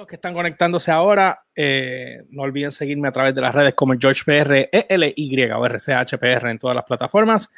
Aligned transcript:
los 0.00 0.06
que 0.06 0.16
están 0.16 0.32
conectándose 0.32 0.90
ahora, 0.90 1.44
eh, 1.54 2.24
no 2.30 2.42
olviden 2.42 2.72
seguirme 2.72 3.08
a 3.08 3.12
través 3.12 3.34
de 3.34 3.42
las 3.42 3.54
redes 3.54 3.74
como 3.74 3.92
GeorgePR, 3.98 4.70
ELY 4.72 5.50
o 5.54 5.66
RCHPR 5.66 6.48
en 6.48 6.58
todas 6.58 6.74
las 6.74 6.84
plataformas. 6.86 7.50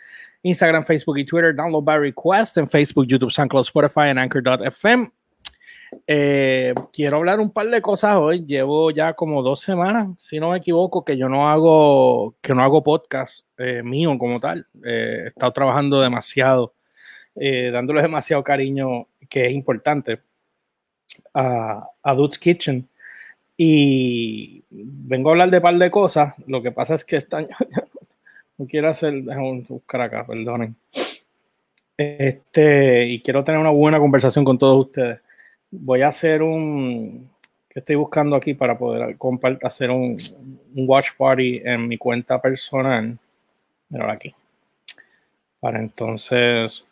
Instagram, 0.42 0.84
Facebook 0.84 1.18
y 1.18 1.24
Twitter. 1.24 1.54
Download 1.54 1.84
by 1.84 1.98
request 2.00 2.58
en 2.58 2.68
Facebook, 2.68 3.06
YouTube, 3.06 3.30
SoundCloud, 3.30 3.62
Spotify 3.62 4.08
en 4.08 4.18
Anchor.fm. 4.18 5.12
Eh, 6.04 6.74
quiero 6.92 7.18
hablar 7.18 7.38
un 7.38 7.52
par 7.52 7.68
de 7.68 7.80
cosas 7.80 8.16
hoy. 8.16 8.44
Llevo 8.44 8.90
ya 8.90 9.12
como 9.12 9.40
dos 9.40 9.60
semanas, 9.60 10.08
si 10.18 10.40
no 10.40 10.50
me 10.50 10.58
equivoco, 10.58 11.04
que 11.04 11.16
yo 11.16 11.28
no 11.28 11.48
hago, 11.48 12.34
que 12.40 12.54
no 12.54 12.64
hago 12.64 12.82
podcast 12.82 13.46
eh, 13.56 13.82
mío 13.84 14.18
como 14.18 14.40
tal. 14.40 14.66
he 14.84 15.28
estado 15.28 15.52
trabajando 15.52 16.00
demasiado, 16.00 16.74
dándole 17.36 18.02
demasiado 18.02 18.42
cariño, 18.42 19.06
que 19.28 19.46
es 19.46 19.52
importante 19.52 20.20
a, 21.34 21.88
a 22.02 22.14
Dude's 22.14 22.38
Kitchen 22.38 22.88
y 23.56 24.64
vengo 24.70 25.28
a 25.28 25.32
hablar 25.32 25.50
de 25.50 25.58
un 25.58 25.62
par 25.62 25.74
de 25.76 25.90
cosas. 25.90 26.34
Lo 26.46 26.62
que 26.62 26.72
pasa 26.72 26.94
es 26.94 27.04
que 27.04 27.16
están. 27.16 27.46
no 28.58 28.66
quiero 28.66 28.88
hacer. 28.88 29.22
Buscar 29.68 30.00
acá, 30.00 30.26
perdonen. 30.26 30.74
Este, 31.96 33.06
y 33.06 33.20
quiero 33.20 33.44
tener 33.44 33.60
una 33.60 33.70
buena 33.70 33.98
conversación 33.98 34.44
con 34.44 34.58
todos 34.58 34.86
ustedes. 34.86 35.20
Voy 35.70 36.02
a 36.02 36.08
hacer 36.08 36.42
un. 36.42 37.30
que 37.68 37.80
estoy 37.80 37.96
buscando 37.96 38.36
aquí 38.36 38.54
para 38.54 38.76
poder 38.76 39.16
hacer 39.62 39.90
un, 39.90 40.16
watch 40.74 41.10
party 41.16 41.62
en 41.64 41.86
mi 41.86 41.98
cuenta 41.98 42.40
personal. 42.40 43.16
Mira 43.90 44.12
aquí. 44.12 44.34
Para 45.60 45.78
entonces 45.78 46.84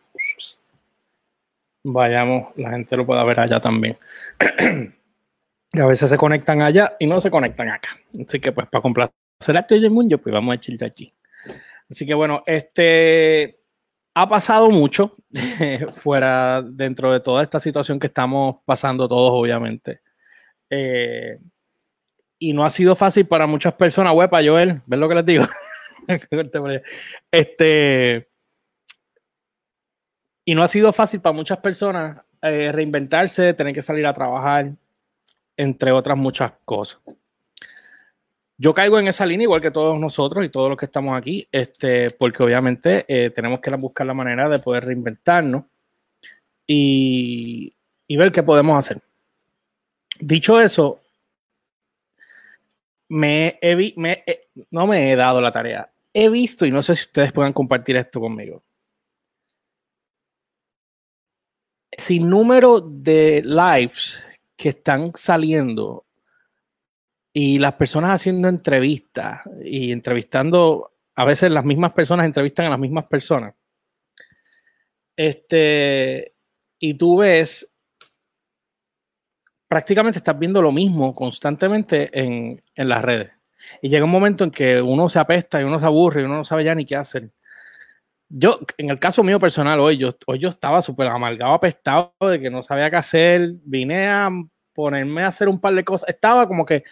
vayamos, 1.85 2.49
la 2.57 2.71
gente 2.71 2.97
lo 2.97 3.07
pueda 3.07 3.25
ver 3.25 3.41
allá 3.41 3.61
también. 3.61 3.99
y 5.73 5.81
a 5.81 5.87
veces 5.87 6.11
se 6.11 6.17
conectan 6.17 6.63
allá 6.63 6.97
y 6.99 7.07
no 7.07 7.21
se 7.21 7.31
conectan 7.31 7.69
acá. 7.69 7.91
Así 8.27 8.41
que 8.41 8.53
pues 8.53 8.67
para 8.69 8.83
complacer 8.83 9.57
a 9.57 9.67
todo 9.67 9.79
el 9.79 9.91
mundo, 9.91 10.19
pues 10.19 10.33
vamos 10.33 10.53
a 10.53 10.57
echar 10.57 10.77
allí. 10.85 11.13
Así 11.91 12.07
que 12.07 12.15
bueno, 12.15 12.43
este 12.47 13.59
ha 14.15 14.29
pasado 14.29 14.71
mucho 14.71 15.17
fuera 16.03 16.63
dentro 16.63 17.13
de 17.13 17.21
toda 17.21 17.43
esta 17.43 17.61
situación 17.61 17.99
que 17.99 18.09
estamos 18.09 18.57
pasando 18.65 19.09
todos, 19.09 19.33
obviamente. 19.33 20.01
Eh, 20.69 21.39
y 22.39 22.53
no 22.53 22.65
ha 22.65 22.71
sido 22.71 22.97
fácil 22.97 23.27
para 23.27 23.47
muchas 23.47 23.75
personas, 23.75 24.15
huepa, 24.15 24.43
Joel, 24.43 24.83
¿ves 24.87 24.99
lo 24.99 25.09
que 25.09 25.15
les 25.15 25.27
digo? 25.27 25.45
este, 27.31 28.30
y 30.51 30.55
no 30.57 30.65
ha 30.65 30.69
sido 30.69 30.93
fácil 30.93 31.21
para 31.21 31.33
muchas 31.33 31.59
personas 31.59 32.25
eh, 32.43 32.73
reinventarse, 32.73 33.55
tener 33.55 33.73
que 33.73 33.83
salir 33.83 34.05
a 34.05 34.13
trabajar, 34.13 34.73
entre 35.57 35.93
otras 35.93 36.19
muchas 36.19 36.51
cosas. 36.65 37.01
Yo 38.59 38.75
caigo 38.75 38.99
en 38.99 39.07
esa 39.07 39.25
línea 39.25 39.45
igual 39.45 39.61
que 39.61 39.71
todos 39.71 39.97
nosotros 40.01 40.45
y 40.45 40.49
todos 40.49 40.69
los 40.69 40.77
que 40.77 40.87
estamos 40.87 41.17
aquí, 41.17 41.47
este, 41.53 42.11
porque 42.11 42.43
obviamente 42.43 43.05
eh, 43.07 43.31
tenemos 43.31 43.61
que 43.61 43.71
buscar 43.77 44.09
la 44.09 44.13
manera 44.13 44.49
de 44.49 44.59
poder 44.59 44.87
reinventarnos 44.87 45.67
y, 46.67 47.73
ver 48.09 48.33
qué 48.33 48.43
podemos 48.43 48.77
hacer. 48.77 49.01
Dicho 50.19 50.61
eso, 50.61 50.99
me, 53.09 53.57
me 53.95 54.25
no 54.73 54.89
me 54.89 55.13
he 55.13 55.15
dado 55.15 55.41
la 55.41 55.53
tarea. 55.53 55.93
He 56.13 56.29
visto, 56.29 56.67
y 56.67 56.73
no 56.73 56.83
sé 56.83 56.97
si 56.97 57.03
ustedes 57.03 57.33
puedan 57.33 57.53
compartir 57.53 57.95
esto 57.95 58.19
conmigo, 58.19 58.65
sin 62.01 62.29
número 62.29 62.81
de 62.81 63.43
lives 63.45 64.25
que 64.57 64.71
están 64.71 65.13
saliendo 65.15 66.07
y 67.33 67.59
las 67.59 67.75
personas 67.75 68.13
haciendo 68.13 68.49
entrevistas 68.49 69.43
y 69.63 69.93
entrevistando, 69.93 70.93
a 71.15 71.25
veces 71.25 71.51
las 71.51 71.65
mismas 71.65 71.93
personas 71.93 72.27
entrevistan 72.27 72.67
a 72.67 72.71
las 72.71 72.79
mismas 72.79 73.07
personas. 73.07 73.55
Este, 75.15 76.35
y 76.79 76.95
tú 76.95 77.19
ves, 77.19 77.71
prácticamente 79.69 80.19
estás 80.19 80.39
viendo 80.39 80.61
lo 80.61 80.73
mismo 80.73 81.15
constantemente 81.15 82.11
en, 82.19 82.63
en 82.75 82.89
las 82.89 83.05
redes. 83.05 83.31
Y 83.83 83.91
llega 83.91 84.07
un 84.07 84.11
momento 84.11 84.43
en 84.43 84.51
que 84.51 84.81
uno 84.81 85.09
se 85.09 85.19
apesta 85.19 85.61
y 85.61 85.65
uno 85.65 85.79
se 85.79 85.87
aburre 85.87 86.23
y 86.23 86.25
uno 86.25 86.39
no 86.39 86.45
sabe 86.45 86.65
ya 86.65 86.75
ni 86.75 86.85
qué 86.85 86.97
hacer 86.97 87.31
yo, 88.33 88.61
en 88.79 88.91
el 88.91 89.01
caso 89.01 89.25
mío 89.25 89.41
personal, 89.41 89.81
hoy 89.81 89.97
yo, 89.99 90.11
hoy 90.27 90.39
yo 90.39 90.49
estaba 90.51 90.81
súper 90.83 91.09
amargado, 91.09 91.53
apestado 91.53 92.15
de 92.21 92.41
que 92.41 92.49
no 92.49 92.63
sabía 92.63 92.89
qué 92.89 92.97
hacer. 92.97 93.51
Vine 93.65 94.09
a 94.09 94.31
ponerme 94.73 95.25
a 95.25 95.29
hacer 95.29 95.49
un 95.49 95.61
par 95.61 95.75
de 95.75 95.85
cosas. 95.85 96.09
Estaba 96.09 96.47
como 96.47 96.65
que, 96.65 96.85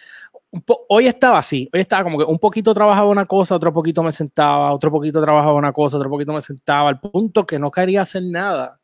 hoy 0.89 1.07
estaba 1.07 1.39
así. 1.39 1.69
Hoy 1.73 1.79
estaba 1.79 2.03
como 2.03 2.17
que 2.17 2.25
un 2.25 2.39
poquito 2.39 2.73
trabajaba 2.73 3.09
una 3.09 3.25
cosa, 3.25 3.55
otro 3.55 3.73
poquito 3.73 4.03
me 4.03 4.11
sentaba, 4.11 4.73
otro 4.73 4.91
poquito 4.91 5.21
trabajaba 5.21 5.53
una 5.53 5.71
cosa, 5.71 5.97
otro 5.97 6.09
poquito 6.09 6.33
me 6.33 6.41
sentaba, 6.41 6.89
al 6.89 6.99
punto 6.99 7.45
que 7.45 7.57
no 7.57 7.71
quería 7.71 8.01
hacer 8.01 8.23
nada. 8.23 8.81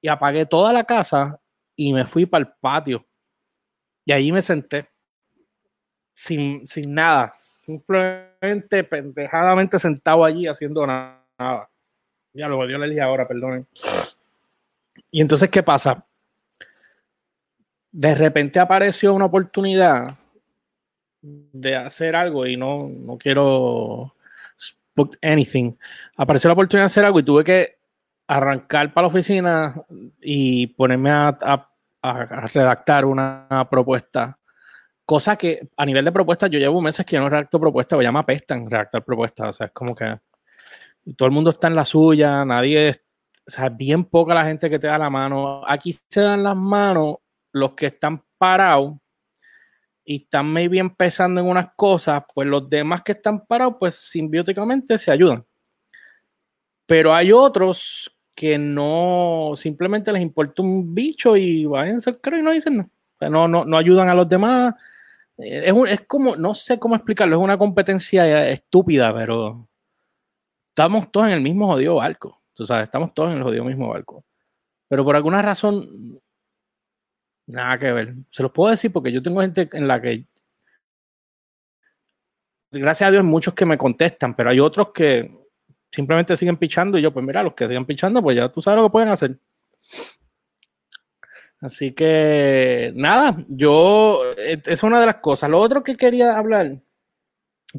Y 0.00 0.08
apagué 0.08 0.46
toda 0.46 0.72
la 0.72 0.84
casa 0.84 1.40
y 1.74 1.92
me 1.92 2.06
fui 2.06 2.24
para 2.24 2.44
el 2.44 2.52
patio. 2.60 3.04
Y 4.04 4.12
ahí 4.12 4.30
me 4.30 4.42
senté. 4.42 4.88
Sin, 6.14 6.66
sin 6.68 6.94
nada. 6.94 7.32
Simplemente 7.34 8.84
pendejadamente 8.84 9.78
sentado 9.80 10.24
allí 10.24 10.46
haciendo 10.46 10.86
nada 10.86 11.27
nada. 11.38 11.70
Ya 12.32 12.48
lo 12.48 12.68
yo 12.68 12.78
le 12.78 12.88
dije 12.88 13.00
ahora, 13.00 13.26
perdonen. 13.26 13.66
Y 15.10 15.20
entonces, 15.20 15.48
¿qué 15.48 15.62
pasa? 15.62 16.04
De 17.90 18.14
repente 18.14 18.60
apareció 18.60 19.14
una 19.14 19.24
oportunidad 19.26 20.16
de 21.20 21.76
hacer 21.76 22.14
algo 22.14 22.46
y 22.46 22.56
no, 22.56 22.88
no 22.88 23.16
quiero 23.18 24.14
book 24.94 25.16
anything. 25.22 25.74
Apareció 26.16 26.48
la 26.48 26.54
oportunidad 26.54 26.84
de 26.84 26.86
hacer 26.86 27.04
algo 27.04 27.20
y 27.20 27.22
tuve 27.22 27.44
que 27.44 27.78
arrancar 28.26 28.92
para 28.92 29.06
la 29.06 29.08
oficina 29.08 29.74
y 30.20 30.66
ponerme 30.68 31.10
a, 31.10 31.68
redactar 32.52 33.04
una, 33.04 33.66
propuesta. 33.70 34.38
Cosa 35.04 35.36
que 35.36 35.68
a 35.76 35.86
nivel 35.86 36.04
de 36.04 36.12
propuestas, 36.12 36.50
yo 36.50 36.58
llevo 36.58 36.82
meses 36.82 37.06
que 37.06 37.16
yo 37.16 37.22
no 37.22 37.30
redacto 37.30 37.58
propuestas, 37.58 37.98
me 37.98 38.04
llama 38.04 38.26
pestan 38.26 38.70
redactar 38.70 39.02
propuestas. 39.02 39.48
O 39.48 39.52
sea, 39.52 39.66
es 39.68 39.72
como 39.72 39.94
que 39.94 40.18
todo 41.14 41.26
el 41.26 41.34
mundo 41.34 41.50
está 41.50 41.68
en 41.68 41.74
la 41.74 41.84
suya, 41.84 42.44
nadie, 42.44 42.94
o 43.46 43.50
sea, 43.50 43.68
bien 43.68 44.04
poca 44.04 44.34
la 44.34 44.44
gente 44.44 44.68
que 44.68 44.78
te 44.78 44.86
da 44.86 44.98
la 44.98 45.10
mano. 45.10 45.62
Aquí 45.66 45.96
se 46.08 46.20
dan 46.20 46.42
las 46.42 46.56
manos 46.56 47.16
los 47.52 47.72
que 47.72 47.86
están 47.86 48.22
parados 48.36 48.94
y 50.04 50.22
están 50.22 50.52
maybe 50.52 50.78
empezando 50.78 51.40
en 51.40 51.46
unas 51.46 51.70
cosas, 51.76 52.22
pues 52.34 52.48
los 52.48 52.68
demás 52.68 53.02
que 53.02 53.12
están 53.12 53.46
parados, 53.46 53.76
pues 53.78 53.94
simbióticamente 53.94 54.98
se 54.98 55.10
ayudan. 55.10 55.44
Pero 56.86 57.14
hay 57.14 57.32
otros 57.32 58.10
que 58.34 58.56
no, 58.56 59.52
simplemente 59.56 60.12
les 60.12 60.22
importa 60.22 60.62
un 60.62 60.94
bicho 60.94 61.36
y 61.36 61.66
van 61.66 61.98
a 61.98 62.12
creo 62.20 62.38
y 62.38 62.42
no 62.42 62.52
dicen 62.52 62.90
no, 63.20 63.48
no, 63.48 63.64
no 63.64 63.76
ayudan 63.76 64.08
a 64.08 64.14
los 64.14 64.28
demás. 64.28 64.74
Es, 65.36 65.74
es 65.88 66.00
como, 66.06 66.36
no 66.36 66.54
sé 66.54 66.78
cómo 66.78 66.94
explicarlo, 66.94 67.36
es 67.36 67.42
una 67.42 67.58
competencia 67.58 68.48
estúpida, 68.48 69.14
pero 69.14 69.67
estamos 70.78 71.10
todos 71.10 71.26
en 71.26 71.32
el 71.32 71.40
mismo 71.40 71.66
jodido 71.66 71.96
barco. 71.96 72.40
Tú 72.54 72.64
sabes, 72.64 72.84
estamos 72.84 73.12
todos 73.12 73.32
en 73.32 73.38
el 73.38 73.42
jodido 73.42 73.64
mismo 73.64 73.88
barco. 73.88 74.24
Pero 74.86 75.04
por 75.04 75.16
alguna 75.16 75.42
razón, 75.42 76.20
nada 77.46 77.78
que 77.78 77.92
ver. 77.92 78.14
Se 78.30 78.44
los 78.44 78.52
puedo 78.52 78.70
decir 78.70 78.92
porque 78.92 79.10
yo 79.10 79.20
tengo 79.20 79.40
gente 79.40 79.68
en 79.72 79.88
la 79.88 80.00
que, 80.00 80.24
gracias 82.70 83.08
a 83.08 83.10
Dios, 83.10 83.24
muchos 83.24 83.54
que 83.54 83.66
me 83.66 83.76
contestan, 83.76 84.36
pero 84.36 84.50
hay 84.50 84.60
otros 84.60 84.92
que 84.92 85.28
simplemente 85.90 86.36
siguen 86.36 86.56
pichando 86.56 86.96
y 86.96 87.02
yo, 87.02 87.12
pues 87.12 87.26
mira, 87.26 87.42
los 87.42 87.54
que 87.54 87.66
sigan 87.66 87.84
pichando, 87.84 88.22
pues 88.22 88.36
ya 88.36 88.48
tú 88.48 88.62
sabes 88.62 88.78
lo 88.78 88.86
que 88.86 88.92
pueden 88.92 89.08
hacer. 89.08 89.36
Así 91.60 91.92
que 91.92 92.92
nada, 92.94 93.36
yo, 93.48 94.22
eh, 94.36 94.62
es 94.64 94.82
una 94.84 95.00
de 95.00 95.06
las 95.06 95.16
cosas. 95.16 95.50
Lo 95.50 95.58
otro 95.58 95.82
que 95.82 95.96
quería 95.96 96.38
hablar, 96.38 96.80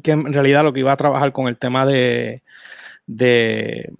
que 0.02 0.10
en 0.10 0.32
realidad 0.34 0.64
lo 0.64 0.72
que 0.74 0.80
iba 0.80 0.92
a 0.92 0.98
trabajar 0.98 1.32
con 1.32 1.48
el 1.48 1.56
tema 1.56 1.86
de, 1.86 2.42
de, 3.10 3.92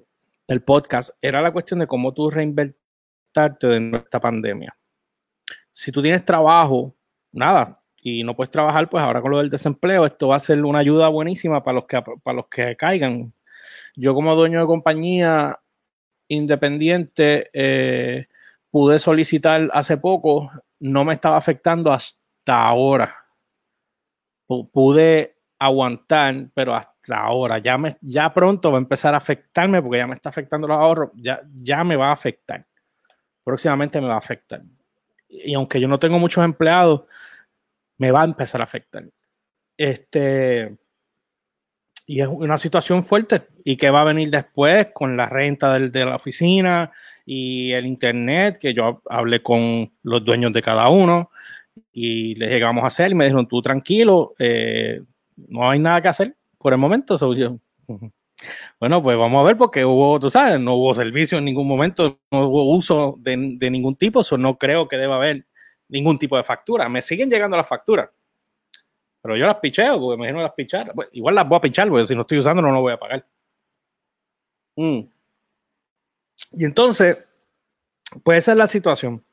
del 0.46 0.62
podcast 0.62 1.10
era 1.20 1.42
la 1.42 1.52
cuestión 1.52 1.80
de 1.80 1.86
cómo 1.86 2.14
tú 2.14 2.30
reinvertarte 2.30 3.66
de 3.66 3.96
esta 3.96 4.20
pandemia. 4.20 4.76
Si 5.72 5.90
tú 5.90 6.00
tienes 6.00 6.24
trabajo, 6.24 6.94
nada, 7.32 7.82
y 8.00 8.22
no 8.22 8.36
puedes 8.36 8.50
trabajar, 8.50 8.88
pues 8.88 9.02
ahora 9.02 9.20
con 9.20 9.32
lo 9.32 9.38
del 9.38 9.50
desempleo, 9.50 10.06
esto 10.06 10.28
va 10.28 10.36
a 10.36 10.40
ser 10.40 10.64
una 10.64 10.78
ayuda 10.78 11.08
buenísima 11.08 11.62
para 11.62 11.76
los 11.76 11.86
que, 11.86 12.00
para 12.22 12.36
los 12.36 12.46
que 12.48 12.76
caigan. 12.76 13.32
Yo 13.96 14.14
como 14.14 14.34
dueño 14.34 14.60
de 14.60 14.66
compañía 14.66 15.58
independiente 16.28 17.50
eh, 17.52 18.28
pude 18.70 19.00
solicitar 19.00 19.68
hace 19.72 19.96
poco, 19.96 20.50
no 20.78 21.04
me 21.04 21.14
estaba 21.14 21.36
afectando 21.36 21.92
hasta 21.92 22.64
ahora. 22.64 23.14
pude 24.46 25.39
aguantar, 25.60 26.48
pero 26.54 26.74
hasta 26.74 27.18
ahora. 27.18 27.58
Ya, 27.58 27.78
me, 27.78 27.96
ya 28.00 28.32
pronto 28.34 28.72
va 28.72 28.78
a 28.78 28.80
empezar 28.80 29.14
a 29.14 29.18
afectarme 29.18 29.80
porque 29.80 29.98
ya 29.98 30.06
me 30.06 30.14
está 30.14 30.30
afectando 30.30 30.66
los 30.66 30.76
ahorros. 30.76 31.10
Ya, 31.14 31.42
ya 31.62 31.84
me 31.84 31.96
va 31.96 32.08
a 32.08 32.12
afectar. 32.12 32.66
Próximamente 33.44 34.00
me 34.00 34.08
va 34.08 34.14
a 34.14 34.18
afectar. 34.18 34.62
y 35.28 35.54
aunque 35.54 35.80
yo 35.80 35.86
no 35.88 35.98
tengo 35.98 36.18
muchos 36.18 36.44
empleados, 36.44 37.02
me 37.98 38.10
va 38.10 38.22
a 38.22 38.24
empezar 38.24 38.60
a 38.60 38.64
afectar. 38.64 39.04
Este, 39.76 40.76
y 42.06 42.20
es 42.20 42.28
una 42.28 42.58
situación 42.58 43.04
fuerte. 43.04 43.42
¿Y 43.64 43.76
qué 43.76 43.90
va 43.90 44.00
a 44.00 44.04
venir 44.04 44.30
después 44.30 44.88
con 44.92 45.16
la 45.16 45.28
renta 45.28 45.78
de 45.78 46.04
la 46.04 46.16
oficina 46.16 46.90
y 47.24 47.72
el 47.72 47.86
internet? 47.86 48.58
Que 48.58 48.74
yo 48.74 49.02
hablé 49.08 49.42
con 49.42 49.92
los 50.02 50.24
dueños 50.24 50.52
de 50.52 50.62
cada 50.62 50.88
uno 50.88 51.30
y 51.92 52.34
les 52.34 52.48
dije, 52.48 52.64
vamos 52.64 52.84
a 52.84 52.88
hacer? 52.88 53.12
Y 53.12 53.14
me 53.14 53.26
dijeron, 53.26 53.46
tú 53.46 53.62
tranquilo, 53.62 54.34
eh, 54.38 55.02
no 55.48 55.68
hay 55.68 55.78
nada 55.78 56.00
que 56.00 56.08
hacer 56.08 56.36
por 56.58 56.72
el 56.72 56.78
momento. 56.78 57.18
bueno, 58.80 59.02
pues 59.02 59.16
vamos 59.16 59.40
a 59.40 59.46
ver 59.46 59.56
porque 59.56 59.84
hubo, 59.84 60.18
tú 60.20 60.30
sabes, 60.30 60.60
no 60.60 60.74
hubo 60.74 60.94
servicio 60.94 61.38
en 61.38 61.44
ningún 61.44 61.68
momento, 61.68 62.20
no 62.30 62.46
hubo 62.46 62.74
uso 62.74 63.16
de, 63.18 63.36
ningún 63.36 63.96
tipo, 63.96 64.20
eso 64.20 64.38
no 64.38 64.58
creo 64.58 64.88
que 64.88 64.96
deba 64.96 65.16
haber 65.16 65.46
ningún 65.88 66.18
tipo 66.18 66.36
de 66.36 66.44
factura. 66.44 66.88
Me 66.88 67.02
siguen 67.02 67.30
llegando 67.30 67.56
las 67.56 67.68
facturas 67.68 68.10
pero 69.22 69.36
yo 69.36 69.46
las 69.46 69.56
picheo, 69.56 70.00
porque 70.00 70.16
me 70.16 70.28
imagino 70.28 70.42
las 70.42 70.54
pichar. 70.54 70.92
igual 71.12 71.34
las 71.34 71.46
voy 71.46 71.58
a 71.58 71.60
pichar, 71.60 71.88
porque 71.88 72.06
si 72.06 72.14
no 72.14 72.22
estoy 72.22 72.38
usando 72.38 72.62
no 72.62 72.72
lo 72.72 72.80
voy 72.80 72.92
a 72.92 72.98
pagar. 72.98 73.26
Mm. 74.76 75.00
Y 76.52 76.64
entonces, 76.64 77.24
pues 78.24 78.38
esa 78.38 78.52
es 78.52 78.58
la 78.58 78.66
situación. 78.66 79.24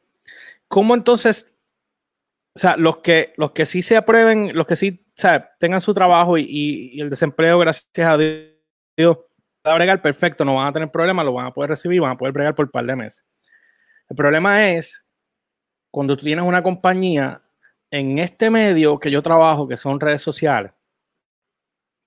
¿Cómo 0.68 0.94
entonces, 0.94 1.56
o 2.53 2.60
sea, 2.60 2.75
los 2.75 2.98
que, 2.98 3.33
los 3.38 3.51
que 3.51 3.65
sí 3.65 3.81
se 3.81 3.95
aprueben, 3.95 4.56
los 4.56 4.68
que 4.68 4.75
sí 4.75 5.06
sea, 5.21 5.49
tengan 5.59 5.81
su 5.81 5.93
trabajo 5.93 6.37
y, 6.37 6.99
el 6.99 7.09
desempleo, 7.09 7.59
gracias 7.59 7.87
a 7.97 8.17
Dios, 8.17 9.17
va 9.65 9.71
a 9.71 9.75
bregar 9.75 10.01
perfecto, 10.01 10.45
no 10.45 10.55
van 10.55 10.67
a 10.67 10.73
tener 10.73 10.91
problemas, 10.91 11.25
lo 11.25 11.33
van 11.33 11.47
a 11.47 11.53
poder 11.53 11.71
recibir, 11.71 12.01
van 12.01 12.11
a 12.11 12.17
poder 12.17 12.33
bregar 12.33 12.53
por 12.53 12.65
un 12.65 12.71
par 12.71 12.85
de 12.85 12.95
meses. 12.95 13.25
El 14.09 14.15
problema 14.15 14.69
es 14.69 15.05
cuando 15.91 16.15
tú 16.15 16.23
tienes 16.23 16.45
una 16.45 16.61
compañía 16.61 17.41
en 17.89 18.19
este 18.19 18.49
medio 18.49 18.99
que 18.99 19.09
yo 19.09 19.21
trabajo, 19.21 19.67
que 19.67 19.77
son 19.77 19.99
redes 19.99 20.21
sociales, 20.21 20.71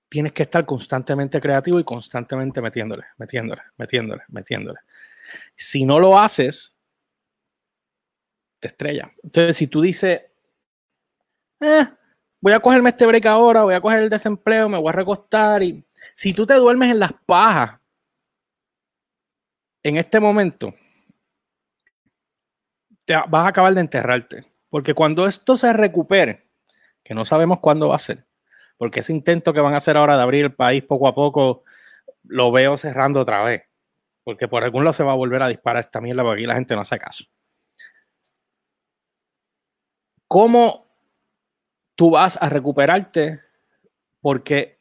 tienes 0.07 0.33
que 0.33 0.43
estar 0.43 0.65
constantemente 0.65 1.39
creativo 1.39 1.79
y 1.79 1.83
constantemente 1.83 2.61
metiéndole, 2.61 3.05
metiéndole, 3.17 3.61
metiéndole, 3.77 4.23
metiéndole. 4.29 4.79
Si 5.55 5.85
no 5.85 5.99
lo 5.99 6.17
haces, 6.17 6.75
te 8.59 8.67
estrella. 8.67 9.11
Entonces, 9.23 9.57
si 9.57 9.67
tú 9.67 9.81
dices, 9.81 10.21
eh, 11.61 11.85
voy 12.41 12.53
a 12.53 12.59
cogerme 12.59 12.89
este 12.89 13.05
break 13.05 13.25
ahora, 13.27 13.63
voy 13.63 13.75
a 13.75 13.81
coger 13.81 13.99
el 13.99 14.09
desempleo, 14.09 14.67
me 14.67 14.77
voy 14.77 14.89
a 14.89 14.93
recostar 14.93 15.63
y 15.63 15.85
si 16.13 16.33
tú 16.33 16.45
te 16.45 16.55
duermes 16.55 16.91
en 16.91 16.99
las 16.99 17.13
pajas 17.25 17.79
en 19.83 19.97
este 19.97 20.19
momento, 20.19 20.73
te 23.05 23.15
vas 23.15 23.45
a 23.45 23.47
acabar 23.47 23.73
de 23.73 23.81
enterrarte. 23.81 24.45
Porque 24.69 24.93
cuando 24.93 25.27
esto 25.27 25.57
se 25.57 25.73
recupere, 25.73 26.47
que 27.03 27.13
no 27.13 27.25
sabemos 27.25 27.59
cuándo 27.59 27.89
va 27.89 27.95
a 27.95 27.99
ser, 27.99 28.25
porque 28.77 29.01
ese 29.01 29.11
intento 29.11 29.53
que 29.53 29.59
van 29.59 29.73
a 29.73 29.77
hacer 29.77 29.97
ahora 29.97 30.15
de 30.15 30.23
abrir 30.23 30.45
el 30.45 30.55
país 30.55 30.83
poco 30.83 31.07
a 31.07 31.15
poco, 31.15 31.63
lo 32.23 32.51
veo 32.51 32.77
cerrando 32.77 33.19
otra 33.19 33.43
vez. 33.43 33.63
Porque 34.23 34.47
por 34.47 34.63
algún 34.63 34.83
lado 34.83 34.93
se 34.93 35.03
va 35.03 35.11
a 35.13 35.15
volver 35.15 35.43
a 35.43 35.47
disparar 35.47 35.81
esta 35.81 35.99
mierda, 35.99 36.23
porque 36.23 36.41
aquí 36.41 36.47
la 36.47 36.55
gente 36.55 36.75
no 36.75 36.81
hace 36.81 36.99
caso. 36.99 37.25
¿Cómo 40.27 40.90
tú 41.95 42.11
vas 42.11 42.37
a 42.41 42.49
recuperarte? 42.49 43.39
Porque 44.21 44.79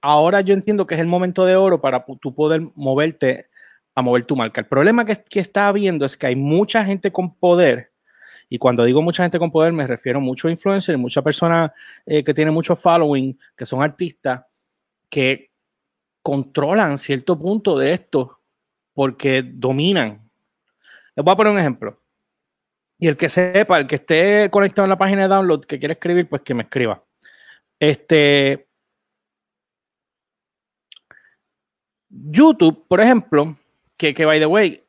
ahora 0.00 0.40
yo 0.40 0.54
entiendo 0.54 0.86
que 0.86 0.94
es 0.94 1.00
el 1.00 1.06
momento 1.06 1.44
de 1.44 1.56
oro 1.56 1.80
para 1.80 2.04
tú 2.20 2.34
poder 2.34 2.62
moverte 2.74 3.46
a 3.94 4.02
mover 4.02 4.24
tu 4.26 4.36
marca. 4.36 4.60
El 4.60 4.66
problema 4.66 5.04
que, 5.04 5.40
está 5.40 5.68
habiendo 5.68 6.04
es 6.06 6.16
que 6.16 6.26
hay 6.26 6.36
mucha 6.36 6.84
gente 6.84 7.12
con 7.12 7.34
poder 7.34 7.92
y 8.48 8.58
cuando 8.58 8.84
digo 8.84 9.00
mucha 9.00 9.22
gente 9.22 9.38
con 9.38 9.50
poder, 9.50 9.72
me 9.72 9.86
refiero 9.86 10.18
a 10.18 10.22
muchos 10.22 10.50
influencers, 10.50 10.98
muchas 10.98 11.24
personas 11.24 11.70
eh, 12.04 12.22
que 12.22 12.34
tienen 12.34 12.52
mucho 12.52 12.76
following, 12.76 13.38
que 13.56 13.64
son 13.64 13.82
artistas, 13.82 14.42
que 15.08 15.50
controlan 16.20 16.98
cierto 16.98 17.38
punto 17.38 17.78
de 17.78 17.94
esto 17.94 18.40
porque 18.92 19.42
dominan. 19.42 20.28
Les 21.16 21.24
voy 21.24 21.32
a 21.32 21.36
poner 21.36 21.52
un 21.52 21.58
ejemplo. 21.58 22.01
Y 23.02 23.08
el 23.08 23.16
que 23.16 23.28
sepa, 23.28 23.80
el 23.80 23.88
que 23.88 23.96
esté 23.96 24.48
conectado 24.48 24.86
en 24.86 24.90
la 24.90 24.96
página 24.96 25.22
de 25.22 25.28
download, 25.28 25.64
que 25.64 25.80
quiere 25.80 25.94
escribir, 25.94 26.28
pues 26.28 26.42
que 26.42 26.54
me 26.54 26.62
escriba. 26.62 27.02
Este. 27.80 28.68
YouTube, 32.08 32.86
por 32.86 33.00
ejemplo, 33.00 33.56
que, 33.96 34.14
que 34.14 34.24
by 34.24 34.38
the 34.38 34.46
way, 34.46 34.84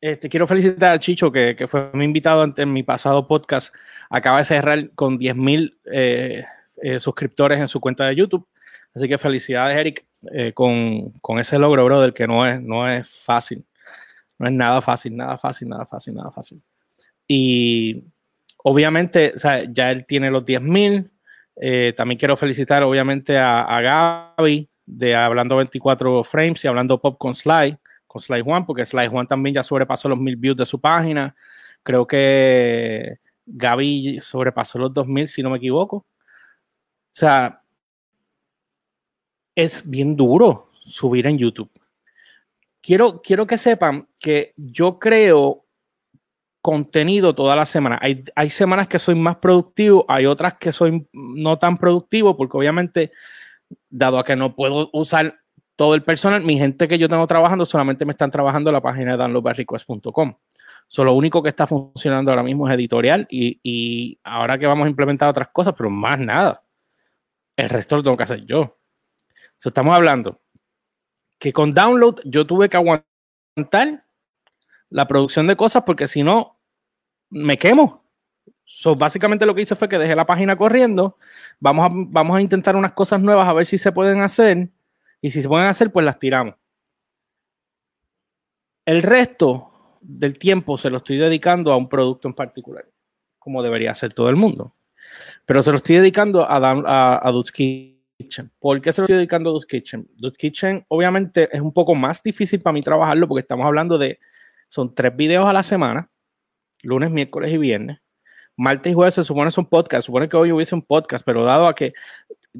este, 0.00 0.28
quiero 0.28 0.48
felicitar 0.48 0.94
a 0.94 0.98
Chicho, 0.98 1.30
que, 1.30 1.54
fue 1.68 1.92
mi 1.92 2.04
invitado 2.04 2.52
en, 2.56 2.72
mi 2.72 2.82
pasado 2.82 3.28
podcast. 3.28 3.72
Acaba 4.10 4.38
de 4.38 4.46
cerrar 4.46 4.90
con 4.96 5.16
10.000 5.16 5.76
eh, 5.92 6.44
eh, 6.82 6.98
suscriptores 6.98 7.60
en 7.60 7.68
su 7.68 7.78
cuenta 7.78 8.04
de 8.08 8.16
YouTube. 8.16 8.48
Así 8.96 9.06
que 9.06 9.16
felicidades, 9.16 9.78
Eric, 9.78 10.04
eh, 10.32 10.52
con, 10.52 11.38
ese 11.38 11.56
logro, 11.60 11.84
brother, 11.84 12.12
que 12.12 12.26
no 12.26 12.44
es, 12.48 12.60
no 12.60 12.90
es 12.90 13.08
fácil. 13.08 13.64
No 14.40 14.48
es 14.48 14.52
nada 14.52 14.82
fácil, 14.82 15.14
nada 15.14 15.38
fácil, 15.38 15.68
nada 15.68 15.86
fácil, 15.86 16.14
nada 16.16 16.32
fácil. 16.32 16.60
Y 17.26 18.04
obviamente, 18.58 19.34
ya 19.70 19.90
él 19.90 20.06
tiene 20.06 20.30
los 20.30 20.44
10.000. 20.44 21.94
también 21.94 22.18
quiero 22.18 22.36
felicitar, 22.36 22.82
obviamente, 22.82 23.38
a, 23.38 23.62
a 23.62 23.80
Gaby 24.36 24.68
de 24.86 25.16
Hablando 25.16 25.56
24 25.56 26.24
Frames 26.24 26.64
y 26.64 26.68
Hablando 26.68 27.00
Pop 27.00 27.16
con 27.18 27.34
Sly 27.34 27.78
con 28.14 28.22
Sly 28.22 28.42
Juan, 28.42 28.64
porque 28.64 28.86
Sly 28.86 29.08
Juan 29.08 29.26
también 29.26 29.56
ya 29.56 29.64
sobrepasó 29.64 30.08
los 30.08 30.20
mil 30.20 30.36
views 30.36 30.56
de 30.56 30.64
su 30.64 30.80
página. 30.80 31.34
Creo 31.82 32.06
que 32.06 33.18
Gaby 33.44 34.20
sobrepasó 34.20 34.78
los 34.78 34.94
2000, 34.94 35.26
si 35.26 35.42
no 35.42 35.50
me 35.50 35.56
equivoco. 35.56 35.96
O 35.96 36.06
sea, 37.10 37.60
es 39.52 39.82
bien 39.90 40.14
duro 40.14 40.70
subir 40.84 41.26
en 41.26 41.38
YouTube. 41.38 41.72
Quiero, 42.80 43.20
quiero 43.20 43.48
que 43.48 43.58
sepan 43.58 44.08
que 44.20 44.54
yo 44.56 45.00
creo 45.00 45.63
contenido 46.64 47.34
toda 47.34 47.54
la 47.56 47.66
semana. 47.66 47.98
Hay, 48.00 48.24
hay 48.34 48.48
semanas 48.48 48.88
que 48.88 48.98
soy 48.98 49.14
más 49.14 49.36
productivo, 49.36 50.06
hay 50.08 50.24
otras 50.24 50.56
que 50.56 50.72
soy 50.72 51.06
no 51.12 51.58
tan 51.58 51.76
productivo, 51.76 52.38
porque 52.38 52.56
obviamente, 52.56 53.12
dado 53.90 54.18
a 54.18 54.24
que 54.24 54.34
no 54.34 54.56
puedo 54.56 54.88
usar 54.94 55.40
todo 55.76 55.94
el 55.94 56.02
personal, 56.02 56.42
mi 56.42 56.56
gente 56.56 56.88
que 56.88 56.96
yo 56.96 57.06
tengo 57.06 57.26
trabajando, 57.26 57.66
solamente 57.66 58.06
me 58.06 58.12
están 58.12 58.30
trabajando 58.30 58.72
la 58.72 58.80
página 58.80 59.10
de 59.10 59.18
downloadbarrequest.com. 59.18 60.36
So, 60.88 61.04
lo 61.04 61.12
único 61.12 61.42
que 61.42 61.50
está 61.50 61.66
funcionando 61.66 62.30
ahora 62.30 62.42
mismo 62.42 62.66
es 62.66 62.74
editorial 62.74 63.26
y, 63.28 64.18
ahora 64.24 64.56
que 64.56 64.66
vamos 64.66 64.86
a 64.86 64.88
implementar 64.88 65.28
otras 65.28 65.48
cosas, 65.52 65.74
pero 65.76 65.90
más 65.90 66.18
nada. 66.18 66.62
El 67.58 67.68
resto 67.68 67.98
lo 67.98 68.02
tengo 68.02 68.16
que 68.16 68.22
hacer 68.22 68.46
yo. 68.46 68.78
estamos 69.62 69.94
hablando 69.94 70.40
que 71.38 71.52
con 71.52 71.74
download 71.74 72.20
yo 72.24 72.46
tuve 72.46 72.70
que 72.70 72.78
aguantar 72.78 74.03
la 74.94 75.08
producción 75.08 75.48
de 75.48 75.56
cosas 75.56 75.82
porque 75.84 76.06
si 76.06 76.22
no, 76.22 76.56
me 77.28 77.58
quemo. 77.58 78.04
So, 78.62 78.94
básicamente 78.94 79.44
lo 79.44 79.52
que 79.52 79.62
hice 79.62 79.74
fue 79.74 79.88
que 79.88 79.98
dejé 79.98 80.14
la 80.14 80.24
página 80.24 80.56
corriendo. 80.56 81.18
Vamos 81.58 81.86
a, 81.86 81.88
vamos 81.92 82.36
a 82.36 82.40
intentar 82.40 82.76
unas 82.76 82.92
cosas 82.92 83.20
nuevas 83.20 83.48
a 83.48 83.52
ver 83.52 83.66
si 83.66 83.76
se 83.76 83.90
pueden 83.90 84.20
hacer 84.22 84.70
y 85.20 85.32
si 85.32 85.42
se 85.42 85.48
pueden 85.48 85.66
hacer, 85.66 85.90
pues 85.90 86.06
las 86.06 86.20
tiramos. 86.20 86.54
El 88.86 89.02
resto 89.02 89.98
del 90.00 90.38
tiempo 90.38 90.78
se 90.78 90.90
lo 90.90 90.98
estoy 90.98 91.16
dedicando 91.16 91.72
a 91.72 91.76
un 91.76 91.88
producto 91.88 92.28
en 92.28 92.34
particular, 92.34 92.86
como 93.40 93.64
debería 93.64 93.90
hacer 93.90 94.14
todo 94.14 94.28
el 94.28 94.36
mundo. 94.36 94.76
Pero 95.44 95.60
se 95.64 95.72
lo 95.72 95.78
estoy 95.78 95.96
dedicando 95.96 96.48
a, 96.48 96.56
a, 96.56 97.14
a 97.16 97.42
Kitchen. 97.52 98.52
¿Por 98.60 98.80
qué 98.80 98.92
se 98.92 99.00
lo 99.00 99.06
estoy 99.06 99.16
dedicando 99.16 99.50
a 99.50 99.54
Dude's 99.54 99.66
Kitchen? 99.66 100.08
Dude's 100.14 100.38
Kitchen 100.38 100.84
obviamente 100.86 101.48
es 101.50 101.60
un 101.60 101.72
poco 101.72 101.96
más 101.96 102.22
difícil 102.22 102.60
para 102.60 102.74
mí 102.74 102.80
trabajarlo 102.80 103.26
porque 103.26 103.40
estamos 103.40 103.66
hablando 103.66 103.98
de, 103.98 104.20
son 104.74 104.92
tres 104.92 105.14
videos 105.14 105.46
a 105.48 105.52
la 105.52 105.62
semana, 105.62 106.10
lunes, 106.82 107.12
miércoles 107.12 107.52
y 107.52 107.58
viernes. 107.58 108.00
Martes 108.56 108.90
y 108.90 108.94
jueves 108.94 109.14
se 109.14 109.22
supone 109.22 109.52
son 109.52 109.66
podcast, 109.66 110.04
supone 110.04 110.28
que 110.28 110.36
hoy 110.36 110.50
hubiese 110.50 110.74
un 110.74 110.82
podcast, 110.82 111.24
pero 111.24 111.44
dado 111.44 111.68
a 111.68 111.76
que 111.76 111.92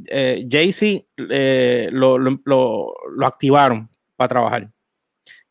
eh, 0.07 0.47
Jay-Z 0.49 1.05
eh, 1.29 1.89
lo, 1.91 2.95
activaron 3.25 3.89
para 4.15 4.29
trabajar. 4.29 4.71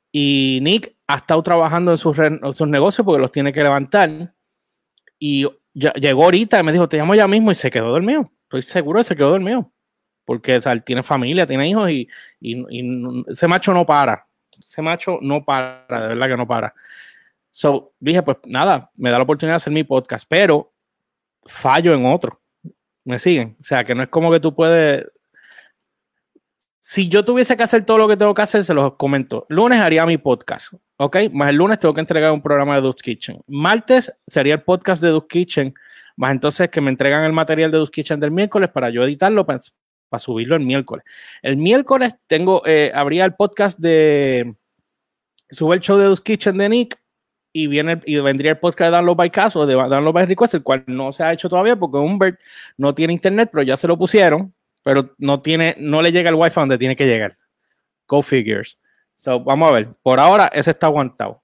Y 0.10 0.60
Nick 0.62 0.96
ha 1.06 1.18
estado 1.18 1.44
trabajando 1.44 1.92
en 1.92 1.98
sus, 1.98 2.18
negocios 2.66 3.04
porque 3.04 3.22
los 3.22 3.32
tiene 3.32 3.52
que 3.52 3.62
levantar. 3.62 4.34
Y 5.20 5.46
llegó 5.74 6.24
ahorita 6.24 6.62
y 6.62 6.64
me 6.64 6.72
dijo, 6.72 6.88
te 6.88 6.96
llamo 6.96 7.14
ya 7.14 7.28
mismo 7.28 7.52
y 7.52 7.56
se 7.56 7.72
quedó 7.72 7.92
dormido. 7.92 8.32
Estoy 8.44 8.62
seguro 8.62 9.00
que 9.00 9.04
se 9.04 9.18
quedó 9.18 9.32
dormido. 9.32 9.70
Porque 10.24 10.56
él 10.56 10.84
tiene 10.86 11.04
familia, 11.04 11.46
tiene 11.46 11.68
hijos 11.68 11.90
y, 11.90 12.08
ese 13.28 13.50
macho 13.50 13.74
no 13.74 13.86
para. 13.86 14.30
Ese 14.64 14.82
macho 14.82 15.20
no 15.22 15.44
para, 15.44 15.86
de 15.90 16.08
verdad 16.10 16.28
que 16.28 16.38
no 16.38 16.48
para. 16.48 16.74
So 17.50 17.94
dije, 18.00 18.24
pues 18.24 18.38
nada, 18.46 18.92
me 18.96 19.12
da 19.12 19.18
la 19.18 19.24
oportunidad 19.24 19.54
de 19.54 19.58
hacer 19.58 19.74
mi 19.74 19.84
podcast, 19.84 20.26
pero 20.28 20.74
fallo 21.46 21.94
en 21.94 22.06
otro. 22.06 22.42
¿Me 23.06 23.20
siguen? 23.20 23.58
O 23.60 23.64
sea, 23.64 23.84
que 23.84 23.94
no 23.94 24.04
es 24.04 24.10
como 24.10 24.32
que 24.32 24.40
tú 24.40 24.56
puedes. 24.56 25.06
Si 26.80 27.08
yo 27.08 27.24
tuviese 27.24 27.56
que 27.56 27.64
hacer 27.64 27.86
todo 27.86 27.98
lo 27.98 28.08
que 28.08 28.18
tengo 28.18 28.34
que 28.34 28.42
hacer, 28.42 28.64
se 28.64 28.74
los 28.74 28.96
comento. 28.96 29.46
Lunes 29.50 29.80
haría 29.80 30.06
mi 30.06 30.18
podcast, 30.18 30.74
¿ok? 30.98 31.18
Más 31.32 31.50
el 31.50 31.58
lunes 31.58 31.80
tengo 31.80 31.94
que 31.94 32.02
entregar 32.02 32.32
un 32.32 32.42
programa 32.42 32.76
de 32.76 32.82
Duke's 32.82 33.04
Kitchen. 33.04 33.42
Martes 33.48 34.12
sería 34.28 34.56
el 34.56 34.62
podcast 34.62 35.02
de 35.02 35.10
Duke's 35.10 35.30
Kitchen, 35.30 35.74
más 36.18 36.32
entonces 36.32 36.70
que 36.70 36.82
me 36.82 36.90
entregan 36.90 37.24
el 37.24 37.34
material 37.34 37.72
de 37.72 37.78
Duke's 37.78 37.92
Kitchen 37.92 38.20
del 38.20 38.32
miércoles 38.32 38.70
para 38.70 38.90
yo 38.90 39.04
editarlo 39.04 39.46
para, 40.14 40.20
subirlo 40.20 40.56
el 40.56 40.64
miércoles. 40.64 41.06
El 41.42 41.58
miércoles 41.58 42.14
tengo, 42.28 42.64
eh, 42.66 42.92
habría 42.94 43.26
el 43.26 43.36
podcast 43.36 43.80
de, 43.80 44.56
sube 45.50 45.76
el 45.76 45.82
show 45.82 45.98
de 45.98 46.06
Duke's 46.06 46.22
Kitchen 46.22 46.58
de 46.58 46.70
Nick 46.70 47.00
y 47.52 47.68
viene 47.68 48.02
y 48.06 48.20
vendría 48.20 48.52
el 48.52 48.58
podcast 48.60 48.90
de 48.90 48.98
Download 48.98 49.16
by 49.16 49.30
Caso 49.30 49.66
de 49.66 49.74
Download 49.74 50.14
by 50.14 50.26
Request, 50.26 50.56
el 50.56 50.64
cual 50.64 50.84
no 50.88 51.12
se 51.12 51.24
ha 51.24 51.34
hecho 51.34 51.50
todavía 51.50 51.76
porque 51.76 51.98
Humbert 51.98 52.40
no 52.78 52.96
tiene 52.96 53.14
internet, 53.14 53.50
pero 53.52 53.64
ya 53.64 53.78
se 53.78 53.88
lo 53.88 53.98
pusieron 53.98 54.54
pero 54.84 55.16
no 55.18 55.42
tiene, 55.42 55.76
no 55.80 56.02
le 56.02 56.12
llega 56.12 56.30
el 56.30 56.36
wifi 56.36 56.60
donde 56.60 56.78
tiene 56.78 56.96
que 56.96 57.08
llegar. 57.08 57.38
Go 58.08 58.22
figures. 58.22 58.78
So, 59.16 59.40
vamos 59.40 59.70
a 59.70 59.72
ver. 59.72 59.94
Por 60.04 60.20
ahora, 60.20 60.52
ese 60.54 60.72
está 60.72 60.88
aguantado. 60.88 61.42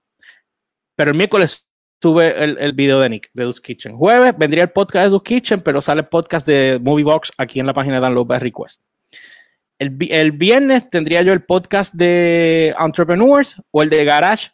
Pero 0.95 1.11
el 1.11 1.17
miércoles 1.17 1.65
sube 2.01 2.43
el, 2.43 2.57
el 2.59 2.73
video 2.73 2.99
de 2.99 3.09
Nick 3.09 3.29
de 3.33 3.43
Duke's 3.43 3.61
Kitchen. 3.61 3.97
Jueves 3.97 4.33
vendría 4.37 4.63
el 4.63 4.71
podcast 4.71 5.05
de 5.05 5.09
Duke's 5.09 5.27
Kitchen, 5.27 5.61
pero 5.61 5.81
sale 5.81 6.01
el 6.01 6.07
podcast 6.07 6.47
de 6.47 6.79
Moviebox 6.81 7.31
aquí 7.37 7.59
en 7.59 7.65
la 7.65 7.73
página 7.73 7.95
de 7.95 8.01
Download 8.01 8.39
Request. 8.39 8.81
El, 9.77 9.97
el, 10.09 10.31
viernes 10.33 10.89
tendría 10.89 11.21
yo 11.21 11.31
el 11.31 11.43
podcast 11.43 11.93
de 11.93 12.75
Entrepreneurs 12.79 13.61
o 13.71 13.81
el 13.81 13.89
de 13.89 14.03
Garage, 14.03 14.49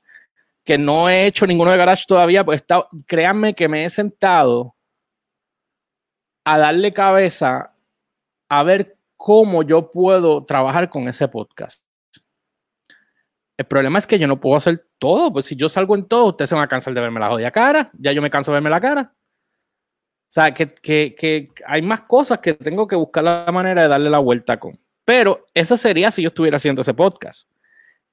que 0.63 0.77
no 0.77 1.09
he 1.09 1.25
hecho 1.25 1.47
ninguno 1.47 1.71
de 1.71 1.77
Garage 1.77 2.05
todavía, 2.07 2.43
pues 2.43 2.63
créanme 3.07 3.55
que 3.55 3.67
me 3.67 3.85
he 3.85 3.89
sentado 3.89 4.75
a 6.43 6.57
darle 6.57 6.93
cabeza 6.93 7.73
a 8.49 8.63
ver 8.63 8.97
cómo 9.17 9.63
yo 9.63 9.89
puedo 9.89 10.45
trabajar 10.45 10.89
con 10.89 11.07
ese 11.07 11.27
podcast. 11.27 11.84
El 13.57 13.65
problema 13.65 14.00
es 14.00 14.07
que 14.07 14.19
yo 14.19 14.27
no 14.27 14.39
puedo 14.39 14.57
hacer 14.57 14.85
todo, 15.00 15.31
pues 15.31 15.45
si 15.45 15.55
yo 15.55 15.69
salgo 15.69 15.95
en 15.95 16.05
todo, 16.05 16.27
ustedes 16.27 16.50
se 16.50 16.55
van 16.55 16.65
a 16.65 16.67
cansar 16.67 16.93
de 16.93 17.01
verme 17.01 17.19
la 17.19 17.29
jodida 17.29 17.51
cara, 17.51 17.89
ya 17.97 18.12
yo 18.12 18.21
me 18.21 18.29
canso 18.29 18.51
de 18.51 18.55
verme 18.55 18.69
la 18.69 18.81
cara. 18.81 19.13
O 20.29 20.33
sea, 20.35 20.53
que, 20.53 21.50
hay 21.65 21.81
más 21.81 22.01
cosas 22.01 22.39
que 22.39 22.53
tengo 22.53 22.88
que 22.88 22.95
buscar 22.95 23.24
la 23.24 23.50
manera 23.53 23.83
de 23.83 23.88
darle 23.88 24.09
la 24.09 24.19
vuelta 24.19 24.59
con. 24.59 24.77
Pero 25.05 25.45
eso 25.53 25.77
sería 25.77 26.12
si 26.12 26.24
yo 26.24 26.27
estuviera 26.27 26.57
haciendo 26.57 26.81
ese 26.81 26.93
podcast. 26.93 27.47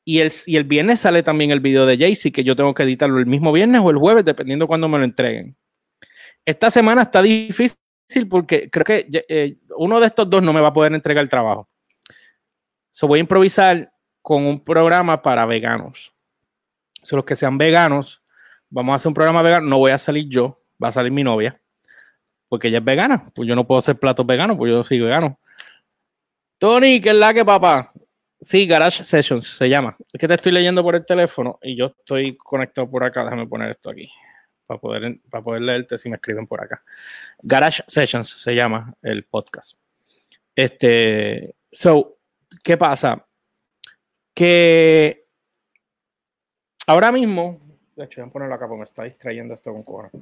Y 0.05 0.21
el, 0.21 0.33
y 0.47 0.57
el 0.57 0.65
viernes 0.65 1.01
sale 1.01 1.25
también 1.25 1.51
el 1.51 1.61
video 1.61 1.87
de 1.87 1.99
Jaycee, 1.99 2.31
que 2.31 2.45
yo 2.45 2.55
tengo 2.55 2.75
que 2.75 2.85
editarlo 2.85 3.19
el 3.19 3.27
mismo 3.27 3.51
viernes 3.51 3.81
o 3.83 3.91
el 3.91 3.97
jueves, 3.97 4.25
dependiendo 4.25 4.69
cuando 4.69 4.89
me 4.89 4.99
lo 4.99 5.05
entreguen. 5.05 5.57
Esta 6.45 6.71
semana 6.71 7.03
está 7.03 7.23
difícil 7.23 7.77
porque 8.29 8.71
creo 8.71 8.85
que 8.85 9.07
eh, 9.29 9.57
uno 9.77 9.99
de 9.99 10.07
estos 10.07 10.29
dos 10.29 10.43
no 10.43 10.53
me 10.53 10.61
va 10.61 10.69
a 10.69 10.73
poder 10.73 10.93
entregar 10.93 11.23
el 11.23 11.29
trabajo. 11.29 11.69
So 12.91 13.09
voy 13.09 13.19
a 13.19 13.21
improvisar 13.21 13.92
con 14.23 14.47
un 14.47 14.63
programa 14.63 15.21
para 15.21 15.45
veganos. 15.45 16.15
So, 17.03 17.17
los 17.17 17.25
que 17.25 17.37
sean 17.37 17.59
veganos, 17.59 18.23
vamos 18.71 18.93
a 18.93 18.97
hacer 18.97 19.09
un 19.09 19.15
programa 19.15 19.43
vegano. 19.43 19.67
No 19.67 19.79
voy 19.79 19.91
a 19.91 19.99
salir 19.99 20.29
yo, 20.29 20.63
va 20.83 20.89
a 20.89 20.93
salir 20.93 21.13
mi 21.13 21.25
novia, 21.25 21.61
porque 22.49 22.69
ella 22.69 22.79
es 22.79 22.85
vegana. 22.85 23.23
Pues 23.35 23.47
yo 23.49 23.55
no 23.55 23.67
puedo 23.67 23.81
hacer 23.81 23.99
platos 23.99 24.25
veganos, 24.25 24.57
pues 24.57 24.71
yo 24.71 24.83
soy 24.85 25.01
vegano. 25.01 25.39
Tony, 26.59 27.01
¿qué 27.01 27.11
es 27.11 27.17
la 27.17 27.35
que 27.35 27.45
papá? 27.45 27.93
Sí, 28.41 28.67
Garage 28.67 29.05
Sessions 29.05 29.47
se 29.47 29.69
llama. 29.69 29.97
Es 30.13 30.21
que 30.21 30.29
te 30.29 30.35
estoy 30.35 30.53
leyendo 30.53 30.83
por 30.83 30.95
el 30.95 31.05
teléfono 31.05 31.59
y 31.63 31.77
yo 31.77 31.87
estoy 31.87 32.37
conectado 32.37 32.89
por 32.89 33.05
acá. 33.05 33.25
Déjame 33.25 33.47
poner 33.47 33.71
esto 33.71 33.91
aquí 33.91 34.11
para 34.67 34.81
poder, 34.81 35.21
para 35.31 35.45
poder 35.45 35.63
leerte 35.63 35.99
si 35.99 36.09
me 36.09 36.17
escriben 36.17 36.47
por 36.47 36.63
acá. 36.63 36.83
Garage 37.43 37.83
Sessions 37.87 38.29
se 38.29 38.55
llama 38.55 38.95
el 39.03 39.25
podcast. 39.25 39.75
Este, 40.55 41.55
so, 41.71 42.19
¿qué 42.63 42.77
pasa? 42.77 43.27
Que 44.35 45.27
ahora 46.87 47.13
mismo, 47.13 47.61
de 47.97 48.05
hecho, 48.05 48.21
voy 48.21 48.29
a 48.29 48.33
ponerlo 48.33 48.55
acá 48.55 48.67
porque 48.67 48.79
me 48.79 48.85
está 48.85 49.05
distrayendo 49.05 49.55
esto 49.55 49.73
con 49.73 49.83
cojones. 49.83 50.13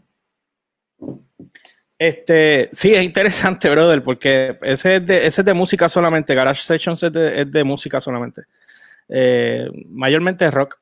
Este, 1.99 2.71
sí, 2.73 2.95
es 2.95 3.03
interesante, 3.03 3.69
brother, 3.69 4.03
porque 4.03 4.59
ese 4.63 4.97
es 4.97 5.07
de, 5.07 5.27
ese 5.27 5.43
de 5.43 5.53
música 5.53 5.89
solamente. 5.89 6.35
Garage 6.35 6.63
Sessions 6.63 7.03
es 7.03 7.13
de, 7.13 7.43
es 7.43 7.65
música 7.65 8.01
solamente. 8.01 8.43
Eh, 9.09 9.69
mayormente 9.89 10.51
rock. 10.51 10.81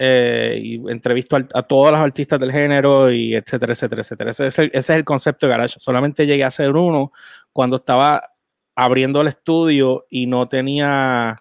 Eh, 0.00 0.60
y 0.62 0.90
entrevisto 0.92 1.36
a, 1.36 1.62
todos 1.64 1.90
los 1.90 2.00
artistas 2.00 2.38
del 2.38 2.52
género 2.52 3.10
y 3.10 3.34
etcétera, 3.34 3.72
etcétera, 3.72 4.02
etcétera. 4.02 4.30
Ese 4.30 4.46
es, 4.46 4.58
ese 4.58 4.70
es 4.72 4.90
el 4.90 5.04
concepto 5.04 5.46
de 5.46 5.50
Garage. 5.50 5.80
Solamente 5.80 6.24
llegué 6.26 6.44
a 6.44 6.48
hacer 6.48 6.70
uno 6.70 7.12
cuando 7.52 7.76
estaba 7.76 8.30
abriendo 8.76 9.22
el 9.22 9.28
estudio 9.28 10.06
y 10.08 10.26
no 10.26 10.48
tenía 10.48 11.40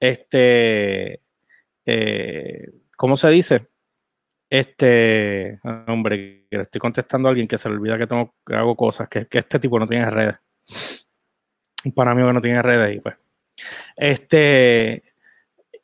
este, 0.00 1.22
eh, 1.86 2.66
¿cómo 2.96 3.16
se 3.16 3.30
dice? 3.30 3.68
Este, 4.50 5.60
hombre, 5.86 6.46
estoy 6.50 6.80
contestando 6.80 7.28
a 7.28 7.30
alguien 7.30 7.48
que 7.48 7.58
se 7.58 7.68
le 7.68 7.76
olvida 7.76 7.98
que, 7.98 8.06
tengo, 8.06 8.34
que 8.46 8.54
hago 8.54 8.76
cosas, 8.76 9.08
que, 9.08 9.26
que 9.26 9.38
este 9.38 9.58
tipo 9.58 9.78
no 9.78 9.86
tiene 9.86 10.10
redes. 10.10 10.36
Para 11.94 12.14
mí 12.14 12.26
que 12.26 12.32
no 12.32 12.40
tiene 12.40 12.62
redes 12.62 12.96
y 12.96 13.00
pues. 13.00 13.16
Este, 13.96 15.02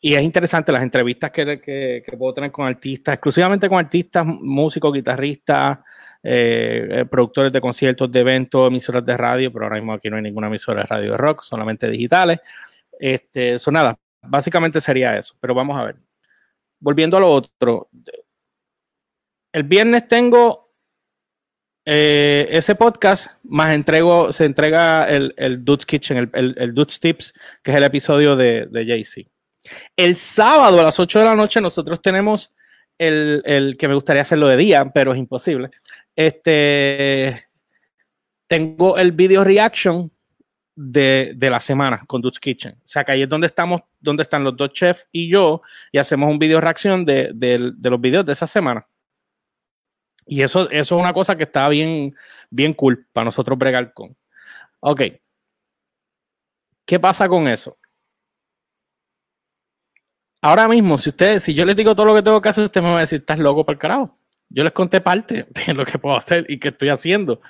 y 0.00 0.14
es 0.14 0.22
interesante 0.22 0.70
las 0.70 0.82
entrevistas 0.82 1.30
que, 1.30 2.04
puedo 2.18 2.34
tener 2.34 2.52
con 2.52 2.66
artistas, 2.66 3.14
exclusivamente 3.14 3.70
con 3.70 3.78
artistas, 3.78 4.26
músicos, 4.26 4.92
guitarristas, 4.92 5.78
eh, 6.22 6.88
eh, 6.90 7.04
productores 7.06 7.50
de 7.50 7.60
conciertos, 7.60 8.12
de 8.12 8.20
eventos, 8.20 8.68
emisoras 8.68 9.04
de 9.04 9.16
radio, 9.16 9.50
pero 9.50 9.64
ahora 9.64 9.76
mismo 9.76 9.94
aquí 9.94 10.10
no 10.10 10.16
hay 10.16 10.22
ninguna 10.22 10.48
emisora 10.48 10.82
de 10.82 10.86
radio 10.88 11.12
de 11.12 11.16
rock, 11.16 11.42
solamente 11.42 11.88
digitales. 11.88 12.38
Este, 13.00 13.54
eso 13.54 13.70
nada, 13.70 13.98
básicamente 14.26 14.80
sería 14.80 15.16
eso, 15.16 15.34
pero 15.40 15.54
vamos 15.54 15.78
a 15.78 15.84
ver. 15.84 15.96
Volviendo 16.80 17.16
a 17.16 17.20
lo 17.20 17.30
otro, 17.30 17.88
el 19.52 19.62
viernes 19.62 20.08
tengo 20.08 20.74
eh, 21.86 22.48
ese 22.50 22.74
podcast, 22.74 23.28
más 23.42 23.74
entrego, 23.74 24.32
se 24.32 24.44
entrega 24.44 25.08
el, 25.08 25.34
el 25.36 25.64
Dude's 25.64 25.86
Kitchen, 25.86 26.16
el, 26.16 26.30
el, 26.32 26.54
el 26.58 26.74
Dude's 26.74 27.00
Tips, 27.00 27.32
que 27.62 27.70
es 27.70 27.76
el 27.76 27.84
episodio 27.84 28.36
de, 28.36 28.66
de 28.66 28.86
Jay-Z. 28.86 29.30
El 29.96 30.16
sábado 30.16 30.80
a 30.80 30.84
las 30.84 30.98
8 31.00 31.20
de 31.20 31.24
la 31.24 31.34
noche 31.34 31.60
nosotros 31.60 32.02
tenemos 32.02 32.52
el, 32.98 33.76
que 33.78 33.88
me 33.88 33.94
gustaría 33.94 34.22
hacerlo 34.22 34.48
de 34.48 34.56
día, 34.56 34.84
pero 34.92 35.12
es 35.12 35.18
imposible. 35.18 35.70
Este, 36.14 37.48
tengo 38.46 38.98
el 38.98 39.12
video 39.12 39.44
reaction 39.44 40.10
de, 40.76 41.36
la 41.38 41.60
semana 41.60 42.04
con 42.06 42.20
Dutch 42.20 42.38
Kitchen. 42.38 42.72
O 42.72 42.88
sea, 42.88 43.04
que 43.04 43.12
ahí 43.12 43.22
es 43.22 43.28
donde 43.28 43.46
estamos, 43.46 43.82
donde 44.00 44.22
están 44.22 44.44
los 44.44 44.56
dos 44.56 44.72
chefs 44.72 45.08
y 45.12 45.28
yo, 45.28 45.62
y 45.92 45.98
hacemos 45.98 46.30
un 46.30 46.38
video 46.38 46.60
reacción 46.60 47.04
de, 47.04 47.30
de 47.34 47.90
los 47.90 48.00
videos 48.00 48.24
de 48.24 48.32
esa 48.32 48.46
semana. 48.46 48.84
Y 50.26 50.42
eso, 50.42 50.70
eso 50.70 50.96
es 50.96 51.00
una 51.00 51.12
cosa 51.12 51.36
que 51.36 51.44
está 51.44 51.68
bien, 51.68 52.14
bien 52.50 52.72
cool 52.72 53.06
para 53.12 53.26
nosotros 53.26 53.58
bregar 53.58 53.92
con. 53.92 54.16
Ok. 54.80 55.02
¿Qué 56.86 57.00
pasa 57.00 57.28
con 57.28 57.48
eso? 57.48 57.78
Ahora 60.40 60.68
mismo, 60.68 60.98
si 60.98 61.08
ustedes, 61.08 61.42
si 61.42 61.54
yo 61.54 61.64
les 61.64 61.74
digo 61.74 61.94
todo 61.94 62.06
lo 62.06 62.14
que 62.14 62.22
tengo 62.22 62.40
que 62.40 62.50
hacer, 62.50 62.64
usted 62.64 62.82
me 62.82 62.90
va 62.90 62.98
a 62.98 63.00
decir, 63.00 63.20
estás 63.20 63.38
loco 63.38 63.64
para 63.64 63.74
el 63.74 63.78
carajo. 63.78 64.18
Yo 64.50 64.62
les 64.62 64.72
conté 64.72 65.00
parte 65.00 65.46
de 65.66 65.74
lo 65.74 65.84
que 65.84 65.98
puedo 65.98 66.16
hacer 66.16 66.44
y 66.48 66.58
que 66.58 66.68
estoy 66.68 66.90
haciendo. 66.90 67.40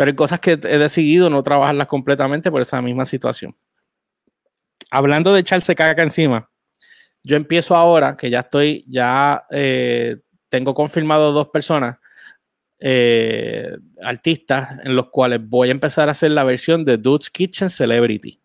Pero 0.00 0.12
hay 0.12 0.16
cosas 0.16 0.40
que 0.40 0.52
he 0.52 0.78
decidido 0.78 1.28
no 1.28 1.42
trabajarlas 1.42 1.86
completamente 1.86 2.50
por 2.50 2.62
esa 2.62 2.80
misma 2.80 3.04
situación. 3.04 3.54
Hablando 4.90 5.34
de 5.34 5.40
echarse 5.40 5.74
caca 5.74 6.02
encima, 6.02 6.50
yo 7.22 7.36
empiezo 7.36 7.76
ahora, 7.76 8.16
que 8.16 8.30
ya 8.30 8.40
estoy, 8.40 8.82
ya 8.88 9.44
eh, 9.50 10.16
tengo 10.48 10.72
confirmado 10.72 11.32
dos 11.32 11.50
personas, 11.50 11.98
eh, 12.78 13.76
artistas, 14.02 14.78
en 14.84 14.96
los 14.96 15.10
cuales 15.10 15.46
voy 15.46 15.68
a 15.68 15.72
empezar 15.72 16.08
a 16.08 16.12
hacer 16.12 16.30
la 16.30 16.44
versión 16.44 16.82
de 16.82 16.96
Dude's 16.96 17.28
Kitchen 17.28 17.68
Celebrity. 17.68 18.40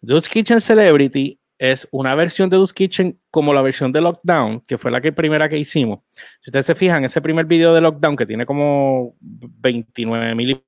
Dude's 0.00 0.30
Kitchen 0.30 0.62
Celebrity 0.62 1.41
es 1.62 1.86
una 1.92 2.16
versión 2.16 2.50
de 2.50 2.56
Dude's 2.56 2.72
Kitchen 2.72 3.20
como 3.30 3.54
la 3.54 3.62
versión 3.62 3.92
de 3.92 4.00
Lockdown, 4.00 4.62
que 4.62 4.78
fue 4.78 4.90
la 4.90 5.00
que 5.00 5.12
primera 5.12 5.48
que 5.48 5.56
hicimos. 5.56 6.00
Si 6.40 6.50
ustedes 6.50 6.66
se 6.66 6.74
fijan, 6.74 7.04
ese 7.04 7.20
primer 7.22 7.46
video 7.46 7.72
de 7.72 7.80
Lockdown, 7.80 8.16
que 8.16 8.26
tiene 8.26 8.44
como 8.44 9.14
29 9.20 10.34
mil 10.34 10.50
y 10.50 10.64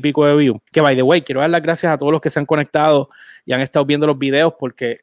pico 0.00 0.24
de 0.24 0.36
views, 0.36 0.60
que 0.70 0.80
by 0.80 0.94
the 0.94 1.02
way, 1.02 1.22
quiero 1.22 1.40
dar 1.40 1.50
las 1.50 1.60
gracias 1.60 1.92
a 1.92 1.98
todos 1.98 2.12
los 2.12 2.20
que 2.20 2.30
se 2.30 2.38
han 2.38 2.46
conectado 2.46 3.08
y 3.44 3.52
han 3.52 3.62
estado 3.62 3.84
viendo 3.84 4.06
los 4.06 4.16
videos, 4.16 4.54
porque 4.60 5.00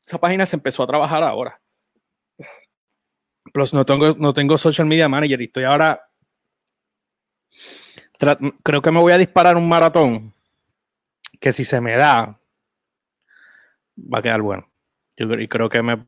Esa 0.00 0.18
página 0.18 0.46
se 0.46 0.54
empezó 0.54 0.84
a 0.84 0.86
trabajar 0.86 1.24
ahora. 1.24 1.60
Plus, 3.52 3.74
no 3.74 3.84
tengo, 3.84 4.14
no 4.16 4.32
tengo 4.32 4.56
social 4.56 4.86
media 4.86 5.08
manager 5.08 5.40
y 5.40 5.44
estoy 5.46 5.64
ahora. 5.64 6.08
Creo 8.62 8.82
que 8.82 8.90
me 8.92 9.00
voy 9.00 9.12
a 9.12 9.18
disparar 9.18 9.56
un 9.56 9.68
maratón 9.68 10.32
que 11.40 11.52
si 11.52 11.64
se 11.64 11.80
me 11.80 11.96
da, 11.96 12.38
va 13.96 14.18
a 14.18 14.22
quedar 14.22 14.42
bueno. 14.42 14.68
y 15.16 15.48
creo 15.48 15.68
que 15.68 15.82
me, 15.82 16.06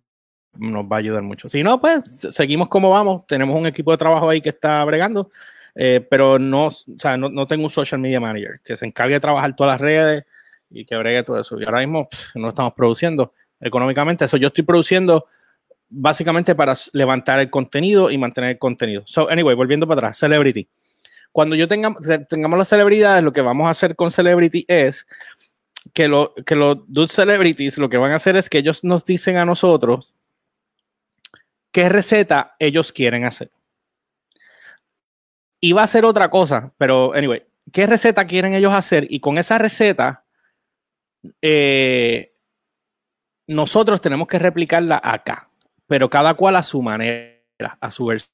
nos 0.55 0.85
va 0.85 0.97
a 0.97 0.99
ayudar 0.99 1.23
mucho. 1.23 1.49
Si 1.49 1.63
no, 1.63 1.81
pues 1.81 2.27
seguimos 2.31 2.69
como 2.69 2.91
vamos. 2.91 3.27
Tenemos 3.27 3.59
un 3.59 3.67
equipo 3.67 3.91
de 3.93 3.99
trabajo 3.99 4.29
ahí 4.29 4.41
que 4.41 4.51
está 4.51 4.85
bregando, 4.85 5.31
eh, 5.75 6.07
pero 6.09 6.39
no, 6.39 6.67
o 6.67 6.71
sea, 6.71 7.17
no, 7.17 7.29
no, 7.29 7.47
tengo 7.47 7.65
un 7.65 7.71
social 7.71 8.01
media 8.01 8.21
manager 8.21 8.61
que 8.65 8.77
se 8.77 8.87
encargue 8.87 9.15
de 9.15 9.21
trabajar 9.21 9.55
todas 9.55 9.75
las 9.75 9.81
redes 9.81 10.25
y 10.71 10.85
que 10.85 10.97
bregue 10.97 11.23
todo 11.23 11.41
eso. 11.41 11.61
Y 11.61 11.65
ahora 11.65 11.81
mismo 11.81 12.09
no 12.35 12.49
estamos 12.49 12.73
produciendo 12.75 13.33
económicamente. 13.61 14.25
Eso 14.25 14.37
yo 14.37 14.49
estoy 14.49 14.65
produciendo 14.65 15.27
básicamente 15.89 16.55
para 16.55 16.75
levantar 16.93 17.41
el 17.41 17.51
contenido 17.51 18.11
y 18.11 18.19
mantener 18.19 18.51
el 18.51 18.59
contenido. 18.59 19.03
So, 19.07 19.31
anyway, 19.31 19.55
volviendo 19.55 19.87
para 19.87 19.99
atrás, 20.01 20.19
Celebrity. 20.19 20.69
Cuando 21.33 21.57
yo 21.57 21.69
tenga, 21.69 21.95
tengamos 22.29 22.59
las 22.59 22.69
celebridades, 22.69 23.23
lo 23.23 23.33
que 23.33 23.43
vamos 23.43 23.67
a 23.67 23.71
hacer 23.71 23.95
con 23.95 24.11
Celebrity 24.11 24.65
es 24.67 25.07
que, 25.93 26.09
lo, 26.09 26.35
que 26.47 26.55
los 26.55 26.79
Dude 26.87 27.09
Celebrities 27.09 27.79
lo 27.79 27.89
que 27.89 27.99
van 27.99 28.13
a 28.13 28.17
hacer 28.17 28.37
es 28.37 28.49
que 28.49 28.59
ellos 28.59 28.85
nos 28.85 29.05
dicen 29.05 29.37
a 29.37 29.45
nosotros 29.45 30.15
qué 31.73 31.89
receta 31.89 32.57
ellos 32.59 32.93
quieren 32.93 33.25
hacer. 33.25 33.51
Y 35.61 35.73
va 35.73 35.83
a 35.83 35.89
ser 35.89 36.05
otra 36.05 36.31
cosa, 36.31 36.73
pero 36.79 37.13
anyway, 37.15 37.45
¿qué 37.73 37.87
receta 37.87 38.27
quieren 38.27 38.55
ellos 38.55 38.73
hacer? 38.73 39.07
Y 39.11 39.21
con 39.21 39.39
esa 39.39 39.59
receta, 39.59 40.25
eh, 41.43 42.35
nosotros 43.47 44.01
tenemos 44.01 44.29
que 44.29 44.39
replicarla 44.39 45.01
acá, 45.03 45.51
pero 45.87 46.09
cada 46.09 46.35
cual 46.35 46.57
a 46.57 46.63
su 46.63 46.81
manera, 46.83 47.41
a 47.81 47.91
su 47.91 48.07
versión. 48.07 48.31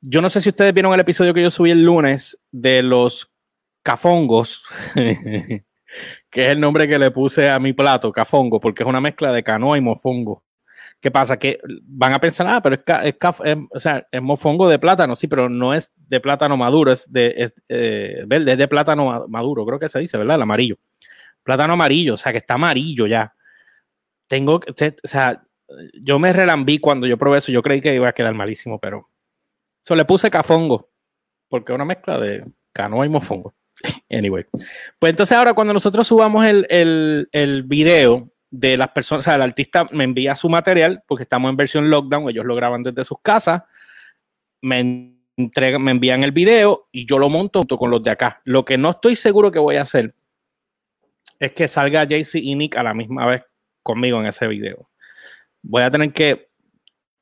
Yo 0.00 0.20
no 0.20 0.28
sé 0.28 0.42
si 0.42 0.50
ustedes 0.50 0.74
vieron 0.74 0.92
el 0.92 1.00
episodio 1.00 1.32
que 1.32 1.42
yo 1.42 1.50
subí 1.50 1.70
el 1.70 1.82
lunes 1.82 2.38
de 2.50 2.82
los 2.82 3.30
cafongos, 3.82 4.64
que 6.34 6.46
es 6.46 6.48
el 6.48 6.58
nombre 6.58 6.88
que 6.88 6.98
le 6.98 7.12
puse 7.12 7.48
a 7.48 7.60
mi 7.60 7.72
plato, 7.74 8.10
cafongo, 8.10 8.58
porque 8.58 8.82
es 8.82 8.88
una 8.88 9.00
mezcla 9.00 9.30
de 9.30 9.44
canoa 9.44 9.78
y 9.78 9.80
mofongo. 9.80 10.42
¿Qué 11.00 11.12
pasa? 11.12 11.38
Que 11.38 11.60
van 11.84 12.12
a 12.12 12.20
pensar, 12.20 12.48
ah, 12.48 12.60
pero 12.60 12.74
es, 12.74 13.56
o 13.70 13.78
sea, 13.78 14.04
es 14.10 14.20
mofongo 14.20 14.68
de 14.68 14.80
plátano, 14.80 15.14
sí, 15.14 15.28
pero 15.28 15.48
no 15.48 15.72
es 15.72 15.92
de 15.94 16.18
plátano 16.18 16.56
maduro, 16.56 16.90
es 16.90 17.12
de 17.12 17.52
eh, 17.68 18.24
verde, 18.26 18.50
es 18.50 18.58
de 18.58 18.66
plátano 18.66 19.28
maduro, 19.28 19.64
creo 19.64 19.78
que 19.78 19.88
se 19.88 20.00
dice, 20.00 20.18
¿verdad? 20.18 20.34
El 20.34 20.42
amarillo. 20.42 20.76
Plátano 21.44 21.74
amarillo, 21.74 22.14
o 22.14 22.16
sea, 22.16 22.32
que 22.32 22.38
está 22.38 22.54
amarillo 22.54 23.06
ya 23.06 23.32
tengo, 24.26 24.56
o 24.56 25.08
sea, 25.08 25.40
yo 26.00 26.18
me 26.18 26.32
relambí 26.32 26.80
cuando 26.80 27.06
yo 27.06 27.16
probé 27.16 27.38
eso, 27.38 27.52
yo 27.52 27.62
creí 27.62 27.80
que 27.80 27.94
iba 27.94 28.08
a 28.08 28.12
quedar 28.12 28.34
malísimo, 28.34 28.80
pero 28.80 29.08
eso 29.80 29.94
le 29.94 30.04
puse 30.04 30.32
cafongo, 30.32 30.90
porque 31.48 31.72
es 31.72 31.76
una 31.76 31.84
mezcla 31.84 32.18
de 32.18 32.44
canoa 32.72 33.06
y 33.06 33.08
mofongo. 33.08 33.54
Anyway, 34.10 34.44
pues 34.98 35.10
entonces 35.10 35.36
ahora 35.36 35.54
cuando 35.54 35.72
nosotros 35.72 36.06
subamos 36.06 36.44
el, 36.46 36.66
el, 36.70 37.28
el 37.32 37.62
video 37.64 38.30
de 38.50 38.76
las 38.76 38.88
personas, 38.90 39.24
o 39.24 39.26
sea, 39.26 39.34
el 39.34 39.42
artista 39.42 39.86
me 39.90 40.04
envía 40.04 40.36
su 40.36 40.48
material, 40.48 41.02
porque 41.06 41.24
estamos 41.24 41.50
en 41.50 41.56
versión 41.56 41.90
lockdown, 41.90 42.28
ellos 42.30 42.44
lo 42.44 42.54
graban 42.54 42.82
desde 42.82 43.04
sus 43.04 43.18
casas, 43.20 43.62
me 44.60 45.14
entregan, 45.36 45.82
me 45.82 45.90
envían 45.90 46.22
el 46.22 46.32
video 46.32 46.88
y 46.92 47.06
yo 47.06 47.18
lo 47.18 47.28
monto 47.28 47.60
junto 47.60 47.76
con 47.76 47.90
los 47.90 48.02
de 48.02 48.10
acá. 48.10 48.40
Lo 48.44 48.64
que 48.64 48.78
no 48.78 48.90
estoy 48.90 49.16
seguro 49.16 49.50
que 49.50 49.58
voy 49.58 49.76
a 49.76 49.82
hacer 49.82 50.14
es 51.40 51.52
que 51.52 51.68
salga 51.68 52.04
JC 52.04 52.36
y 52.36 52.54
Nick 52.54 52.76
a 52.76 52.82
la 52.82 52.94
misma 52.94 53.26
vez 53.26 53.42
conmigo 53.82 54.20
en 54.20 54.26
ese 54.26 54.46
video. 54.46 54.88
Voy 55.62 55.82
a 55.82 55.90
tener 55.90 56.12
que 56.12 56.48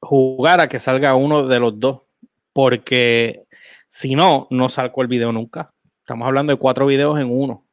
jugar 0.01 0.61
a 0.61 0.69
que 0.69 0.81
salga 0.81 1.15
uno 1.15 1.47
de 1.47 1.61
los 1.61 1.79
dos, 1.79 2.03
porque 2.53 3.45
si 3.89 4.15
no, 4.15 4.49
no 4.51 4.69
salgo 4.69 5.01
el 5.03 5.09
video 5.09 5.33
nunca. 5.33 5.73
Estamos 6.13 6.29
hablando 6.29 6.53
de 6.53 6.59
cuatro 6.59 6.85
videos 6.85 7.19
en 7.19 7.31
uno. 7.31 7.67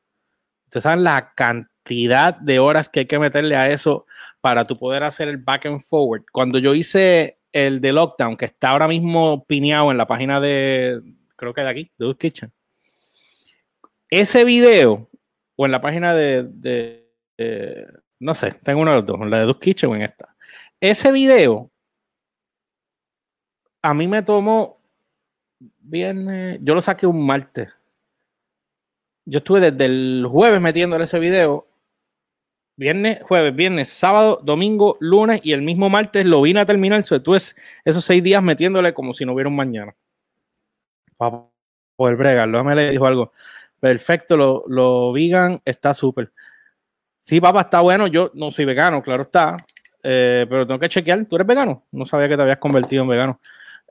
Ustedes 0.67 0.83
saben 0.83 1.03
la 1.03 1.33
cantidad 1.35 2.33
de 2.33 2.57
horas 2.59 2.87
que 2.87 3.01
hay 3.01 3.05
que 3.05 3.19
meterle 3.19 3.57
a 3.57 3.69
eso 3.69 4.05
para 4.39 4.63
tu 4.63 4.79
poder 4.79 5.03
hacer 5.03 5.27
el 5.27 5.35
back 5.35 5.65
and 5.65 5.83
forward. 5.83 6.23
Cuando 6.31 6.57
yo 6.57 6.73
hice 6.73 7.41
el 7.51 7.81
de 7.81 7.91
Lockdown, 7.91 8.37
que 8.37 8.45
está 8.45 8.69
ahora 8.69 8.87
mismo 8.87 9.43
pineado 9.43 9.91
en 9.91 9.97
la 9.97 10.07
página 10.07 10.39
de, 10.39 11.01
creo 11.35 11.53
que 11.53 11.63
de 11.63 11.67
aquí, 11.67 11.91
de 11.99 12.15
Kitchen. 12.15 12.53
Ese 14.09 14.45
video, 14.45 15.09
o 15.57 15.65
en 15.65 15.73
la 15.73 15.81
página 15.81 16.13
de, 16.15 17.09
no 18.19 18.35
sé, 18.35 18.53
tengo 18.63 18.79
uno 18.79 18.91
de 18.91 18.97
los 18.99 19.05
dos, 19.05 19.19
en 19.19 19.31
la 19.31 19.39
de 19.41 19.47
Duke 19.47 19.65
Kitchen 19.65 19.89
o 19.89 19.95
en 19.97 20.03
esta. 20.03 20.33
Ese 20.79 21.11
video 21.11 21.69
a 23.81 23.93
mí 23.93 24.07
me 24.07 24.23
tomó 24.23 24.81
viernes, 25.79 26.59
yo 26.61 26.73
lo 26.73 26.79
saqué 26.81 27.05
un 27.05 27.25
martes. 27.25 27.67
Yo 29.29 29.37
estuve 29.37 29.59
desde 29.59 29.85
el 29.85 30.25
jueves 30.27 30.59
metiéndole 30.59 31.03
ese 31.03 31.19
video. 31.19 31.67
Viernes, 32.75 33.19
jueves, 33.21 33.55
viernes, 33.55 33.89
sábado, 33.89 34.39
domingo, 34.43 34.97
lunes 34.99 35.41
y 35.43 35.51
el 35.51 35.61
mismo 35.61 35.87
martes 35.87 36.25
lo 36.25 36.41
vine 36.41 36.61
a 36.61 36.65
terminar. 36.65 37.03
Tú 37.03 37.35
es 37.35 37.55
esos 37.85 38.03
seis 38.03 38.23
días 38.23 38.41
metiéndole 38.41 38.91
como 38.91 39.13
si 39.13 39.25
no 39.25 39.33
hubiera 39.33 39.47
un 39.47 39.55
mañana. 39.55 39.95
Para 41.15 41.43
poder 41.95 42.15
bregarlo. 42.15 42.63
Me 42.63 42.73
le 42.73 42.89
dijo 42.89 43.05
algo. 43.05 43.31
Perfecto, 43.79 44.35
lo, 44.35 44.63
lo 44.67 45.13
vegan 45.13 45.61
está 45.63 45.93
súper. 45.93 46.31
Sí, 47.21 47.39
papá, 47.39 47.61
está 47.61 47.81
bueno. 47.81 48.07
Yo 48.07 48.31
no 48.33 48.49
soy 48.49 48.65
vegano, 48.65 49.03
claro 49.03 49.21
está. 49.21 49.57
Eh, 50.01 50.47
pero 50.49 50.65
tengo 50.65 50.79
que 50.79 50.89
chequear. 50.89 51.25
¿Tú 51.25 51.35
eres 51.35 51.45
vegano? 51.45 51.85
No 51.91 52.07
sabía 52.07 52.27
que 52.27 52.35
te 52.35 52.41
habías 52.41 52.57
convertido 52.57 53.03
en 53.03 53.09
vegano. 53.09 53.39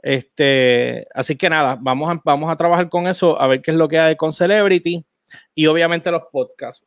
Este, 0.03 1.07
así 1.15 1.37
que 1.37 1.49
nada, 1.49 1.79
vamos 1.81 2.11
a, 2.11 2.21
vamos 2.25 2.51
a 2.51 2.57
trabajar 2.57 2.89
con 2.89 3.07
eso, 3.07 3.41
a 3.41 3.47
ver 3.47 3.63
qué 3.63 3.71
es 3.71 3.77
lo 3.77 3.87
que 3.87 3.99
hay 3.99 4.17
con 4.17 4.33
Celebrity 4.33 5.05
y 5.55 5.67
obviamente 5.67 6.11
los 6.11 6.23
podcasts. 6.31 6.87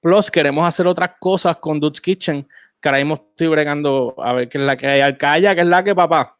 Plus, 0.00 0.30
queremos 0.30 0.64
hacer 0.64 0.86
otras 0.86 1.12
cosas 1.20 1.58
con 1.58 1.78
Dude's 1.78 2.00
Kitchen, 2.00 2.48
que 2.80 2.88
ahora 2.88 2.98
mismo 2.98 3.14
estoy 3.14 3.46
bregando 3.46 4.14
a 4.18 4.32
ver 4.32 4.48
qué 4.48 4.58
es 4.58 4.64
la 4.64 4.76
que 4.76 4.86
hay. 4.86 5.00
Alcaya, 5.00 5.54
qué 5.54 5.60
es 5.60 5.66
la 5.66 5.84
que, 5.84 5.94
papá. 5.94 6.38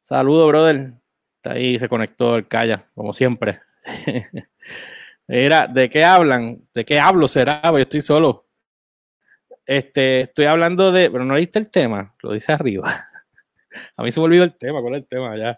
Saludo, 0.00 0.46
brother. 0.46 0.92
Está 1.36 1.52
ahí, 1.52 1.78
se 1.78 1.88
conectó 1.88 2.36
el 2.36 2.46
Calla, 2.46 2.86
como 2.94 3.14
siempre. 3.14 3.60
Mira, 5.26 5.66
¿de 5.66 5.88
qué 5.88 6.04
hablan? 6.04 6.68
¿De 6.74 6.84
qué 6.84 7.00
hablo 7.00 7.26
será? 7.28 7.62
Yo 7.62 7.78
estoy 7.78 8.02
solo. 8.02 8.46
Este, 9.64 10.22
estoy 10.22 10.44
hablando 10.44 10.92
de, 10.92 11.10
pero 11.10 11.24
no 11.24 11.34
leíste 11.34 11.58
el 11.58 11.70
tema, 11.70 12.14
lo 12.22 12.32
dice 12.32 12.52
arriba. 12.52 13.06
A 13.96 14.02
mí 14.02 14.12
se 14.12 14.20
me 14.20 14.24
olvidó 14.24 14.44
el 14.44 14.54
tema, 14.54 14.82
¿cuál 14.82 14.96
es 14.96 15.00
el 15.00 15.06
tema? 15.08 15.36
Ya. 15.36 15.56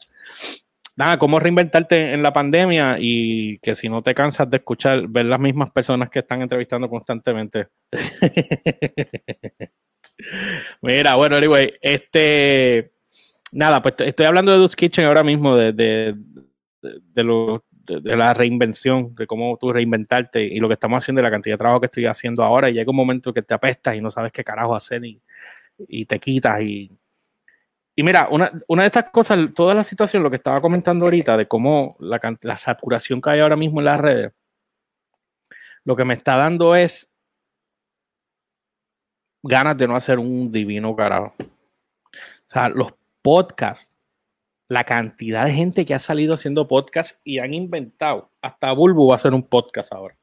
Nada, 0.96 1.18
cómo 1.18 1.40
reinventarte 1.40 2.12
en 2.12 2.22
la 2.22 2.32
pandemia 2.32 2.98
y 3.00 3.58
que 3.58 3.74
si 3.74 3.88
no 3.88 4.02
te 4.02 4.14
cansas 4.14 4.48
de 4.48 4.58
escuchar, 4.58 5.08
ver 5.08 5.26
las 5.26 5.40
mismas 5.40 5.72
personas 5.72 6.08
que 6.08 6.20
están 6.20 6.40
entrevistando 6.42 6.88
constantemente. 6.88 7.68
Mira, 10.82 11.16
bueno, 11.16 11.36
anyway, 11.36 11.74
este, 11.82 12.92
nada, 13.50 13.82
pues 13.82 13.96
estoy 13.98 14.26
hablando 14.26 14.52
de 14.52 14.58
Dude's 14.58 14.76
Kitchen 14.76 15.06
ahora 15.06 15.24
mismo, 15.24 15.56
de, 15.56 15.72
de, 15.72 16.14
de, 16.80 17.00
de 17.12 17.24
los 17.24 17.60
de, 17.86 18.16
la 18.16 18.34
reinvención, 18.34 19.14
de 19.14 19.26
cómo 19.26 19.56
tú 19.58 19.72
reinventarte 19.72 20.42
y 20.42 20.58
lo 20.60 20.68
que 20.68 20.74
estamos 20.74 21.02
haciendo, 21.02 21.20
y 21.20 21.24
la 21.24 21.30
cantidad 21.30 21.54
de 21.54 21.58
trabajo 21.58 21.80
que 21.80 21.86
estoy 21.86 22.06
haciendo 22.06 22.42
ahora. 22.42 22.70
Y 22.70 22.74
llega 22.74 22.90
un 22.90 22.96
momento 22.96 23.32
que 23.32 23.42
te 23.42 23.54
apestas 23.54 23.96
y 23.96 24.00
no 24.00 24.10
sabes 24.10 24.32
qué 24.32 24.44
carajo 24.44 24.74
hacer 24.74 25.04
y, 25.04 25.20
y 25.88 26.06
te 26.06 26.18
quitas. 26.18 26.60
Y, 26.62 26.90
y 27.96 28.02
mira, 28.02 28.28
una, 28.30 28.52
una, 28.66 28.82
de 28.82 28.86
estas 28.86 29.10
cosas, 29.10 29.38
toda 29.54 29.74
la 29.74 29.84
situación, 29.84 30.22
lo 30.22 30.30
que 30.30 30.36
estaba 30.36 30.60
comentando 30.60 31.04
ahorita, 31.04 31.36
de 31.36 31.46
cómo 31.46 31.96
la, 32.00 32.20
la 32.42 32.56
saturación 32.56 33.20
que 33.20 33.30
hay 33.30 33.40
ahora 33.40 33.56
mismo 33.56 33.80
en 33.80 33.84
las 33.84 34.00
redes, 34.00 34.32
lo 35.84 35.94
que 35.94 36.04
me 36.04 36.14
está 36.14 36.36
dando 36.36 36.74
es 36.74 37.12
ganas 39.42 39.76
de 39.76 39.86
no 39.86 39.96
hacer 39.96 40.18
un 40.18 40.50
divino 40.50 40.96
carajo. 40.96 41.34
O 41.38 42.50
sea, 42.50 42.68
los 42.68 42.94
podcasts 43.22 43.94
la 44.68 44.84
cantidad 44.84 45.44
de 45.44 45.52
gente 45.52 45.84
que 45.84 45.94
ha 45.94 45.98
salido 45.98 46.34
haciendo 46.34 46.66
podcast 46.66 47.18
y 47.24 47.38
han 47.38 47.54
inventado. 47.54 48.30
Hasta 48.40 48.72
Bulbu 48.72 49.08
va 49.08 49.14
a 49.14 49.16
hacer 49.16 49.34
un 49.34 49.42
podcast 49.42 49.92
ahora. 49.92 50.16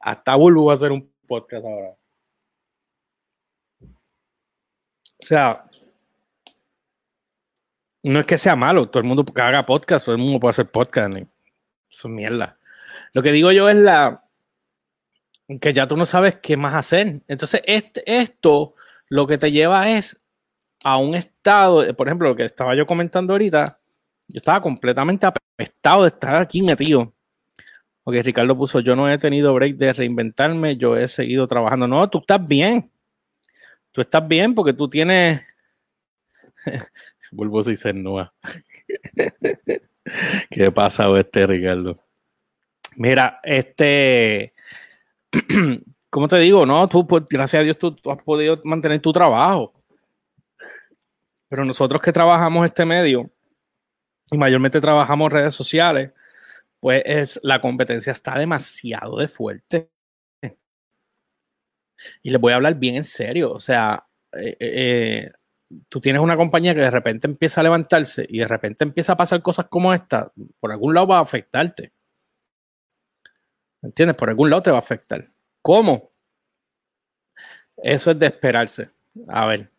Hasta 0.00 0.36
Bulbu 0.36 0.66
va 0.66 0.72
a 0.72 0.76
hacer 0.76 0.92
un 0.92 1.12
podcast 1.26 1.64
ahora. 1.64 1.96
O 3.82 5.24
sea, 5.24 5.64
No 8.02 8.20
es 8.20 8.26
que 8.26 8.38
sea 8.38 8.56
malo, 8.56 8.88
todo 8.88 9.00
el 9.00 9.08
mundo 9.08 9.24
que 9.24 9.40
haga 9.40 9.64
podcast, 9.64 10.06
todo 10.06 10.16
el 10.16 10.20
mundo 10.20 10.40
puede 10.40 10.50
hacer 10.50 10.70
podcast. 10.70 11.14
Eso 11.16 12.08
es 12.08 12.14
mierda. 12.14 12.58
Lo 13.12 13.22
que 13.22 13.32
digo 13.32 13.52
yo 13.52 13.68
es 13.68 13.76
la 13.76 14.24
que 15.60 15.72
ya 15.72 15.86
tú 15.86 15.96
no 15.96 16.06
sabes 16.06 16.36
qué 16.36 16.56
más 16.56 16.74
hacer. 16.74 17.22
Entonces, 17.28 17.62
este, 17.64 18.02
esto 18.06 18.74
lo 19.08 19.26
que 19.26 19.38
te 19.38 19.52
lleva 19.52 19.90
es 19.90 20.22
a 20.82 20.96
un 20.96 21.14
estado, 21.14 21.94
por 21.94 22.08
ejemplo, 22.08 22.28
lo 22.28 22.36
que 22.36 22.44
estaba 22.44 22.74
yo 22.74 22.86
comentando 22.86 23.34
ahorita, 23.34 23.78
yo 24.28 24.38
estaba 24.38 24.60
completamente 24.62 25.26
apestado 25.26 26.02
de 26.02 26.08
estar 26.08 26.36
aquí 26.36 26.62
metido. 26.62 27.12
Porque 28.02 28.22
Ricardo 28.22 28.56
puso, 28.56 28.80
yo 28.80 28.96
no 28.96 29.08
he 29.08 29.18
tenido 29.18 29.54
break 29.54 29.76
de 29.76 29.92
reinventarme, 29.92 30.76
yo 30.76 30.96
he 30.96 31.06
seguido 31.06 31.46
trabajando. 31.46 31.86
No, 31.86 32.08
tú 32.10 32.18
estás 32.18 32.44
bien. 32.44 32.90
Tú 33.92 34.00
estás 34.00 34.26
bien 34.26 34.54
porque 34.54 34.72
tú 34.72 34.88
tienes... 34.88 35.42
Vuelvo 37.32 37.60
a 37.60 37.64
ser 37.64 37.94
nueva. 37.94 38.34
¿Qué 40.50 40.70
pasa 40.70 41.08
este, 41.18 41.46
Ricardo? 41.46 41.96
Mira, 42.96 43.40
este, 43.42 44.52
¿cómo 46.10 46.28
te 46.28 46.36
digo? 46.38 46.66
No, 46.66 46.86
tú, 46.88 47.06
pues, 47.06 47.24
gracias 47.28 47.60
a 47.60 47.64
Dios, 47.64 47.78
tú, 47.78 47.96
has 48.10 48.22
podido 48.22 48.60
mantener 48.64 49.00
tu 49.00 49.14
trabajo. 49.14 49.72
Pero 51.48 51.64
nosotros 51.64 52.02
que 52.02 52.12
trabajamos 52.12 52.66
este 52.66 52.84
medio 52.84 53.30
y 54.30 54.36
mayormente 54.36 54.80
trabajamos 54.80 55.32
redes 55.32 55.54
sociales, 55.54 56.12
pues 56.80 57.02
es, 57.06 57.40
la 57.42 57.62
competencia 57.62 58.12
está 58.12 58.38
demasiado 58.38 59.16
de 59.18 59.28
fuerte. 59.28 59.90
Y 62.22 62.30
les 62.30 62.40
voy 62.40 62.52
a 62.52 62.56
hablar 62.56 62.74
bien 62.74 62.96
en 62.96 63.04
serio. 63.04 63.52
O 63.52 63.60
sea, 63.60 64.04
eh, 64.32 64.56
eh, 64.60 65.32
tú 65.88 66.00
tienes 66.00 66.22
una 66.22 66.36
compañía 66.36 66.74
que 66.74 66.80
de 66.80 66.90
repente 66.90 67.26
empieza 67.26 67.60
a 67.60 67.64
levantarse 67.64 68.26
y 68.28 68.38
de 68.38 68.48
repente 68.48 68.84
empieza 68.84 69.12
a 69.12 69.16
pasar 69.16 69.42
cosas 69.42 69.66
como 69.68 69.92
esta, 69.92 70.32
por 70.60 70.72
algún 70.72 70.94
lado 70.94 71.08
va 71.08 71.18
a 71.18 71.22
afectarte. 71.22 71.92
¿Entiendes? 73.82 74.16
Por 74.16 74.28
algún 74.28 74.50
lado 74.50 74.62
te 74.62 74.70
va 74.70 74.76
a 74.76 74.80
afectar. 74.80 75.28
¿Cómo? 75.60 76.12
Eso 77.76 78.10
es 78.12 78.18
de 78.18 78.26
esperarse. 78.26 78.90
A 79.28 79.46
ver. 79.46 79.70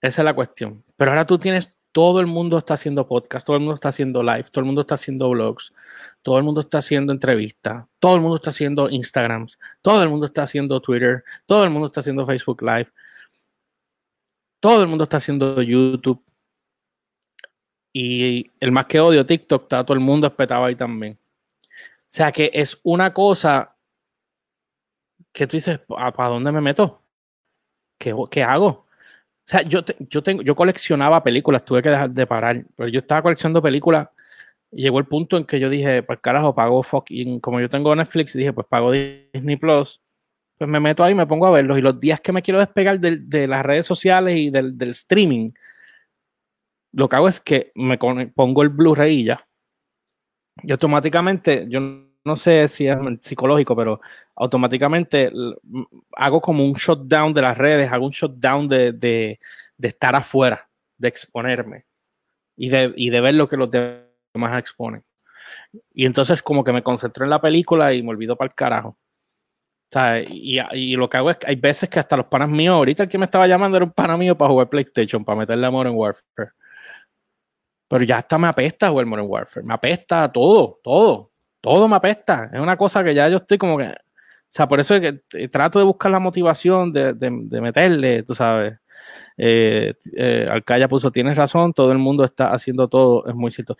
Esa 0.00 0.22
es 0.22 0.24
la 0.24 0.34
cuestión. 0.34 0.84
Pero 0.96 1.10
ahora 1.10 1.26
tú 1.26 1.38
tienes, 1.38 1.76
todo 1.92 2.20
el 2.20 2.26
mundo 2.26 2.58
está 2.58 2.74
haciendo 2.74 3.08
podcast, 3.08 3.44
todo 3.44 3.56
el 3.56 3.60
mundo 3.60 3.74
está 3.74 3.88
haciendo 3.88 4.22
live, 4.22 4.44
todo 4.52 4.60
el 4.60 4.66
mundo 4.66 4.82
está 4.82 4.94
haciendo 4.94 5.28
blogs, 5.30 5.72
todo 6.22 6.38
el 6.38 6.44
mundo 6.44 6.60
está 6.60 6.78
haciendo 6.78 7.12
entrevistas, 7.12 7.86
todo 7.98 8.14
el 8.14 8.20
mundo 8.20 8.36
está 8.36 8.50
haciendo 8.50 8.88
Instagrams, 8.88 9.58
todo 9.82 10.02
el 10.02 10.08
mundo 10.08 10.26
está 10.26 10.44
haciendo 10.44 10.80
Twitter, 10.80 11.24
todo 11.46 11.64
el 11.64 11.70
mundo 11.70 11.86
está 11.86 12.00
haciendo 12.00 12.24
Facebook 12.24 12.62
Live, 12.62 12.92
todo 14.60 14.82
el 14.82 14.88
mundo 14.88 15.04
está 15.04 15.18
haciendo 15.18 15.60
YouTube. 15.62 16.22
Y 17.92 18.50
el 18.60 18.72
más 18.72 18.86
que 18.86 19.00
odio, 19.00 19.24
TikTok, 19.26 19.62
está 19.62 19.84
todo 19.84 19.94
el 19.94 20.00
mundo 20.02 20.26
espetado 20.26 20.64
ahí 20.64 20.76
también. 20.76 21.18
O 21.72 22.10
sea 22.10 22.32
que 22.32 22.50
es 22.54 22.78
una 22.82 23.12
cosa 23.12 23.76
que 25.32 25.46
tú 25.46 25.56
dices, 25.56 25.80
¿para 25.88 26.28
dónde 26.28 26.52
me 26.52 26.60
meto? 26.60 27.02
¿Qué, 27.98 28.14
qué 28.30 28.42
hago? 28.42 28.66
O 28.68 28.86
sea, 29.50 29.62
yo, 29.62 29.80
yo, 29.98 30.22
tengo, 30.22 30.42
yo 30.42 30.54
coleccionaba 30.54 31.22
películas, 31.22 31.64
tuve 31.64 31.82
que 31.82 31.90
dejar 31.90 32.10
de 32.10 32.26
parar, 32.26 32.64
pero 32.76 32.88
yo 32.88 32.98
estaba 32.98 33.22
coleccionando 33.22 33.62
películas 33.62 34.08
y 34.70 34.82
llegó 34.82 34.98
el 34.98 35.06
punto 35.06 35.36
en 35.38 35.44
que 35.44 35.58
yo 35.60 35.70
dije, 35.70 36.02
pues 36.02 36.18
carajo, 36.20 36.54
pago 36.54 36.82
fucking, 36.82 37.40
como 37.40 37.60
yo 37.60 37.68
tengo 37.68 37.94
Netflix, 37.94 38.34
dije, 38.34 38.52
pues 38.52 38.66
pago 38.66 38.92
Disney 38.92 39.56
Plus, 39.56 40.00
pues 40.58 40.68
me 40.68 40.80
meto 40.80 41.04
ahí 41.04 41.12
y 41.12 41.16
me 41.16 41.26
pongo 41.26 41.46
a 41.46 41.50
verlos. 41.52 41.78
Y 41.78 41.82
los 41.82 42.00
días 42.00 42.20
que 42.20 42.32
me 42.32 42.42
quiero 42.42 42.58
despegar 42.58 42.98
de, 43.00 43.16
de 43.18 43.46
las 43.46 43.64
redes 43.64 43.86
sociales 43.86 44.36
y 44.36 44.50
del, 44.50 44.76
del, 44.76 44.90
streaming, 44.90 45.50
lo 46.92 47.08
que 47.08 47.16
hago 47.16 47.28
es 47.28 47.40
que 47.40 47.72
me 47.76 47.96
pongo 47.98 48.62
el 48.62 48.68
Blu-ray 48.70 49.20
y 49.20 49.24
ya. 49.24 49.46
Y 50.62 50.72
automáticamente, 50.72 51.66
yo 51.68 51.80
no 52.24 52.36
sé 52.36 52.68
si 52.68 52.88
es 52.88 52.96
psicológico, 53.22 53.76
pero 53.76 54.00
automáticamente 54.34 55.30
hago 56.16 56.40
como 56.40 56.64
un 56.64 56.74
shutdown 56.74 57.32
de 57.32 57.42
las 57.42 57.56
redes, 57.56 57.90
hago 57.92 58.06
un 58.06 58.12
shutdown 58.12 58.68
de, 58.68 58.92
de, 58.92 59.40
de 59.76 59.88
estar 59.88 60.14
afuera, 60.14 60.68
de 60.96 61.08
exponerme 61.08 61.86
y 62.56 62.68
de, 62.68 62.92
y 62.96 63.10
de 63.10 63.20
ver 63.20 63.34
lo 63.34 63.48
que 63.48 63.56
los 63.56 63.70
demás 63.70 64.58
exponen. 64.58 65.04
Y 65.92 66.06
entonces 66.06 66.42
como 66.42 66.64
que 66.64 66.72
me 66.72 66.82
concentro 66.82 67.24
en 67.24 67.30
la 67.30 67.40
película 67.40 67.94
y 67.94 68.02
me 68.02 68.10
olvido 68.10 68.36
para 68.36 68.48
el 68.48 68.54
carajo. 68.54 68.98
O 69.90 69.92
sea, 69.92 70.20
y, 70.20 70.58
y, 70.74 70.96
lo 70.96 71.08
que 71.08 71.16
hago 71.16 71.30
es 71.30 71.38
que 71.38 71.46
hay 71.48 71.56
veces 71.56 71.88
que 71.88 71.98
hasta 71.98 72.16
los 72.16 72.26
panas 72.26 72.50
míos, 72.50 72.74
ahorita 72.74 73.04
el 73.04 73.08
que 73.08 73.16
me 73.16 73.24
estaba 73.24 73.46
llamando 73.46 73.78
era 73.78 73.86
un 73.86 73.92
pana 73.92 74.18
mío 74.18 74.36
para 74.36 74.50
jugar 74.50 74.68
PlayStation, 74.68 75.24
para 75.24 75.38
meterle 75.38 75.66
amor 75.66 75.86
en 75.86 75.94
Warfare. 75.94 76.52
Pero 77.88 78.04
ya 78.04 78.18
hasta 78.18 78.38
me 78.38 78.48
apesta 78.48 78.90
jugar 78.90 79.06
Modern 79.06 79.26
Warfare. 79.28 79.66
Me 79.66 79.74
apesta 79.74 80.30
todo, 80.30 80.78
todo. 80.82 81.32
Todo 81.60 81.88
me 81.88 81.96
apesta. 81.96 82.50
Es 82.52 82.60
una 82.60 82.76
cosa 82.76 83.02
que 83.02 83.14
ya 83.14 83.28
yo 83.28 83.38
estoy 83.38 83.58
como 83.58 83.78
que. 83.78 83.84
O 83.86 84.50
sea, 84.50 84.68
por 84.68 84.80
eso 84.80 84.94
es 84.94 85.00
que 85.30 85.48
trato 85.48 85.78
de 85.78 85.84
buscar 85.84 86.10
la 86.10 86.18
motivación 86.18 86.92
de, 86.92 87.12
de, 87.14 87.60
meterle, 87.60 88.22
tú 88.22 88.34
sabes. 88.34 88.74
Eh, 89.36 89.94
eh, 90.16 90.46
Alcaya 90.50 90.88
puso, 90.88 91.10
tienes 91.12 91.36
razón, 91.36 91.72
todo 91.72 91.92
el 91.92 91.98
mundo 91.98 92.24
está 92.24 92.52
haciendo 92.52 92.88
todo, 92.88 93.26
es 93.26 93.34
muy 93.34 93.50
cierto. 93.50 93.76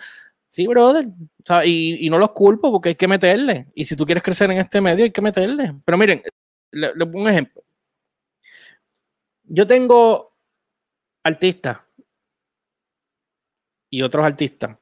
Sí, 0.58 0.66
brother. 0.66 1.06
O 1.06 1.46
sea, 1.46 1.64
y, 1.64 2.10
no 2.10 2.18
los 2.18 2.32
culpo 2.32 2.72
porque 2.72 2.88
hay 2.88 2.94
que 2.96 3.06
meterle. 3.06 3.68
Y 3.76 3.84
si 3.84 3.94
tú 3.94 4.04
quieres 4.04 4.24
crecer 4.24 4.50
en 4.50 4.58
este 4.58 4.80
medio, 4.80 5.04
hay 5.04 5.12
que 5.12 5.22
meterle. 5.22 5.72
Pero 5.84 5.96
miren, 5.96 6.20
le, 6.72 6.96
le 6.96 7.06
pongo 7.06 7.20
un 7.20 7.28
ejemplo. 7.28 7.62
Yo 9.44 9.68
tengo 9.68 10.34
artistas 11.22 11.78
y 13.88 14.02
otros 14.02 14.26
artistas 14.26 14.76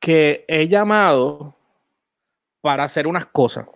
que 0.00 0.46
he 0.48 0.66
llamado 0.66 1.58
para 2.62 2.84
hacer 2.84 3.06
unas 3.06 3.26
cosas. 3.26 3.68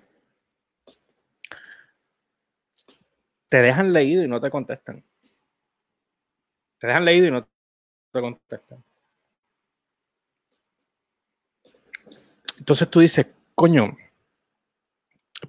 Te 3.51 3.59
dejan 3.61 3.92
leído 3.92 4.25
y 4.25 4.29
no 4.29 4.40
te 4.40 4.51
contestan. 4.51 5.05
Te 6.79 6.87
dejan 6.87 7.05
leído 7.05 7.27
y 7.27 7.31
no 7.31 7.46
te 8.11 8.20
contestan. 8.23 8.83
Entonces 12.61 12.88
tú 12.88 13.01
dices, 13.01 13.27
coño, 13.55 13.96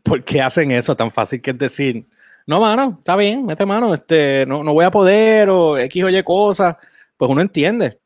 ¿por 0.04 0.24
qué 0.24 0.42
hacen 0.42 0.72
eso 0.72 0.96
tan 0.96 1.12
fácil 1.12 1.42
que 1.42 1.52
es 1.52 1.58
decir, 1.58 2.08
no, 2.48 2.60
mano, 2.60 2.98
está 3.00 3.16
bien, 3.16 3.46
mete 3.46 3.66
mano, 3.66 3.94
este, 3.94 4.46
no, 4.48 4.64
no 4.64 4.74
voy 4.74 4.86
a 4.86 4.92
poder, 4.92 5.50
o 5.50 5.78
X 5.78 6.04
o 6.04 6.10
Y 6.10 6.24
cosas 6.24 6.76
pues 7.22 7.30
uno 7.30 7.42
entiende. 7.42 8.02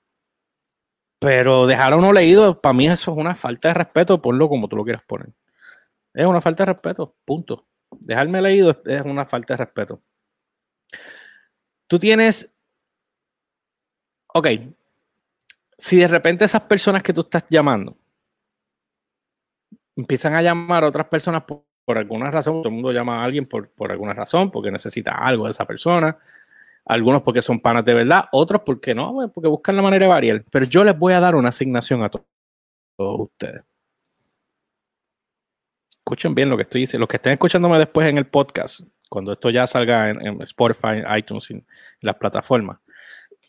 Pero 1.20 1.68
dejar 1.68 1.94
a 1.94 1.96
uno 1.96 2.12
leído, 2.12 2.60
para 2.60 2.74
mí 2.74 2.86
eso 2.86 3.12
es 3.14 3.18
una 3.18 3.34
falta 3.34 3.70
de 3.70 3.76
respeto, 3.76 4.22
ponlo 4.22 4.50
como 4.50 4.68
tú 4.68 4.76
lo 4.76 4.84
quieras 4.84 5.04
poner. 5.08 5.30
Es 6.14 6.26
una 6.26 6.42
falta 6.42 6.66
de 6.66 6.74
respeto, 6.74 7.16
punto. 7.24 7.66
Dejarme 7.92 8.42
leído 8.42 8.82
es 8.86 9.02
una 9.04 9.26
falta 9.26 9.54
de 9.54 9.60
respeto. 9.60 10.02
Tú 11.88 11.98
tienes, 11.98 12.52
ok, 14.34 14.48
si 15.78 15.96
de 15.96 16.10
repente 16.10 16.44
esas 16.44 16.64
personas 16.64 17.02
que 17.02 17.14
tú 17.14 17.22
estás 17.22 17.46
llamando 17.50 17.98
empiezan 19.96 20.36
a 20.36 20.42
llamar 20.42 20.84
a 20.84 20.88
otras 20.88 21.08
personas 21.08 21.44
por, 21.44 21.98
alguna 21.98 22.32
razón, 22.32 22.62
todo 22.62 22.70
el 22.70 22.74
mundo 22.74 22.92
llama 22.92 23.22
a 23.22 23.24
alguien 23.24 23.46
por, 23.46 23.70
por 23.70 23.92
alguna 23.92 24.14
razón, 24.14 24.52
porque 24.52 24.72
necesita 24.72 25.12
algo 25.12 25.46
de 25.46 25.52
esa 25.52 25.66
persona, 25.66 26.18
algunos 26.86 27.22
porque 27.22 27.42
son 27.42 27.60
panas 27.60 27.86
de 27.86 27.94
verdad, 27.94 28.26
otros 28.32 28.62
porque 28.66 28.94
no, 28.94 29.32
porque 29.34 29.48
buscan 29.48 29.76
la 29.76 29.82
manera 29.82 30.06
de 30.06 30.10
variar. 30.10 30.46
Pero 30.52 30.66
yo 30.66 30.84
les 30.84 30.98
voy 30.98 31.14
a 31.14 31.20
dar 31.20 31.36
una 31.36 31.50
asignación 31.50 32.04
a 32.04 32.10
todos 32.10 32.26
ustedes. 33.20 33.64
Escuchen 35.90 36.36
bien 36.36 36.50
lo 36.50 36.56
que 36.56 36.64
estoy 36.64 36.82
diciendo. 36.82 37.02
Los 37.02 37.10
que 37.10 37.18
estén 37.18 37.34
escuchándome 37.34 37.80
después 37.80 38.08
en 38.08 38.20
el 38.20 38.28
podcast, 38.28 38.82
cuando 39.10 39.32
esto 39.32 39.50
ya 39.50 39.66
salga 39.66 40.12
en, 40.12 40.42
Spotify, 40.44 41.04
iTunes, 41.18 41.50
en 41.50 41.66
las 42.02 42.16
plataformas, 42.16 42.80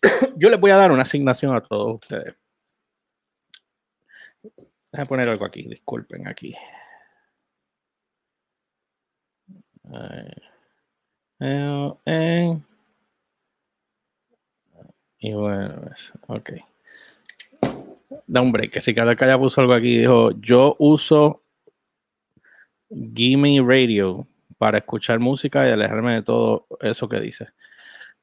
yo 0.37 0.49
les 0.49 0.59
voy 0.59 0.71
a 0.71 0.77
dar 0.77 0.91
una 0.91 1.03
asignación 1.03 1.55
a 1.55 1.61
todos 1.61 1.97
ustedes. 1.97 2.35
A 4.93 5.05
poner 5.05 5.29
algo 5.29 5.45
aquí, 5.45 5.63
disculpen 5.63 6.27
aquí. 6.29 6.55
Y 15.19 15.33
bueno, 15.33 15.91
ok. 16.29 16.51
Da 18.27 18.41
un 18.41 18.53
break. 18.53 18.83
Ricardo 18.85 19.13
ya 19.15 19.39
puso 19.39 19.61
algo 19.61 19.75
aquí. 19.75 19.99
Dijo: 19.99 20.31
Yo 20.41 20.77
uso 20.79 21.43
Gimme 22.89 23.61
Radio 23.63 24.27
para 24.59 24.79
escuchar 24.79 25.19
música 25.19 25.69
y 25.69 25.73
alejarme 25.73 26.15
de 26.15 26.23
todo 26.23 26.67
eso 26.81 27.09
que 27.09 27.21
dice. 27.21 27.47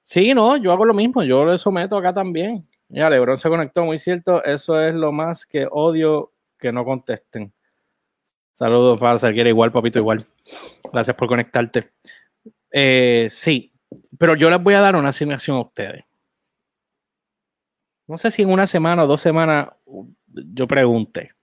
Sí, 0.01 0.33
no, 0.33 0.57
yo 0.57 0.71
hago 0.71 0.85
lo 0.85 0.93
mismo. 0.93 1.23
Yo 1.23 1.45
lo 1.45 1.57
someto 1.57 1.97
acá 1.97 2.13
también. 2.13 2.67
Ya, 2.89 3.09
Lebron 3.09 3.37
se 3.37 3.49
conectó, 3.49 3.83
muy 3.85 3.99
cierto. 3.99 4.43
Eso 4.43 4.79
es 4.81 4.93
lo 4.93 5.11
más 5.11 5.45
que 5.45 5.67
odio 5.69 6.32
que 6.63 6.71
no 6.71 6.85
contesten. 6.85 7.53
Saludos 8.53 8.97
para 8.97 9.19
quiere 9.33 9.49
igual, 9.49 9.71
papito, 9.71 9.99
igual. 9.99 10.23
Gracias 10.91 11.15
por 11.15 11.27
conectarte. 11.27 11.91
Eh, 12.71 13.27
sí, 13.29 13.73
pero 14.17 14.35
yo 14.35 14.49
les 14.49 14.63
voy 14.63 14.73
a 14.73 14.79
dar 14.79 14.95
una 14.95 15.09
asignación 15.09 15.57
a 15.57 15.61
ustedes 15.61 16.03
No 18.07 18.17
sé 18.17 18.31
si 18.31 18.41
en 18.41 18.51
una 18.51 18.65
semana 18.65 19.03
o 19.03 19.07
dos 19.07 19.21
semanas 19.21 19.67
yo 20.25 20.65
pregunte. 20.65 21.33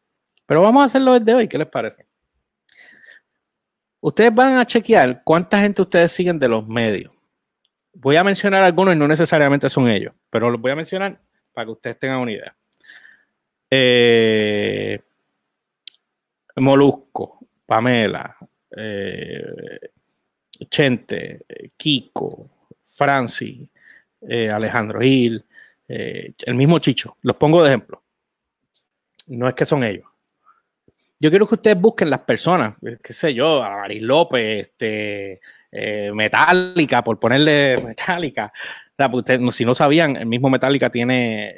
Pero 0.46 0.62
vamos 0.62 0.82
a 0.82 0.86
hacerlo 0.86 1.12
desde 1.18 1.34
hoy. 1.34 1.48
¿Qué 1.48 1.58
les 1.58 1.68
parece? 1.68 2.06
Ustedes 4.00 4.34
van 4.34 4.54
a 4.54 4.66
chequear 4.66 5.22
cuánta 5.22 5.60
gente 5.60 5.82
ustedes 5.82 6.10
siguen 6.12 6.38
de 6.38 6.48
los 6.48 6.66
medios. 6.66 7.14
Voy 7.92 8.16
a 8.16 8.24
mencionar 8.24 8.62
algunos 8.62 8.94
y 8.94 8.98
no 8.98 9.06
necesariamente 9.06 9.68
son 9.68 9.90
ellos, 9.90 10.14
pero 10.30 10.50
los 10.50 10.60
voy 10.60 10.72
a 10.72 10.76
mencionar 10.76 11.20
para 11.52 11.66
que 11.66 11.72
ustedes 11.72 11.98
tengan 11.98 12.20
una 12.20 12.32
idea. 12.32 12.56
Eh, 13.70 15.00
Molusco, 16.56 17.46
Pamela, 17.66 18.36
eh, 18.76 19.90
Chente, 20.68 21.46
Kiko, 21.76 22.50
Francis, 22.82 23.68
eh, 24.22 24.48
Alejandro 24.50 25.00
Gil, 25.00 25.44
eh, 25.88 26.32
el 26.44 26.54
mismo 26.54 26.78
Chicho. 26.78 27.16
Los 27.22 27.36
pongo 27.36 27.62
de 27.62 27.68
ejemplo. 27.68 28.02
No 29.28 29.48
es 29.48 29.54
que 29.54 29.64
son 29.64 29.84
ellos. 29.84 30.06
Yo 31.18 31.30
quiero 31.30 31.46
que 31.46 31.54
ustedes 31.54 31.78
busquen 31.78 32.08
las 32.08 32.20
personas, 32.20 32.76
qué 33.02 33.12
sé 33.12 33.34
yo, 33.34 33.62
a 33.62 33.76
Maris 33.76 34.02
López, 34.02 34.68
este, 34.68 35.40
Metallica, 36.14 37.04
por 37.04 37.20
ponerle 37.20 37.76
Metallica. 37.84 38.52
si 39.52 39.64
no 39.66 39.74
sabían, 39.74 40.16
el 40.16 40.26
mismo 40.26 40.48
Metallica 40.48 40.90
tiene, 40.90 41.54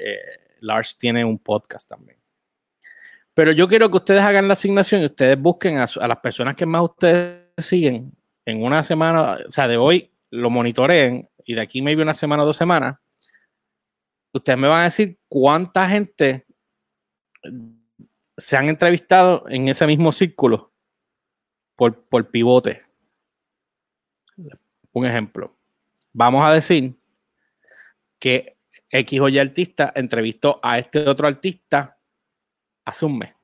Lars 0.61 0.99
tiene 0.99 1.25
un 1.25 1.39
podcast 1.39 1.89
también. 1.89 2.22
Pero 3.35 3.53
yo 3.53 3.67
quiero 3.69 3.91
que 3.91 3.97
ustedes 3.97 4.23
hagan 4.23 4.47
la 4.47 4.55
asignación 4.55 5.03
y 5.03 5.07
ustedes 5.07 5.41
busquen 5.41 5.79
a, 5.79 5.87
las 6.07 6.19
personas 6.19 6.55
que 6.55 6.67
más 6.67 6.83
ustedes 6.83 7.49
siguen 7.59 8.13
en 8.45 8.63
una 8.63 8.83
semana, 8.85 9.39
o 9.47 9.51
sea, 9.51 9.69
de 9.69 9.77
hoy 9.77 10.13
lo 10.31 10.51
monitoreen 10.51 11.29
y 11.45 11.55
de 11.55 11.61
aquí 11.61 11.81
maybe 11.81 12.03
una 12.03 12.15
semana 12.15 12.43
o 12.43 12.47
dos 12.47 12.57
semanas. 12.57 12.99
Ustedes 14.35 14.59
me 14.59 14.69
van 14.69 14.83
a 14.83 14.85
decir 14.85 15.19
cuánta 15.29 15.89
gente 15.89 16.47
se 18.37 18.57
han 18.57 18.69
entrevistado 18.69 19.45
en 19.49 19.69
ese 19.69 19.87
mismo 19.87 20.13
círculo 20.13 20.73
por, 21.77 22.05
por 22.05 22.31
pivote. 22.31 22.83
Un 24.93 25.07
ejemplo. 25.07 25.57
Vamos 26.13 26.45
a 26.45 26.53
decir 26.53 26.95
que 28.19 28.57
X 28.91 29.21
o 29.21 29.29
Y 29.29 29.39
artista 29.39 29.93
entrevistó 29.95 30.61
a 30.63 30.79
este 30.79 31.09
otro 31.09 31.27
artista 31.27 31.99
hace 32.85 33.05
un 33.05 33.19
mes. 33.19 33.35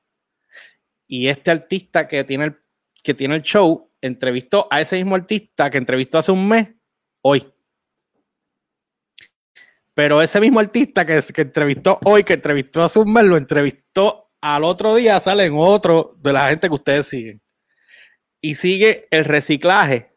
Y 1.06 1.28
este 1.28 1.50
artista 1.50 2.06
que 2.06 2.24
tiene 2.24 2.44
el, 2.44 2.58
que 3.02 3.14
tiene 3.14 3.36
el 3.36 3.42
show 3.42 3.90
entrevistó 4.00 4.68
a 4.70 4.80
ese 4.80 4.96
mismo 4.96 5.14
artista 5.14 5.70
que 5.70 5.78
entrevistó 5.78 6.18
hace 6.18 6.32
un 6.32 6.48
mes 6.48 6.68
hoy. 7.22 7.52
Pero 9.94 10.22
ese 10.22 10.40
mismo 10.40 10.60
artista 10.60 11.04
que, 11.04 11.20
entrevistó 11.36 11.98
hoy, 12.04 12.22
que 12.22 12.34
entrevistó 12.34 12.82
hace 12.82 13.00
un 13.00 13.12
mes, 13.12 13.24
lo 13.24 13.36
entrevistó 13.36 14.30
al 14.40 14.62
otro 14.62 14.94
día, 14.94 15.18
sale 15.18 15.44
en 15.44 15.54
otro 15.56 16.10
de 16.18 16.32
la 16.32 16.48
gente 16.48 16.68
que 16.68 16.74
ustedes 16.74 17.06
siguen. 17.08 17.42
Y 18.40 18.54
sigue 18.54 19.08
el 19.10 19.24
reciclaje 19.24 20.14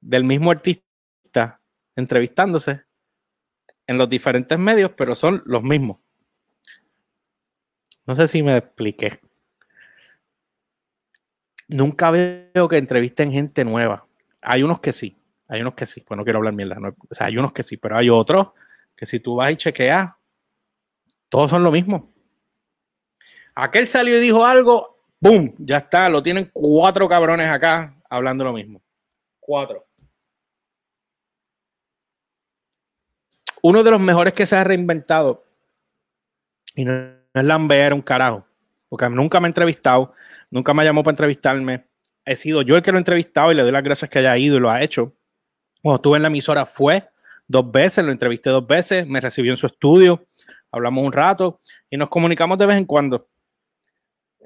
del 0.00 0.24
mismo 0.24 0.50
artista 0.50 1.60
entrevistándose 1.96 2.84
en 3.86 3.98
los 3.98 4.08
diferentes 4.08 4.58
medios, 4.58 4.92
pero 4.96 5.14
son 5.14 5.42
los 5.44 5.62
mismos. 5.62 5.98
No 8.06 8.14
sé 8.14 8.28
si 8.28 8.42
me 8.42 8.56
expliqué. 8.56 9.20
Nunca 11.68 12.10
veo 12.10 12.68
que 12.68 12.78
entrevisten 12.78 13.30
gente 13.30 13.64
nueva. 13.64 14.06
Hay 14.42 14.62
unos 14.62 14.80
que 14.80 14.92
sí, 14.92 15.16
hay 15.46 15.60
unos 15.60 15.74
que 15.74 15.86
sí, 15.86 16.00
pues 16.00 16.16
no 16.16 16.24
quiero 16.24 16.38
hablar 16.38 16.54
mierda. 16.54 16.76
o 16.80 17.14
sea, 17.14 17.26
hay 17.26 17.36
unos 17.36 17.52
que 17.52 17.62
sí, 17.62 17.76
pero 17.76 17.96
hay 17.96 18.10
otros 18.10 18.48
que 18.96 19.06
si 19.06 19.20
tú 19.20 19.36
vas 19.36 19.52
y 19.52 19.56
chequeas, 19.56 20.10
todos 21.28 21.50
son 21.50 21.62
lo 21.62 21.70
mismo. 21.70 22.10
Aquel 23.54 23.86
salió 23.86 24.16
y 24.16 24.20
dijo 24.20 24.44
algo, 24.44 25.04
¡boom! 25.20 25.54
Ya 25.58 25.78
está, 25.78 26.08
lo 26.08 26.22
tienen 26.22 26.50
cuatro 26.52 27.08
cabrones 27.08 27.48
acá 27.48 27.94
hablando 28.08 28.44
lo 28.44 28.52
mismo. 28.52 28.82
Cuatro. 29.38 29.86
Uno 33.62 33.82
de 33.82 33.90
los 33.90 34.00
mejores 34.00 34.32
que 34.32 34.46
se 34.46 34.56
ha 34.56 34.64
reinventado, 34.64 35.44
y 36.74 36.84
no 36.84 37.19
es 37.34 37.44
lamber 37.44 37.94
un 37.94 38.02
carajo, 38.02 38.46
porque 38.88 39.08
nunca 39.08 39.40
me 39.40 39.46
ha 39.46 39.48
entrevistado, 39.48 40.14
nunca 40.50 40.74
me 40.74 40.84
llamó 40.84 41.02
para 41.02 41.12
entrevistarme. 41.12 41.86
He 42.24 42.36
sido 42.36 42.62
yo 42.62 42.76
el 42.76 42.82
que 42.82 42.90
lo 42.90 42.98
he 42.98 43.00
entrevistado 43.00 43.52
y 43.52 43.54
le 43.54 43.62
doy 43.62 43.72
las 43.72 43.82
gracias 43.82 44.10
que 44.10 44.18
haya 44.18 44.36
ido 44.36 44.56
y 44.56 44.60
lo 44.60 44.70
ha 44.70 44.82
hecho. 44.82 45.14
Cuando 45.82 45.96
estuve 45.96 46.16
en 46.16 46.22
la 46.22 46.28
emisora 46.28 46.66
fue 46.66 47.08
dos 47.46 47.70
veces, 47.70 48.04
lo 48.04 48.12
entrevisté 48.12 48.50
dos 48.50 48.66
veces, 48.66 49.06
me 49.06 49.20
recibió 49.20 49.52
en 49.52 49.56
su 49.56 49.66
estudio, 49.66 50.26
hablamos 50.70 51.04
un 51.04 51.12
rato 51.12 51.60
y 51.88 51.96
nos 51.96 52.08
comunicamos 52.08 52.58
de 52.58 52.66
vez 52.66 52.76
en 52.76 52.84
cuando. 52.84 53.28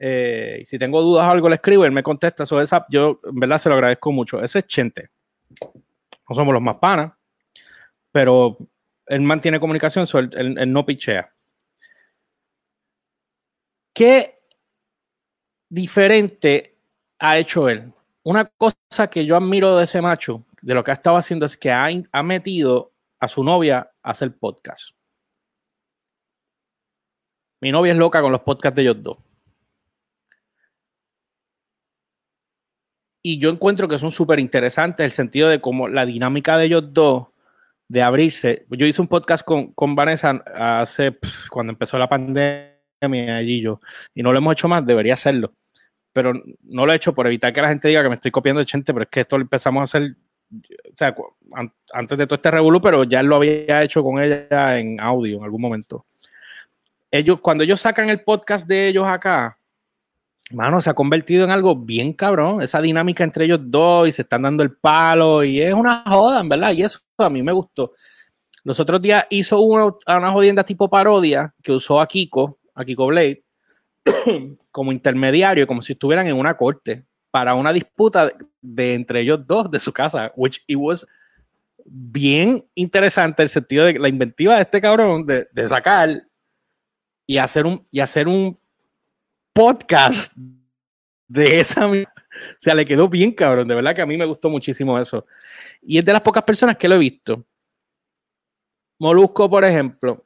Eh, 0.01 0.63
si 0.67 0.79
tengo 0.79 1.03
dudas 1.03 1.27
o 1.27 1.31
algo 1.31 1.49
le 1.49 1.57
escribo, 1.57 1.85
él 1.85 1.93
me 1.93 2.03
contesta 2.03 2.47
sobre 2.47 2.65
esa, 2.65 2.87
yo 2.89 3.21
en 3.25 3.41
verdad 3.41 3.59
se 3.59 3.69
lo 3.69 3.75
agradezco 3.75 4.13
mucho. 4.13 4.41
Ese 4.43 4.61
es 4.61 4.67
Chente. 4.67 5.11
No 6.29 6.35
somos 6.35 6.55
los 6.55 6.63
más 6.63 6.77
panas, 6.79 7.13
pero 8.11 8.57
él 9.07 9.21
mantiene 9.21 9.61
comunicación, 9.61 10.07
él 10.33 10.73
no 10.73 10.87
pichea. 10.87 11.34
¿Qué 13.95 14.41
diferente 15.71 16.77
ha 17.21 17.39
hecho 17.39 17.69
él? 17.69 17.93
Una 18.25 18.45
cosa 18.45 19.09
que 19.09 19.25
yo 19.25 19.37
admiro 19.37 19.77
de 19.77 19.85
ese 19.85 20.03
macho, 20.03 20.45
de 20.61 20.75
lo 20.75 20.83
que 20.83 20.91
ha 20.91 20.95
estado 20.95 21.17
haciendo, 21.17 21.47
es 21.47 21.57
que 21.57 21.71
ha, 21.71 21.89
metido 22.25 22.93
a 23.21 23.29
su 23.29 23.45
novia 23.45 23.93
a 24.03 24.11
hacer 24.11 24.37
podcast. 24.37 24.91
Mi 27.61 27.71
novia 27.71 27.93
es 27.93 27.99
loca 27.99 28.21
con 28.21 28.33
los 28.33 28.41
podcasts 28.41 28.75
de 28.75 28.83
ellos 28.83 29.01
dos. 29.01 29.19
Y 33.23 33.39
yo 33.39 33.49
encuentro 33.49 33.87
que 33.87 33.99
son 33.99 34.11
súper 34.11 34.41
interesantes 34.41 35.05
el 35.05 35.13
sentido 35.13 35.49
de 35.49 35.61
cómo 35.61 35.89
la 35.89 36.05
dinámica 36.05 36.59
de 36.59 36.67
ellos 36.67 36.93
dos 36.93 37.29
de 37.89 38.03
abrirse. 38.03 38.67
Yo 38.71 38.87
hice 38.87 39.01
un 39.01 39.09
podcast 39.09 39.45
con, 39.45 39.73
con 39.73 39.95
Vanessa 39.95 40.43
hace 40.55 41.17
cuando 41.49 41.73
empezó 41.73 41.97
la 41.97 42.09
pandemia 42.09 42.74
allí 43.05 43.61
yo, 43.61 43.81
y 44.15 44.23
no 44.23 44.33
lo 44.33 44.39
hemos 44.39 44.53
hecho 44.53 44.69
más, 44.69 44.85
debería 44.85 45.15
hacerlo. 45.15 45.53
Pero 46.13 46.33
no 46.63 46.87
lo 46.87 46.93
he 46.93 46.97
hecho 46.97 47.15
por 47.15 47.27
evitar 47.27 47.53
que 47.53 47.63
la 47.63 47.69
gente 47.69 47.89
diga 47.89 48.03
que 48.03 48.09
me 48.09 48.15
estoy 48.15 48.31
copiando 48.31 48.61
de 48.61 48.67
gente, 48.67 48.93
pero 48.93 49.05
es 49.05 49.11
que 49.11 49.21
esto 49.21 49.37
lo 49.37 49.43
empezamos 49.43 49.81
a 49.81 49.85
hacer, 49.85 50.17
o 50.53 50.97
sea, 50.97 51.15
antes 51.93 52.19
de 52.19 52.27
todo 52.27 52.37
este 52.37 52.51
revolú, 52.51 52.81
pero 52.81 53.05
ya 53.05 53.23
lo 53.23 53.37
había 53.37 53.83
hecho 53.83 54.03
con 54.03 54.23
ella 54.23 54.79
en 54.79 55.01
audio 55.01 55.39
en 55.39 55.45
algún 55.45 55.61
momento. 55.61 56.07
Ellos, 57.11 57.41
cuando 57.41 57.65
ellos 57.65 57.81
sacan 57.81 58.09
el 58.11 58.23
podcast 58.23 58.67
de 58.67 58.89
ellos 58.89 59.07
acá, 59.07 59.59
mano, 60.51 60.81
se 60.81 60.91
ha 60.91 60.95
convertido 60.95 61.45
en 61.45 61.51
algo 61.51 61.75
bien 61.77 62.13
cabrón, 62.13 62.63
esa 62.63 62.81
dinámica 62.81 63.25
entre 63.25 63.47
ellos 63.47 63.61
dos 63.63 64.09
y 64.09 64.13
se 64.13 64.23
están 64.23 64.43
dando 64.43 64.63
el 64.63 64.73
palo 64.73 65.43
y 65.45 65.61
es 65.61 65.75
una 65.75 66.03
joda, 66.07 66.41
en 66.41 66.49
verdad, 66.49 66.73
y 66.73 66.83
eso 66.83 67.01
a 67.19 67.31
mí 67.31 67.43
me 67.43 67.53
gustó. 67.53 67.93
Los 68.65 68.81
otros 68.81 69.01
días 69.03 69.27
hizo 69.31 69.61
uno, 69.61 69.99
una 70.07 70.31
jodienda 70.33 70.65
tipo 70.65 70.89
parodia 70.89 71.55
que 71.63 71.73
usó 71.73 72.01
a 72.01 72.07
Kiko, 72.07 72.59
a 72.75 72.85
Kiko 72.85 73.09
como 74.71 74.93
intermediario, 74.93 75.67
como 75.67 75.83
si 75.83 75.93
estuvieran 75.93 76.27
en 76.27 76.37
una 76.37 76.57
corte 76.57 77.05
para 77.31 77.55
una 77.55 77.73
disputa 77.73 78.33
de, 78.61 78.95
entre 78.95 79.21
ellos 79.21 79.47
dos 79.47 79.71
de 79.71 79.81
su 79.81 79.93
casa, 79.93 80.33
which 80.37 80.63
it 80.67 80.77
was 80.79 81.07
bien 81.85 82.65
interesante 82.75 83.43
el 83.43 83.49
sentido 83.49 83.85
de 83.85 83.99
la 83.99 84.09
inventiva 84.09 84.57
de 84.57 84.63
este 84.63 84.81
cabrón 84.81 85.27
de, 85.27 85.47
de 85.53 85.69
sacar 85.69 86.27
y 87.27 87.37
hacer 87.39 87.67
un 87.67 87.85
y 87.91 88.01
hacer 88.01 88.27
un 88.27 88.59
podcast 89.53 90.33
de 91.29 91.61
esa 91.61 91.87
o 91.89 91.95
sea, 92.59 92.75
le 92.75 92.85
quedó 92.85 93.09
bien 93.09 93.33
cabrón, 93.33 93.69
de 93.69 93.75
verdad 93.75 93.95
que 93.95 94.03
a 94.03 94.07
mí 94.07 94.17
me 94.17 94.25
gustó 94.25 94.51
muchísimo 94.51 94.99
eso. 94.99 95.27
Y 95.83 95.99
es 95.99 96.05
de 96.05 96.13
las 96.13 96.23
pocas 96.23 96.43
personas 96.43 96.77
que 96.77 96.89
lo 96.89 96.97
he 96.97 96.99
visto. 96.99 97.45
Molusco, 98.99 99.49
por 99.49 99.65
ejemplo, 99.65 100.25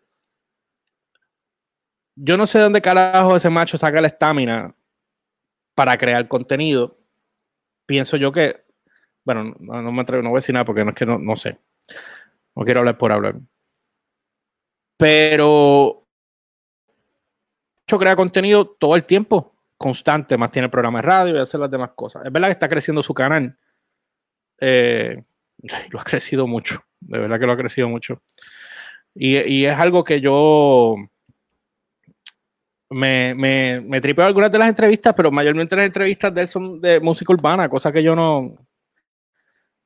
yo 2.21 2.37
no 2.37 2.47
sé 2.47 2.59
de 2.59 2.65
dónde 2.65 2.83
carajo 2.83 3.37
ese 3.37 3.51
macho 3.51 3.79
saca 3.79 4.01
la 4.01 4.09
estamina 4.09 4.75
para 5.75 5.97
crear 5.97 6.27
contenido. 6.27 6.99
Pienso 7.87 8.17
yo 8.17 8.33
que, 8.33 8.65
bueno, 9.25 9.55
no, 9.61 9.93
me 9.93 10.03
atrevo, 10.03 10.23
no 10.23 10.31
voy 10.31 10.39
a 10.39 10.41
decir 10.41 10.53
nada 10.53 10.65
porque 10.65 10.85
no 10.85 10.91
es 10.91 10.97
que 10.97 11.07
no, 11.07 11.19
no 11.19 11.37
sé. 11.37 11.59
No 12.57 12.65
quiero 12.65 12.81
hablar 12.81 12.99
por 12.99 13.13
hablar. 13.13 13.37
Pero 14.97 16.07
yo 17.87 17.99
crea 17.99 18.17
contenido 18.17 18.67
todo 18.67 18.97
el 18.97 19.05
tiempo, 19.05 19.55
constante, 19.77 20.37
más 20.37 20.51
tiene 20.51 20.69
programa 20.69 20.99
de 20.99 21.07
radio 21.07 21.37
y 21.37 21.39
hace 21.39 21.57
las 21.57 21.71
demás 21.71 21.91
cosas. 21.95 22.27
Es 22.27 22.33
verdad 22.33 22.49
que 22.49 22.53
está 22.53 22.69
creciendo 22.69 23.03
su 23.03 23.15
canal. 23.15 23.57
Eh, 24.61 25.23
lo 25.91 26.01
ha 26.01 26.05
crecido 26.05 26.49
mucho, 26.49 26.85
de 27.01 27.19
verdad 27.19 27.39
que 27.39 27.47
lo 27.47 27.53
ha 27.53 27.57
crecido 27.57 27.89
mucho. 27.89 28.23
Y, 29.15 29.39
y 29.39 29.67
es 29.67 29.79
algo 29.79 30.03
que 30.03 30.21
yo 30.21 30.97
me, 32.91 33.35
me, 33.35 33.81
me 33.81 34.01
tripeo 34.01 34.25
algunas 34.25 34.51
de 34.51 34.59
las 34.59 34.69
entrevistas, 34.69 35.15
pero 35.15 35.31
mayormente 35.31 35.77
las 35.77 35.87
entrevistas 35.87 36.35
de 36.35 36.43
él 36.43 36.49
son 36.49 36.81
de 36.81 37.01
música 37.01 37.33
urbana, 37.33 37.69
cosa 37.69 37.93
que 37.93 38.03
yo 38.03 38.15
no, 38.15 38.39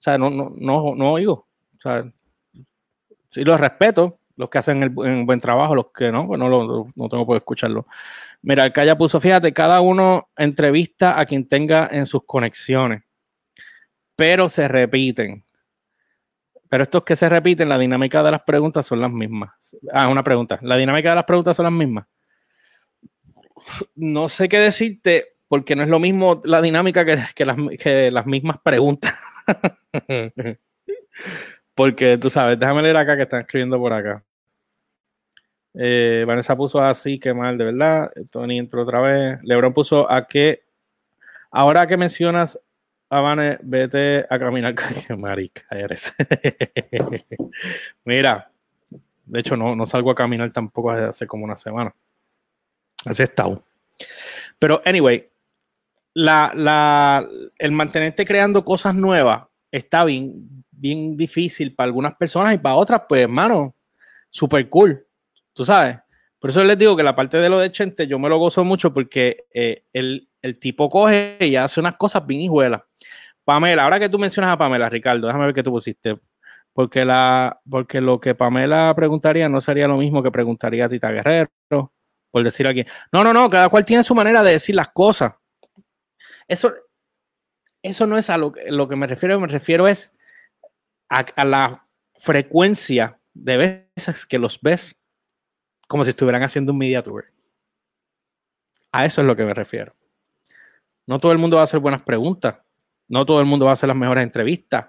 o 0.02 0.04
sea, 0.04 0.18
no, 0.18 0.30
no, 0.30 0.52
no, 0.56 0.94
no 0.96 1.12
oigo. 1.12 1.46
O 1.76 1.80
sea, 1.80 2.04
sí 3.28 3.44
los 3.44 3.60
respeto, 3.60 4.18
los 4.36 4.50
que 4.50 4.58
hacen 4.58 4.82
el, 4.82 4.90
buen 4.90 5.40
trabajo, 5.40 5.76
los 5.76 5.92
que 5.92 6.10
no, 6.10 6.26
pues 6.26 6.40
no, 6.40 6.48
no 6.48 7.08
tengo 7.08 7.24
por 7.24 7.36
escucharlo. 7.36 7.86
Mira, 8.42 8.64
acá 8.64 8.84
ya 8.84 8.98
puso, 8.98 9.20
fíjate, 9.20 9.52
cada 9.52 9.80
uno 9.80 10.28
entrevista 10.36 11.20
a 11.20 11.24
quien 11.24 11.48
tenga 11.48 11.88
en 11.92 12.06
sus 12.06 12.24
conexiones, 12.26 13.04
pero 14.16 14.48
se 14.48 14.66
repiten. 14.66 15.44
Pero 16.68 16.82
estos 16.82 17.04
que 17.04 17.14
se 17.14 17.28
repiten, 17.28 17.68
la 17.68 17.78
dinámica 17.78 18.24
de 18.24 18.32
las 18.32 18.42
preguntas 18.42 18.84
son 18.84 19.00
las 19.00 19.12
mismas. 19.12 19.52
Ah, 19.92 20.08
una 20.08 20.24
pregunta. 20.24 20.58
La 20.62 20.76
dinámica 20.76 21.10
de 21.10 21.14
las 21.14 21.24
preguntas 21.26 21.56
son 21.56 21.64
las 21.64 21.72
mismas. 21.72 22.06
No 23.94 24.28
sé 24.28 24.48
qué 24.48 24.58
decirte, 24.58 25.36
porque 25.48 25.76
no 25.76 25.82
es 25.82 25.88
lo 25.88 25.98
mismo 25.98 26.40
la 26.44 26.62
dinámica 26.62 27.04
que, 27.04 27.18
que, 27.34 27.44
las, 27.44 27.56
que 27.78 28.10
las 28.10 28.26
mismas 28.26 28.58
preguntas. 28.60 29.14
porque 31.74 32.18
tú 32.18 32.30
sabes, 32.30 32.58
déjame 32.58 32.82
leer 32.82 32.96
acá 32.96 33.16
que 33.16 33.22
están 33.22 33.40
escribiendo 33.40 33.78
por 33.78 33.92
acá. 33.92 34.24
Eh, 35.74 36.24
Vanessa 36.26 36.56
puso 36.56 36.80
así, 36.80 37.18
qué 37.18 37.32
mal, 37.32 37.56
de 37.56 37.64
verdad. 37.64 38.12
Tony 38.30 38.58
entró 38.58 38.82
otra 38.82 39.00
vez. 39.00 39.38
Lebron 39.42 39.72
puso 39.72 40.10
a 40.10 40.26
que, 40.26 40.64
ahora 41.50 41.86
que 41.86 41.96
mencionas 41.96 42.58
Avane, 43.12 43.58
vete 43.62 44.24
a 44.30 44.38
caminar. 44.38 44.74
Marica 45.18 45.66
eres. 45.70 46.14
Mira, 48.06 48.50
de 49.26 49.40
hecho, 49.40 49.54
no, 49.54 49.76
no 49.76 49.84
salgo 49.84 50.10
a 50.10 50.14
caminar 50.14 50.50
tampoco 50.50 50.92
desde 50.92 51.08
hace 51.08 51.26
como 51.26 51.44
una 51.44 51.58
semana. 51.58 51.94
Así 53.04 53.22
está. 53.22 53.44
Pero, 54.58 54.82
anyway, 54.84 55.24
la, 56.14 56.52
la, 56.54 57.26
el 57.58 57.72
mantenerte 57.72 58.24
creando 58.24 58.64
cosas 58.64 58.94
nuevas 58.94 59.44
está 59.70 60.04
bien, 60.04 60.64
bien 60.70 61.16
difícil 61.16 61.74
para 61.74 61.86
algunas 61.86 62.14
personas 62.16 62.54
y 62.54 62.58
para 62.58 62.76
otras, 62.76 63.02
pues, 63.08 63.22
hermano, 63.22 63.74
super 64.30 64.68
cool. 64.68 65.06
Tú 65.52 65.64
sabes. 65.64 65.98
Por 66.38 66.50
eso 66.50 66.64
les 66.64 66.76
digo 66.76 66.96
que 66.96 67.04
la 67.04 67.14
parte 67.14 67.36
de 67.36 67.48
lo 67.48 67.60
de 67.60 67.70
Chente 67.70 68.08
yo 68.08 68.18
me 68.18 68.28
lo 68.28 68.36
gozo 68.36 68.64
mucho 68.64 68.92
porque 68.92 69.44
eh, 69.54 69.84
el, 69.92 70.28
el, 70.42 70.58
tipo 70.58 70.90
coge 70.90 71.36
y 71.40 71.54
hace 71.54 71.78
unas 71.78 71.94
cosas 71.96 72.26
bien 72.26 72.40
hijuelas. 72.40 72.82
Pamela, 73.44 73.84
ahora 73.84 74.00
que 74.00 74.08
tú 74.08 74.18
mencionas 74.18 74.50
a 74.52 74.58
Pamela, 74.58 74.88
Ricardo, 74.88 75.26
déjame 75.28 75.46
ver 75.46 75.54
qué 75.54 75.62
tú 75.62 75.70
pusiste. 75.70 76.18
Porque, 76.72 77.04
la, 77.04 77.60
porque 77.68 78.00
lo 78.00 78.18
que 78.18 78.34
Pamela 78.34 78.92
preguntaría 78.96 79.48
no 79.48 79.60
sería 79.60 79.86
lo 79.86 79.98
mismo 79.98 80.22
que 80.22 80.32
preguntaría 80.32 80.86
a 80.86 80.88
Tita 80.88 81.10
Guerrero, 81.12 81.92
por 82.32 82.42
decir 82.42 82.66
aquí. 82.66 82.84
No, 83.12 83.22
no, 83.22 83.32
no, 83.32 83.48
cada 83.48 83.68
cual 83.68 83.84
tiene 83.84 84.02
su 84.02 84.14
manera 84.14 84.42
de 84.42 84.52
decir 84.52 84.74
las 84.74 84.88
cosas. 84.88 85.34
Eso, 86.48 86.72
eso 87.82 88.06
no 88.06 88.18
es 88.18 88.28
a 88.30 88.38
lo, 88.38 88.52
lo 88.68 88.88
que 88.88 88.96
me 88.96 89.06
refiero, 89.06 89.38
me 89.38 89.46
refiero 89.46 89.86
es 89.86 90.12
a, 91.08 91.20
a 91.36 91.44
la 91.44 91.86
frecuencia 92.18 93.20
de 93.34 93.86
veces 93.96 94.26
que 94.26 94.38
los 94.38 94.60
ves 94.60 94.96
como 95.86 96.04
si 96.04 96.10
estuvieran 96.10 96.42
haciendo 96.42 96.72
un 96.72 96.78
media 96.78 97.02
tour. 97.02 97.26
A 98.92 99.04
eso 99.04 99.20
es 99.20 99.26
lo 99.26 99.36
que 99.36 99.44
me 99.44 99.54
refiero. 99.54 99.94
No 101.06 101.18
todo 101.18 101.32
el 101.32 101.38
mundo 101.38 101.56
va 101.56 101.62
a 101.62 101.64
hacer 101.64 101.80
buenas 101.80 102.02
preguntas. 102.02 102.56
No 103.08 103.26
todo 103.26 103.40
el 103.40 103.46
mundo 103.46 103.66
va 103.66 103.72
a 103.72 103.74
hacer 103.74 103.88
las 103.88 103.96
mejores 103.96 104.24
entrevistas. 104.24 104.86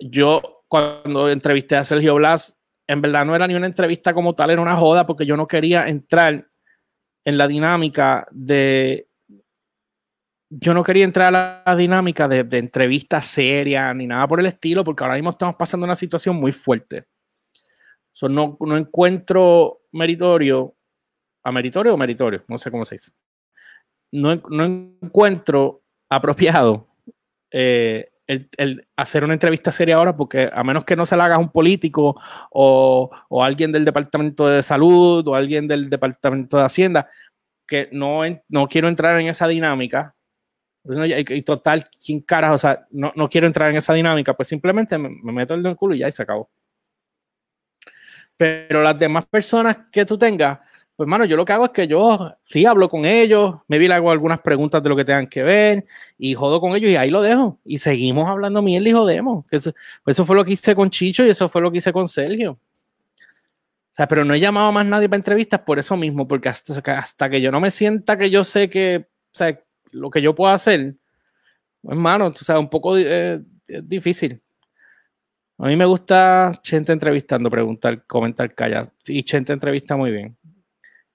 Yo, 0.00 0.64
cuando 0.68 1.30
entrevisté 1.30 1.76
a 1.76 1.84
Sergio 1.84 2.14
Blas, 2.16 2.59
en 2.90 3.00
verdad 3.00 3.24
no 3.24 3.34
era 3.34 3.46
ni 3.46 3.54
una 3.54 3.66
entrevista 3.66 4.12
como 4.12 4.34
tal, 4.34 4.50
era 4.50 4.62
una 4.62 4.76
joda 4.76 5.06
porque 5.06 5.26
yo 5.26 5.36
no 5.36 5.46
quería 5.46 5.88
entrar 5.88 6.48
en 7.24 7.38
la 7.38 7.46
dinámica 7.48 8.26
de. 8.30 9.06
Yo 10.52 10.74
no 10.74 10.82
quería 10.82 11.04
entrar 11.04 11.34
a 11.34 11.62
la 11.64 11.76
dinámica 11.76 12.26
de, 12.26 12.42
de 12.42 12.58
entrevista 12.58 13.22
seria 13.22 13.94
ni 13.94 14.06
nada 14.06 14.26
por 14.26 14.40
el 14.40 14.46
estilo, 14.46 14.82
porque 14.82 15.04
ahora 15.04 15.14
mismo 15.14 15.30
estamos 15.30 15.54
pasando 15.54 15.84
una 15.84 15.94
situación 15.94 16.36
muy 16.36 16.50
fuerte 16.50 17.06
no, 18.28 18.56
no 18.60 18.76
encuentro 18.76 19.82
meritorio, 19.92 20.76
a 21.42 21.52
meritorio 21.52 21.94
o 21.94 21.96
meritorio, 21.96 22.44
no 22.48 22.58
sé 22.58 22.70
cómo 22.70 22.84
se 22.84 22.96
dice. 22.96 23.12
No, 24.12 24.34
no 24.50 24.64
encuentro 24.64 25.82
apropiado 26.08 26.88
eh, 27.50 28.09
el, 28.56 28.88
hacer 28.96 29.24
una 29.24 29.32
entrevista 29.34 29.72
seria 29.72 29.96
ahora, 29.96 30.16
porque 30.16 30.48
a 30.52 30.62
menos 30.62 30.84
que 30.84 30.96
no 30.96 31.06
se 31.06 31.16
la 31.16 31.24
haga 31.24 31.38
un 31.38 31.50
político 31.50 32.20
o, 32.50 33.10
alguien 33.42 33.72
del 33.72 33.84
Departamento 33.84 34.46
de 34.48 34.62
Salud 34.62 35.26
o 35.26 35.34
alguien 35.34 35.66
del 35.66 35.90
Departamento 35.90 36.56
de 36.56 36.64
Hacienda, 36.64 37.08
que 37.66 37.88
no, 37.92 38.22
no 38.48 38.68
quiero 38.68 38.88
entrar 38.88 39.20
en 39.20 39.28
esa 39.28 39.48
dinámica. 39.48 40.14
Y, 40.84 41.42
total, 41.42 41.88
¿quién 42.04 42.20
caras? 42.20 42.52
O 42.52 42.58
sea, 42.58 42.86
no, 42.90 43.12
no, 43.14 43.28
quiero 43.28 43.46
entrar 43.46 43.70
en 43.70 43.76
esa 43.76 43.92
dinámica, 43.92 44.34
pues 44.34 44.48
simplemente 44.48 44.96
me, 44.96 45.10
me 45.10 45.32
meto 45.32 45.54
el 45.54 45.60
dedo 45.60 45.68
en 45.68 45.72
el 45.72 45.76
culo 45.76 45.94
y 45.94 45.98
ya 45.98 46.08
y 46.08 46.12
se 46.12 46.22
acabó. 46.22 46.50
Pero 48.36 48.82
las 48.82 48.98
demás 48.98 49.26
personas 49.26 49.76
que 49.92 50.06
tú 50.06 50.16
tengas, 50.16 50.60
pues 51.00 51.06
hermano, 51.06 51.24
yo 51.24 51.38
lo 51.38 51.46
que 51.46 51.54
hago 51.54 51.64
es 51.64 51.70
que 51.70 51.88
yo 51.88 52.36
sí 52.44 52.66
hablo 52.66 52.90
con 52.90 53.06
ellos, 53.06 53.54
me 53.68 53.78
vi 53.78 53.90
hago 53.90 54.10
algunas 54.10 54.38
preguntas 54.42 54.82
de 54.82 54.90
lo 54.90 54.94
que 54.94 55.06
tengan 55.06 55.28
que 55.28 55.42
ver 55.42 55.86
y 56.18 56.34
jodo 56.34 56.60
con 56.60 56.76
ellos 56.76 56.90
y 56.90 56.96
ahí 56.96 57.08
lo 57.08 57.22
dejo. 57.22 57.58
Y 57.64 57.78
seguimos 57.78 58.28
hablando 58.28 58.60
mierda 58.60 58.86
y 58.86 58.92
jodemos. 58.92 59.46
Eso, 59.50 59.72
pues 60.04 60.14
eso 60.14 60.26
fue 60.26 60.36
lo 60.36 60.44
que 60.44 60.52
hice 60.52 60.74
con 60.74 60.90
Chicho 60.90 61.24
y 61.24 61.30
eso 61.30 61.48
fue 61.48 61.62
lo 61.62 61.72
que 61.72 61.78
hice 61.78 61.90
con 61.90 62.06
Sergio. 62.06 62.50
O 62.50 63.92
sea, 63.92 64.06
pero 64.08 64.26
no 64.26 64.34
he 64.34 64.40
llamado 64.40 64.66
a 64.66 64.72
más 64.72 64.84
nadie 64.84 65.08
para 65.08 65.16
entrevistas 65.16 65.60
por 65.60 65.78
eso 65.78 65.96
mismo, 65.96 66.28
porque 66.28 66.50
hasta, 66.50 66.98
hasta 66.98 67.30
que 67.30 67.40
yo 67.40 67.50
no 67.50 67.62
me 67.62 67.70
sienta 67.70 68.18
que 68.18 68.28
yo 68.28 68.44
sé 68.44 68.68
que, 68.68 69.06
o 69.08 69.32
sea, 69.32 69.58
lo 69.92 70.10
que 70.10 70.20
yo 70.20 70.34
puedo 70.34 70.52
hacer, 70.52 70.96
hermano, 71.82 72.26
o 72.26 72.44
sea, 72.44 72.58
un 72.58 72.68
poco 72.68 72.98
eh, 72.98 73.40
difícil. 73.66 74.42
A 75.56 75.66
mí 75.66 75.76
me 75.76 75.84
gusta 75.84 76.58
Chente 76.62 76.90
entrevistando, 76.92 77.50
preguntar, 77.50 78.06
comentar, 78.06 78.54
callar. 78.54 78.92
Y 79.06 79.22
Chente 79.22 79.54
entrevista 79.54 79.94
muy 79.94 80.10
bien. 80.10 80.36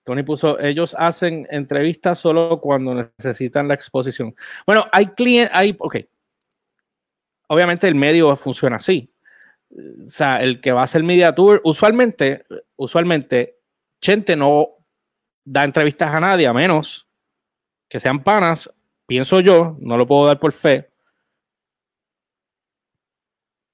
Tony 0.05 0.21
puso, 0.21 0.59
ellos 0.59 0.95
hacen 0.97 1.47
entrevistas 1.49 2.19
solo 2.19 2.61
cuando 2.61 2.93
necesitan 3.17 3.67
la 3.67 3.73
exposición. 3.73 4.35
Bueno, 4.65 4.85
hay 4.91 5.07
clientes, 5.07 5.51
hay, 5.53 5.75
ok. 5.77 5.97
Obviamente 7.47 7.87
el 7.87 7.95
medio 7.95 8.35
funciona 8.35 8.75
así. 8.75 9.11
O 9.71 10.05
sea, 10.05 10.41
el 10.41 10.61
que 10.61 10.71
va 10.71 10.81
a 10.81 10.83
hacer 10.85 11.03
media 11.03 11.33
tour, 11.33 11.59
usualmente, 11.63 12.45
usualmente, 12.75 13.57
Chente 13.99 14.35
no 14.35 14.69
da 15.43 15.63
entrevistas 15.63 16.13
a 16.13 16.19
nadie, 16.19 16.45
a 16.45 16.53
menos 16.53 17.07
que 17.89 17.99
sean 17.99 18.23
panas, 18.23 18.69
pienso 19.07 19.39
yo, 19.39 19.75
no 19.79 19.97
lo 19.97 20.05
puedo 20.05 20.27
dar 20.27 20.39
por 20.39 20.51
fe, 20.51 20.91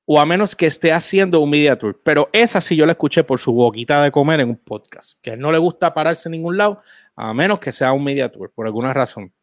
o 0.05 0.19
a 0.19 0.25
menos 0.25 0.55
que 0.55 0.67
esté 0.67 0.91
haciendo 0.91 1.39
un 1.39 1.49
media 1.49 1.77
tour. 1.77 1.99
Pero 2.03 2.29
esa 2.33 2.61
sí 2.61 2.75
yo 2.75 2.85
la 2.85 2.93
escuché 2.93 3.23
por 3.23 3.39
su 3.39 3.53
boquita 3.53 4.03
de 4.03 4.11
comer 4.11 4.39
en 4.39 4.49
un 4.49 4.57
podcast, 4.57 5.19
que 5.21 5.37
no 5.37 5.51
le 5.51 5.57
gusta 5.57 5.93
pararse 5.93 6.29
en 6.29 6.33
ningún 6.33 6.57
lado, 6.57 6.81
a 7.15 7.33
menos 7.33 7.59
que 7.59 7.71
sea 7.71 7.93
un 7.93 8.03
media 8.03 8.29
tour, 8.31 8.51
por 8.51 8.65
alguna 8.65 8.93
razón. 8.93 9.33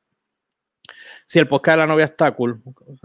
Si 1.26 1.38
el 1.38 1.48
podcast 1.48 1.76
de 1.76 1.80
la 1.80 1.86
novia 1.86 2.06
está 2.06 2.32
cool, 2.32 2.62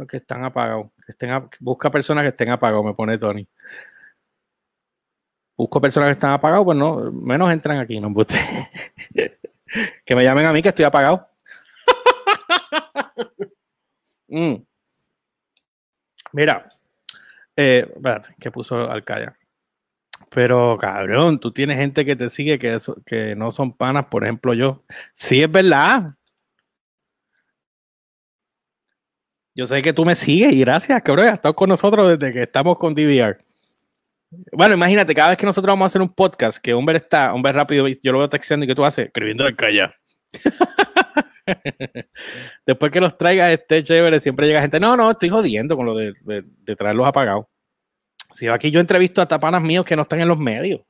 que 0.08 0.18
están 0.18 0.46
apagados, 0.46 0.88
que 1.06 1.12
estén, 1.12 1.50
busca 1.60 1.92
personas 1.92 2.24
que 2.24 2.30
estén 2.30 2.50
apagados, 2.50 2.86
me 2.86 2.94
pone 2.94 3.18
Tony. 3.18 3.48
Busco 5.56 5.82
personas 5.82 6.08
que 6.08 6.14
están 6.14 6.32
apagados, 6.32 6.66
pues 6.66 6.78
no, 6.78 7.12
menos 7.12 7.52
entran 7.52 7.80
aquí, 7.80 8.00
no 8.00 8.14
que 10.06 10.16
me 10.16 10.24
llamen 10.24 10.46
a 10.46 10.54
mí 10.54 10.62
que 10.62 10.70
estoy 10.70 10.86
apagado. 10.86 11.30
Mm. 14.30 14.66
Mira, 16.32 16.68
eh, 17.56 17.88
que 18.40 18.52
puso 18.52 18.90
Alcaya. 18.90 19.38
Pero 20.30 20.78
cabrón, 20.78 21.40
tú 21.40 21.52
tienes 21.52 21.78
gente 21.78 22.06
que 22.06 22.16
te 22.16 22.30
sigue 22.30 22.58
que, 22.58 22.78
que 23.06 23.36
no 23.36 23.52
son 23.52 23.74
panas, 23.74 24.06
por 24.08 24.24
ejemplo 24.24 24.54
yo. 24.54 24.84
Sí, 25.14 25.42
es 25.42 25.52
verdad. 25.52 26.16
Yo 29.56 29.68
sé 29.68 29.82
que 29.84 29.94
tú 29.94 30.04
me 30.04 30.16
sigues 30.16 30.54
y 30.54 30.62
gracias, 30.62 31.02
cabrón. 31.04 31.28
Has 31.28 31.36
estado 31.36 31.56
con 31.56 31.70
nosotros 31.70 32.18
desde 32.18 32.34
que 32.34 32.42
estamos 32.44 32.78
con 32.80 32.96
DVR. 32.96 33.38
Bueno, 34.52 34.74
imagínate, 34.74 35.14
cada 35.14 35.30
vez 35.30 35.38
que 35.38 35.46
nosotros 35.46 35.72
vamos 35.72 35.86
a 35.86 35.88
hacer 35.88 36.02
un 36.02 36.10
podcast, 36.10 36.58
que 36.58 36.74
Humber 36.74 36.96
está, 36.96 37.34
Humber 37.34 37.56
rápido, 37.56 37.88
yo 37.88 38.12
lo 38.12 38.18
veo 38.18 38.30
texteando 38.30 38.64
y 38.64 38.68
que 38.68 38.74
tú 38.74 38.84
haces, 38.84 39.06
escribiendo 39.08 39.46
al 39.46 39.56
calla. 39.56 39.94
Después 42.66 42.92
que 42.92 43.02
los 43.02 43.18
traigas 43.18 43.52
esté 43.52 43.84
chévere, 43.84 44.20
siempre 44.20 44.48
llega 44.48 44.62
gente, 44.62 44.80
no, 44.80 44.96
no, 44.96 45.12
estoy 45.12 45.30
jodiendo 45.30 45.76
con 45.76 45.86
lo 45.86 45.96
de, 45.96 46.14
traerlos 46.78 47.08
apagados. 47.08 47.46
Si 48.32 48.48
aquí 48.48 48.72
yo 48.72 48.80
entrevisto 48.80 49.22
a 49.22 49.28
tapanas 49.28 49.62
míos 49.62 49.86
que 49.86 49.96
no 49.96 50.04
están 50.04 50.22
en 50.22 50.28
los 50.28 50.40
medios. 50.40 50.82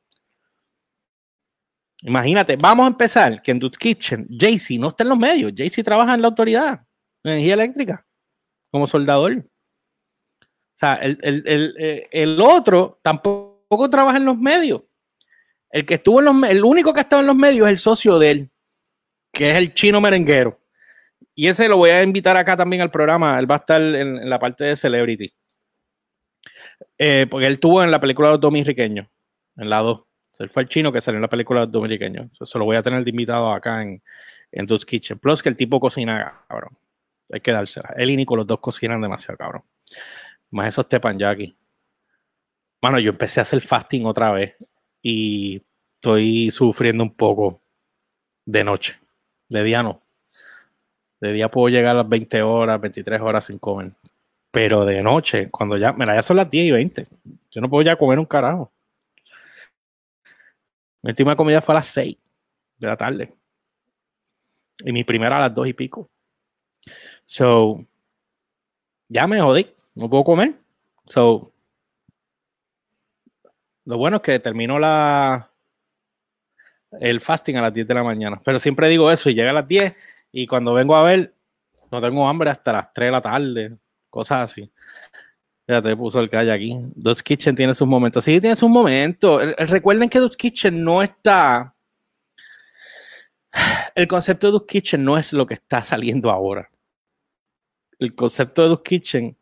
Imagínate, 2.02 2.56
vamos 2.58 2.86
a 2.86 2.88
empezar 2.88 3.42
que 3.42 3.52
en 3.52 3.60
Dude 3.60 3.78
Kitchen, 3.78 4.28
Jaycee 4.30 4.78
no 4.78 4.90
está 4.90 5.04
en 5.04 5.10
los 5.10 5.18
medios. 5.18 5.54
Jaycee 5.56 5.84
trabaja 5.84 6.14
en 6.14 6.22
la 6.22 6.28
autoridad 6.28 6.86
de 7.24 7.32
energía 7.32 7.54
eléctrica 7.54 8.06
como 8.72 8.88
soldador. 8.88 9.34
O 9.34 10.76
sea, 10.76 10.96
el, 10.96 11.18
el, 11.22 11.76
eh, 11.78 12.08
el, 12.12 12.42
otro 12.42 13.00
tampoco 13.02 13.90
trabaja 13.90 14.18
en 14.18 14.26
los 14.26 14.38
medios. 14.38 14.82
El 15.70 15.86
que 15.86 15.96
estuvo 15.96 16.20
en 16.20 16.26
los 16.26 16.50
el 16.50 16.64
único 16.64 16.94
que 16.94 17.00
ha 17.00 17.04
estado 17.04 17.22
en 17.22 17.28
los 17.28 17.36
medios 17.36 17.68
es 17.68 17.72
el 17.72 17.80
socio 17.80 18.20
de 18.20 18.32
él 18.32 18.53
que 19.34 19.52
es 19.52 19.58
el 19.58 19.74
chino 19.74 20.00
merenguero. 20.00 20.60
Y 21.36 21.48
ese 21.48 21.68
lo 21.68 21.78
voy 21.78 21.90
a 21.90 22.04
invitar 22.04 22.38
acá 22.38 22.56
también 22.56 22.82
al 22.82 22.92
programa. 22.92 23.40
Él 23.40 23.50
va 23.50 23.56
a 23.56 23.58
estar 23.60 23.82
en, 23.82 24.30
la 24.30 24.40
parte 24.40 24.64
de 24.64 24.76
Celebrity. 24.76 25.34
Eh, 26.98 27.26
porque 27.30 27.48
él 27.48 27.60
tuvo 27.60 27.84
en 27.84 27.92
la 27.92 28.00
película 28.00 28.30
Los 28.30 28.40
Dominicanos. 28.40 29.08
en 29.58 29.70
la 29.70 29.80
2. 29.80 30.04
Él 30.40 30.50
fue 30.50 30.64
el 30.64 30.70
chino 30.70 30.92
que 30.92 31.02
salió 31.02 31.18
en 31.18 31.24
la 31.24 31.30
película 31.30 31.66
dominiqueño. 31.66 32.30
Eso 32.40 32.60
lo 32.60 32.66
voy 32.66 32.76
a 32.76 32.82
tener 32.82 33.04
de 33.04 33.10
invitado 33.10 33.52
acá 33.52 33.82
en, 33.82 34.02
en 34.52 34.66
Kitchen. 34.66 35.18
Plus 35.20 35.44
que 35.44 35.50
el 35.50 35.56
tipo 35.56 35.80
cocina, 35.80 36.44
cabrón. 36.48 36.78
Hay 37.32 37.42
que 37.42 37.52
dársela. 37.52 37.94
Él 37.98 38.10
y 38.10 38.18
Nico, 38.18 38.36
los 38.36 38.48
dos 38.48 38.60
cocinan 38.60 39.02
demasiado, 39.02 39.38
cabrón. 39.38 39.64
Más 40.52 40.68
esos 40.68 40.88
aquí. 41.26 41.56
Mano, 42.82 43.00
yo 43.00 43.12
empecé 43.12 43.40
a 43.40 43.44
hacer 43.44 43.62
fasting 43.62 44.06
otra 44.06 44.32
vez 44.32 44.56
y 45.02 45.62
estoy 45.96 46.52
sufriendo 46.52 47.04
un 47.04 47.16
poco 47.16 47.62
de 48.46 48.64
noche. 48.64 49.03
De 49.50 49.64
día 49.64 49.84
no. 49.84 50.02
De 51.20 51.32
día 51.32 51.50
puedo 51.50 51.70
llegar 51.70 51.92
a 51.96 52.00
las 52.00 52.10
20 52.10 52.42
horas, 52.42 52.82
23 52.82 53.22
horas 53.22 53.46
sin 53.46 53.60
comer. 53.60 53.94
Pero 54.52 54.86
de 54.86 55.02
noche, 55.02 55.50
cuando 55.50 55.78
ya, 55.78 55.94
mira, 55.94 56.16
ya 56.16 56.22
son 56.22 56.38
las 56.38 56.50
10 56.50 56.66
y 56.66 56.72
20. 56.72 57.08
Yo 57.52 57.62
no 57.62 57.70
puedo 57.70 57.84
ya 57.84 57.96
comer 57.96 58.20
un 58.20 58.26
carajo. 58.26 58.72
Mi 61.02 61.12
última 61.12 61.36
comida 61.36 61.62
fue 61.62 61.76
a 61.76 61.80
las 61.80 61.88
6 61.88 62.18
de 62.78 62.88
la 62.88 62.98
tarde. 62.98 63.34
Y 64.80 64.92
mi 64.92 65.04
primera 65.04 65.38
a 65.38 65.42
las 65.42 65.54
2 65.54 65.68
y 65.68 65.74
pico. 65.74 66.10
So, 67.26 67.86
ya 69.08 69.28
me 69.28 69.40
jodí. 69.42 69.74
No 69.96 70.10
puedo 70.10 70.24
comer. 70.24 70.56
So, 71.08 71.54
lo 73.86 73.98
bueno 73.98 74.18
es 74.18 74.24
que 74.24 74.40
terminó 74.40 74.80
la, 74.80 75.53
el 77.00 77.22
fasting 77.22 77.58
a 77.58 77.62
las 77.62 77.74
10 77.74 77.88
de 77.88 77.94
la 77.94 78.04
mañana. 78.04 78.42
Pero 78.44 78.60
siempre 78.60 78.90
digo 78.90 79.12
eso 79.12 79.30
y 79.30 79.36
llega 79.36 79.52
a 79.52 79.54
las 79.54 79.68
10 79.68 79.96
y 80.32 80.48
cuando 80.48 80.74
vengo 80.74 80.96
a 80.96 81.04
ver, 81.04 81.34
no 81.92 82.02
tengo 82.02 82.28
hambre 82.28 82.50
hasta 82.50 82.74
las 82.74 82.94
3 82.94 83.08
de 83.08 83.12
la 83.12 83.22
tarde, 83.22 83.78
cosas 84.10 84.52
así. 84.52 84.72
Ya 85.68 85.82
te 85.82 85.96
puso 85.96 86.20
el 86.20 86.30
calle 86.30 86.52
aquí. 86.52 86.78
Dos 86.94 87.24
Kitchen 87.24 87.56
tiene 87.56 87.74
sus 87.74 87.88
momentos. 87.88 88.24
Sí, 88.24 88.40
tiene 88.42 88.56
sus 88.56 88.70
momentos. 88.70 89.42
Recuerden 89.58 90.10
que 90.10 90.20
Dos 90.20 90.36
Kitchen 90.36 90.84
no 90.84 91.02
está. 91.02 91.74
El 93.96 94.08
concepto 94.08 94.48
de 94.48 94.52
Dos 94.52 94.66
Kitchen 94.66 95.04
no 95.04 95.18
es 95.18 95.32
lo 95.32 95.46
que 95.46 95.54
está 95.54 95.84
saliendo 95.84 96.30
ahora. 96.30 96.70
El 97.98 98.14
concepto 98.14 98.64
de 98.64 98.70
Dos 98.70 98.82
Kitchen. 98.82 99.38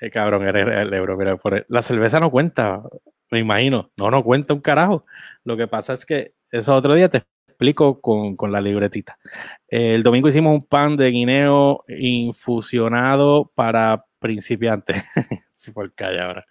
Eh, 0.00 0.10
cabrón, 0.10 0.48
eres 0.48 0.66
el 0.66 0.94
euro. 0.94 1.16
Mira, 1.16 1.38
la 1.68 1.82
cerveza 1.82 2.20
no 2.20 2.30
cuenta, 2.30 2.82
me 3.30 3.40
imagino. 3.40 3.90
No, 3.96 4.10
no 4.10 4.24
cuenta 4.24 4.54
un 4.54 4.60
carajo. 4.60 5.04
Lo 5.44 5.56
que 5.56 5.66
pasa 5.66 5.92
es 5.94 6.06
que 6.06 6.34
eso 6.54 6.72
otro 6.72 6.94
día 6.94 7.08
te 7.08 7.24
explico 7.48 8.00
con, 8.00 8.36
con 8.36 8.52
la 8.52 8.60
libretita. 8.60 9.18
el 9.66 10.04
domingo 10.04 10.28
hicimos 10.28 10.54
un 10.54 10.62
pan 10.62 10.96
de 10.96 11.10
guineo 11.10 11.84
infusionado 11.88 13.50
para 13.56 14.06
principiante. 14.20 15.04
si 15.52 15.72
por 15.72 15.92
calle 15.94 16.20
ahora. 16.20 16.46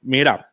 Mira, 0.00 0.52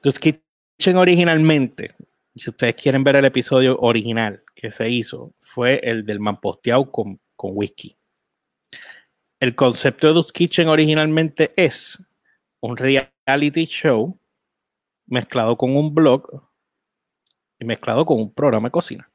tus 0.00 0.20
Kitchen 0.20 0.96
originalmente, 0.96 1.96
si 2.36 2.50
ustedes 2.50 2.76
quieren 2.76 3.02
ver 3.02 3.16
el 3.16 3.24
episodio 3.24 3.76
original 3.80 4.44
que 4.54 4.70
se 4.70 4.88
hizo, 4.88 5.34
fue 5.40 5.80
el 5.82 6.06
del 6.06 6.20
manposteado 6.20 6.90
con, 6.92 7.20
con 7.34 7.50
whisky. 7.54 7.96
El 9.40 9.56
concepto 9.56 10.06
de 10.06 10.14
Dus 10.14 10.30
Kitchen 10.30 10.68
originalmente 10.68 11.52
es 11.56 12.00
un 12.60 12.76
reality 12.76 13.66
show 13.66 14.16
mezclado 15.06 15.56
con 15.56 15.76
un 15.76 15.92
blog 15.92 16.49
y 17.60 17.64
mezclado 17.64 18.04
con 18.04 18.18
un 18.18 18.32
programa 18.32 18.68
de 18.68 18.72
cocina. 18.72 19.10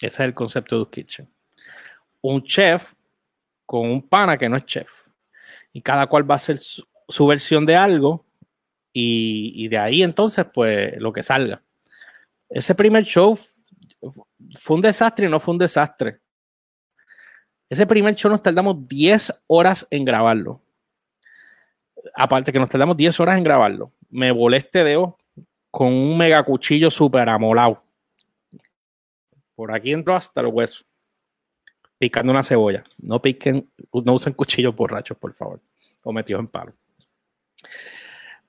Ese 0.00 0.06
es 0.06 0.20
el 0.20 0.34
concepto 0.34 0.82
de 0.82 0.90
Kitchen. 0.90 1.28
Un 2.22 2.42
chef 2.42 2.94
con 3.66 3.88
un 3.88 4.08
pana 4.08 4.38
que 4.38 4.48
no 4.48 4.56
es 4.56 4.64
chef. 4.64 5.08
Y 5.72 5.82
cada 5.82 6.06
cual 6.06 6.28
va 6.28 6.34
a 6.34 6.36
hacer 6.36 6.58
su, 6.58 7.26
versión 7.26 7.66
de 7.66 7.76
algo 7.76 8.26
y, 8.92 9.68
de 9.68 9.78
ahí 9.78 10.02
entonces 10.02 10.46
pues 10.52 10.96
lo 10.98 11.12
que 11.12 11.22
salga. 11.22 11.62
Ese 12.48 12.74
primer 12.74 13.04
show 13.04 13.38
fue 14.58 14.76
un 14.76 14.82
desastre 14.82 15.26
y 15.26 15.30
no 15.30 15.38
fue 15.38 15.52
un 15.52 15.58
desastre. 15.58 16.20
Ese 17.68 17.86
primer 17.86 18.14
show 18.14 18.30
nos 18.30 18.42
tardamos 18.42 18.88
10 18.88 19.42
horas 19.46 19.86
en 19.90 20.04
grabarlo. 20.04 20.62
Aparte 22.14 22.50
que 22.50 22.58
nos 22.58 22.70
tardamos 22.70 22.96
10 22.96 23.20
horas 23.20 23.36
en 23.36 23.44
grabarlo. 23.44 23.92
Me 24.08 24.32
volé 24.32 24.56
este 24.56 24.82
dedo 24.82 25.17
con 25.78 25.92
un 25.92 26.18
mega 26.18 26.42
cuchillo 26.42 26.90
súper 26.90 27.28
amolado. 27.28 27.80
Por 29.54 29.72
aquí 29.72 29.92
entró 29.92 30.12
hasta 30.12 30.42
los 30.42 30.52
huesos 30.52 30.84
picando 31.96 32.32
una 32.32 32.42
cebolla. 32.42 32.82
No 32.96 33.22
piquen, 33.22 33.70
no 33.92 34.14
usen 34.14 34.32
cuchillos 34.32 34.74
borrachos, 34.74 35.16
por 35.16 35.32
favor, 35.34 35.60
o 36.02 36.12
metidos 36.12 36.40
en 36.40 36.48
palo. 36.48 36.74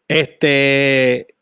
Este, 0.08 1.36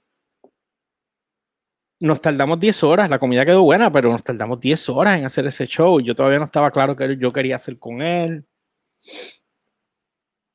nos 2.01 2.19
tardamos 2.19 2.59
10 2.59 2.83
horas, 2.83 3.09
la 3.09 3.17
comida 3.17 3.45
quedó 3.45 3.63
buena, 3.63 3.89
pero 3.89 4.11
nos 4.11 4.25
tardamos 4.25 4.59
10 4.59 4.89
horas 4.89 5.17
en 5.17 5.23
hacer 5.23 5.45
ese 5.45 5.67
show. 5.67 6.01
Yo 6.01 6.13
todavía 6.13 6.39
no 6.39 6.43
estaba 6.43 6.69
claro 6.69 6.97
que 6.97 7.15
yo 7.17 7.31
quería 7.31 7.55
hacer 7.55 7.79
con 7.79 8.01
él. 8.01 8.45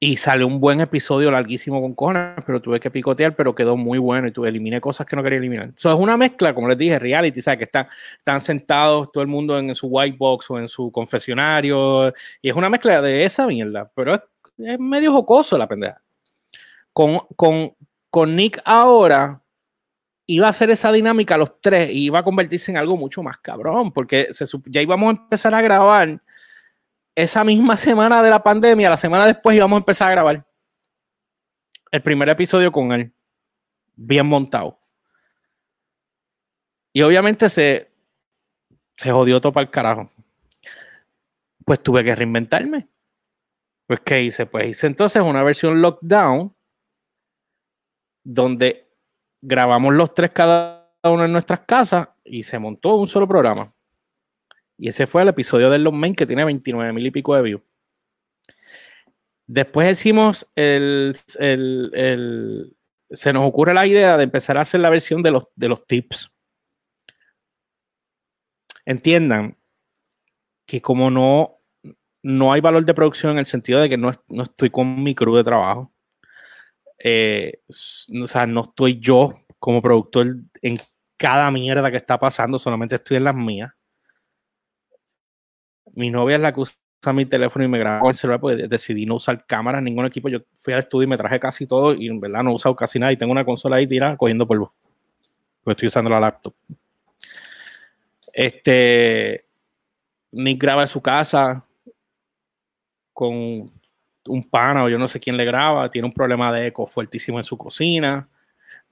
Y 0.04 0.16
salió 0.16 0.48
un 0.48 0.58
buen 0.58 0.80
episodio 0.80 1.30
larguísimo 1.30 1.80
con 1.80 1.92
Conan, 1.92 2.34
pero 2.44 2.60
tuve 2.60 2.80
que 2.80 2.90
picotear, 2.90 3.36
pero 3.36 3.54
quedó 3.54 3.76
muy 3.76 4.00
bueno 4.00 4.26
y 4.26 4.32
tuve, 4.32 4.48
eliminé 4.48 4.80
cosas 4.80 5.06
que 5.06 5.14
no 5.14 5.22
quería 5.22 5.38
eliminar. 5.38 5.70
Eso 5.76 5.92
es 5.92 5.96
una 5.96 6.16
mezcla, 6.16 6.52
como 6.52 6.66
les 6.66 6.76
dije, 6.76 6.98
reality, 6.98 7.40
¿sabes? 7.40 7.58
Que 7.58 7.64
están, 7.66 7.86
están 8.18 8.40
sentados 8.40 9.12
todo 9.12 9.22
el 9.22 9.28
mundo 9.28 9.56
en 9.56 9.72
su 9.76 9.86
white 9.86 10.16
box 10.18 10.50
o 10.50 10.58
en 10.58 10.66
su 10.66 10.90
confesionario, 10.90 12.12
y 12.42 12.48
es 12.48 12.56
una 12.56 12.68
mezcla 12.68 13.00
de 13.00 13.24
esa 13.24 13.46
mierda, 13.46 13.92
pero 13.94 14.16
es, 14.16 14.80
medio 14.80 15.12
jocoso 15.12 15.56
la 15.56 15.68
pendeja. 15.68 16.02
Con, 16.92 17.20
con, 17.36 17.72
con 18.10 18.34
Nick 18.34 18.60
ahora 18.64 19.40
iba 20.26 20.48
a 20.48 20.52
ser 20.52 20.70
esa 20.70 20.90
dinámica 20.90 21.36
los 21.36 21.60
tres 21.60 21.90
y 21.90 22.06
iba 22.06 22.18
a 22.18 22.24
convertirse 22.24 22.72
en 22.72 22.76
algo 22.76 22.96
mucho 22.96 23.22
más 23.22 23.38
cabrón, 23.38 23.92
porque 23.92 24.30
ya 24.66 24.82
íbamos 24.82 25.14
a 25.14 25.22
empezar 25.22 25.54
a 25.54 25.62
grabar 25.62 26.20
esa 27.14 27.44
misma 27.44 27.76
semana 27.76 28.22
de 28.22 28.30
la 28.30 28.42
pandemia, 28.42 28.90
la 28.90 28.96
semana 28.96 29.26
después 29.26 29.56
íbamos 29.56 29.76
a 29.76 29.80
empezar 29.80 30.08
a 30.08 30.12
grabar 30.12 30.46
el 31.90 32.02
primer 32.02 32.28
episodio 32.28 32.72
con 32.72 32.92
él, 32.92 33.12
bien 33.94 34.26
montado. 34.26 34.80
Y 36.92 37.02
obviamente 37.02 37.48
se, 37.48 37.90
se 38.96 39.10
jodió 39.10 39.40
todo 39.40 39.52
para 39.52 39.64
el 39.64 39.70
carajo. 39.70 40.10
Pues 41.64 41.82
tuve 41.82 42.02
que 42.02 42.14
reinventarme. 42.14 42.88
Pues, 43.86 44.00
¿qué 44.00 44.22
hice? 44.22 44.46
Pues 44.46 44.68
hice 44.68 44.86
entonces 44.86 45.22
una 45.22 45.42
versión 45.42 45.82
lockdown 45.82 46.54
donde 48.24 48.90
grabamos 49.42 49.92
los 49.92 50.14
tres 50.14 50.30
cada 50.30 50.96
uno 51.02 51.24
en 51.26 51.32
nuestras 51.32 51.60
casas 51.60 52.08
y 52.24 52.42
se 52.42 52.58
montó 52.58 52.94
un 52.94 53.06
solo 53.06 53.28
programa. 53.28 53.74
Y 54.78 54.88
ese 54.88 55.06
fue 55.06 55.22
el 55.22 55.28
episodio 55.28 55.70
de 55.70 55.78
Los 55.78 55.92
Men 55.92 56.14
que 56.14 56.26
tiene 56.26 56.44
29 56.44 56.92
mil 56.92 57.06
y 57.06 57.10
pico 57.10 57.34
de 57.34 57.42
views. 57.42 57.62
Después 59.46 59.92
hicimos 59.92 60.50
el, 60.54 61.14
Se 63.10 63.32
nos 63.32 63.46
ocurre 63.46 63.74
la 63.74 63.86
idea 63.86 64.16
de 64.16 64.24
empezar 64.24 64.56
a 64.56 64.62
hacer 64.62 64.80
la 64.80 64.90
versión 64.90 65.22
de 65.22 65.30
los, 65.30 65.48
de 65.54 65.68
los 65.68 65.86
tips. 65.86 66.32
Entiendan 68.84 69.56
que 70.66 70.80
como 70.80 71.10
no, 71.10 71.58
no 72.22 72.52
hay 72.52 72.60
valor 72.60 72.84
de 72.84 72.94
producción 72.94 73.32
en 73.32 73.38
el 73.38 73.46
sentido 73.46 73.80
de 73.80 73.88
que 73.88 73.98
no, 73.98 74.10
no 74.28 74.42
estoy 74.44 74.70
con 74.70 75.02
mi 75.02 75.14
crew 75.14 75.36
de 75.36 75.44
trabajo. 75.44 75.92
Eh, 76.98 77.60
o 77.68 78.26
sea, 78.26 78.46
no 78.46 78.62
estoy 78.62 78.98
yo 79.00 79.32
como 79.58 79.82
productor 79.82 80.36
en 80.62 80.80
cada 81.16 81.50
mierda 81.50 81.90
que 81.90 81.96
está 81.96 82.18
pasando, 82.18 82.58
solamente 82.58 82.94
estoy 82.96 83.18
en 83.18 83.24
las 83.24 83.34
mías 83.34 83.72
mi 85.94 86.10
novia 86.10 86.36
es 86.36 86.42
la 86.42 86.52
que 86.52 86.60
usa 86.60 86.76
mi 87.12 87.26
teléfono 87.26 87.64
y 87.64 87.68
me 87.68 87.78
graba 87.78 88.00
con 88.00 88.10
el 88.10 88.14
celular 88.14 88.40
porque 88.40 88.68
decidí 88.68 89.06
no 89.06 89.16
usar 89.16 89.44
cámaras, 89.46 89.82
ningún 89.82 90.06
equipo. 90.06 90.28
Yo 90.28 90.40
fui 90.54 90.72
al 90.72 90.80
estudio 90.80 91.04
y 91.04 91.08
me 91.08 91.16
traje 91.16 91.40
casi 91.40 91.66
todo 91.66 91.94
y 91.94 92.08
en 92.08 92.20
verdad 92.20 92.42
no 92.42 92.50
he 92.50 92.54
usado 92.54 92.76
casi 92.76 92.98
nada 92.98 93.12
y 93.12 93.16
tengo 93.16 93.32
una 93.32 93.44
consola 93.44 93.76
ahí 93.76 93.86
tirada 93.86 94.16
cogiendo 94.16 94.46
polvo. 94.46 94.72
Porque 95.64 95.72
estoy 95.72 95.88
usando 95.88 96.10
la 96.10 96.20
laptop. 96.20 96.54
Este. 98.32 99.46
Nick 100.30 100.62
graba 100.62 100.82
en 100.82 100.88
su 100.88 101.02
casa 101.02 101.64
con 103.12 103.70
un 104.26 104.44
pana 104.48 104.84
o 104.84 104.88
yo 104.88 104.98
no 104.98 105.08
sé 105.08 105.20
quién 105.20 105.36
le 105.36 105.44
graba. 105.44 105.90
Tiene 105.90 106.06
un 106.06 106.14
problema 106.14 106.52
de 106.52 106.68
eco 106.68 106.86
fuertísimo 106.86 107.38
en 107.38 107.44
su 107.44 107.58
cocina. 107.58 108.28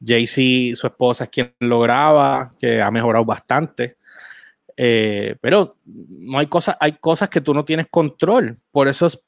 Jaycee, 0.04 0.74
su 0.74 0.86
esposa, 0.86 1.24
es 1.24 1.30
quien 1.30 1.54
lo 1.60 1.80
graba, 1.80 2.54
que 2.58 2.80
ha 2.82 2.90
mejorado 2.90 3.24
bastante. 3.24 3.96
Eh, 4.82 5.36
pero 5.42 5.76
no 5.84 6.38
hay 6.38 6.46
cosas, 6.46 6.74
hay 6.80 6.92
cosas 6.92 7.28
que 7.28 7.42
tú 7.42 7.52
no 7.52 7.66
tienes 7.66 7.88
control. 7.90 8.58
Por 8.70 8.88
eso 8.88 9.04
es 9.04 9.22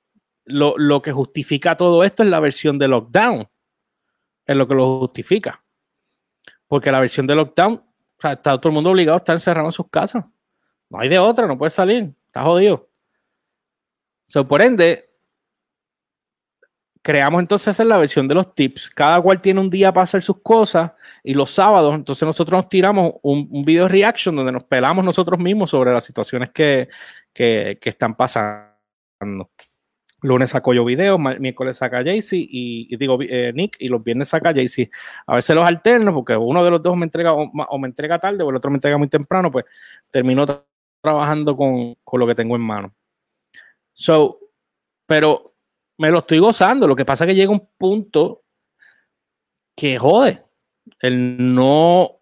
lo, 0.47 1.03
que 1.03 1.13
justifica 1.13 1.77
todo 1.77 2.05
esto 2.05 2.23
es 2.23 2.31
la 2.31 2.41
versión 2.41 2.79
de 2.79 2.89
lockdown. 2.89 3.47
Es 4.47 4.57
lo 4.57 4.67
que 4.67 4.75
lo 4.75 5.01
justifica. 5.01 5.63
Porque 6.67 6.91
la 6.91 7.01
versión 7.01 7.27
de 7.27 7.35
lockdown, 7.35 7.85
está 8.17 8.59
todo 8.59 8.71
el 8.71 8.75
mundo 8.75 8.93
obligado 8.93 9.17
a 9.17 9.19
estar 9.19 9.37
encerrado 9.37 9.69
en 9.69 9.73
sus 9.73 9.91
casas. 9.91 10.25
No 10.89 10.99
hay 10.99 11.11
de 11.11 11.19
otra, 11.19 11.47
no 11.47 11.59
puede 11.59 11.69
salir. 11.69 12.15
Está 12.29 12.45
jodido. 12.45 12.89
So, 14.23 14.49
por 14.49 14.63
ende, 14.63 15.12
creamos 17.03 17.41
entonces 17.41 17.79
en 17.81 17.89
la 17.89 17.99
versión 17.99 18.29
de 18.29 18.35
los 18.35 18.55
tips. 18.55 18.91
Cada 18.91 19.21
cual 19.21 19.41
tiene 19.41 19.61
un 19.61 19.69
día 19.69 19.93
para 19.93 20.05
hacer 20.05 20.23
sus 20.23 20.41
cosas 20.41 20.93
y 21.23 21.35
los 21.35 21.51
sábados, 21.51 21.95
entonces 21.95 22.25
nosotros 22.25 22.59
nos 22.59 22.69
tiramos 22.69 23.15
un, 23.23 23.49
un 23.51 23.65
video 23.65 23.89
reaction 23.89 24.35
donde 24.37 24.53
nos 24.53 24.65
pelamos 24.65 25.05
nosotros 25.05 25.39
mismos 25.39 25.71
sobre 25.71 25.93
las 25.93 26.05
situaciones 26.05 26.51
que, 26.51 26.89
que, 27.35 27.79
están 27.83 28.15
pasando. 28.15 29.51
Lunes 30.23 30.51
saco 30.51 30.73
yo 30.73 30.85
videos, 30.85 31.19
miércoles 31.19 31.79
saca 31.79 32.05
Jaycee 32.05 32.47
y, 32.49 32.97
digo 32.97 33.19
eh, 33.23 33.53
Nick 33.53 33.77
y 33.81 33.89
los 33.89 34.03
viernes 34.05 34.29
saca 34.29 34.53
Jaycee. 34.55 34.89
A 35.27 35.35
veces 35.35 35.57
los 35.57 35.65
alterno 35.65 36.15
porque 36.15 36.37
uno 36.37 36.65
de 36.65 36.71
los 36.71 36.81
dos 36.81 36.97
me 36.97 37.05
entrega 37.05 37.33
o, 37.33 37.79
me 37.79 37.89
entrega 37.89 38.21
tarde 38.21 38.45
o 38.45 38.51
el 38.51 38.57
otro 38.57 38.71
me 38.71 38.77
entrega 38.77 38.97
muy 38.97 39.09
temprano, 39.09 39.51
pues 39.51 39.65
termino 40.11 40.47
trabajando 41.03 41.57
con, 41.57 41.97
con 42.05 42.21
lo 42.21 42.27
que 42.29 42.37
tengo 42.37 42.55
en 42.55 42.63
mano. 42.63 42.95
So, 43.93 44.39
pero 45.07 45.52
me 45.99 46.11
lo 46.11 46.21
estoy 46.21 46.39
gozando. 46.39 46.87
Lo 46.87 46.97
que 46.97 47.05
pasa 47.05 47.25
es 47.25 47.29
que 47.29 47.35
llega 47.35 47.51
un 47.51 47.69
punto 47.79 48.43
que 49.77 49.99
jode 49.99 50.43
el 51.01 51.55
no 51.55 52.19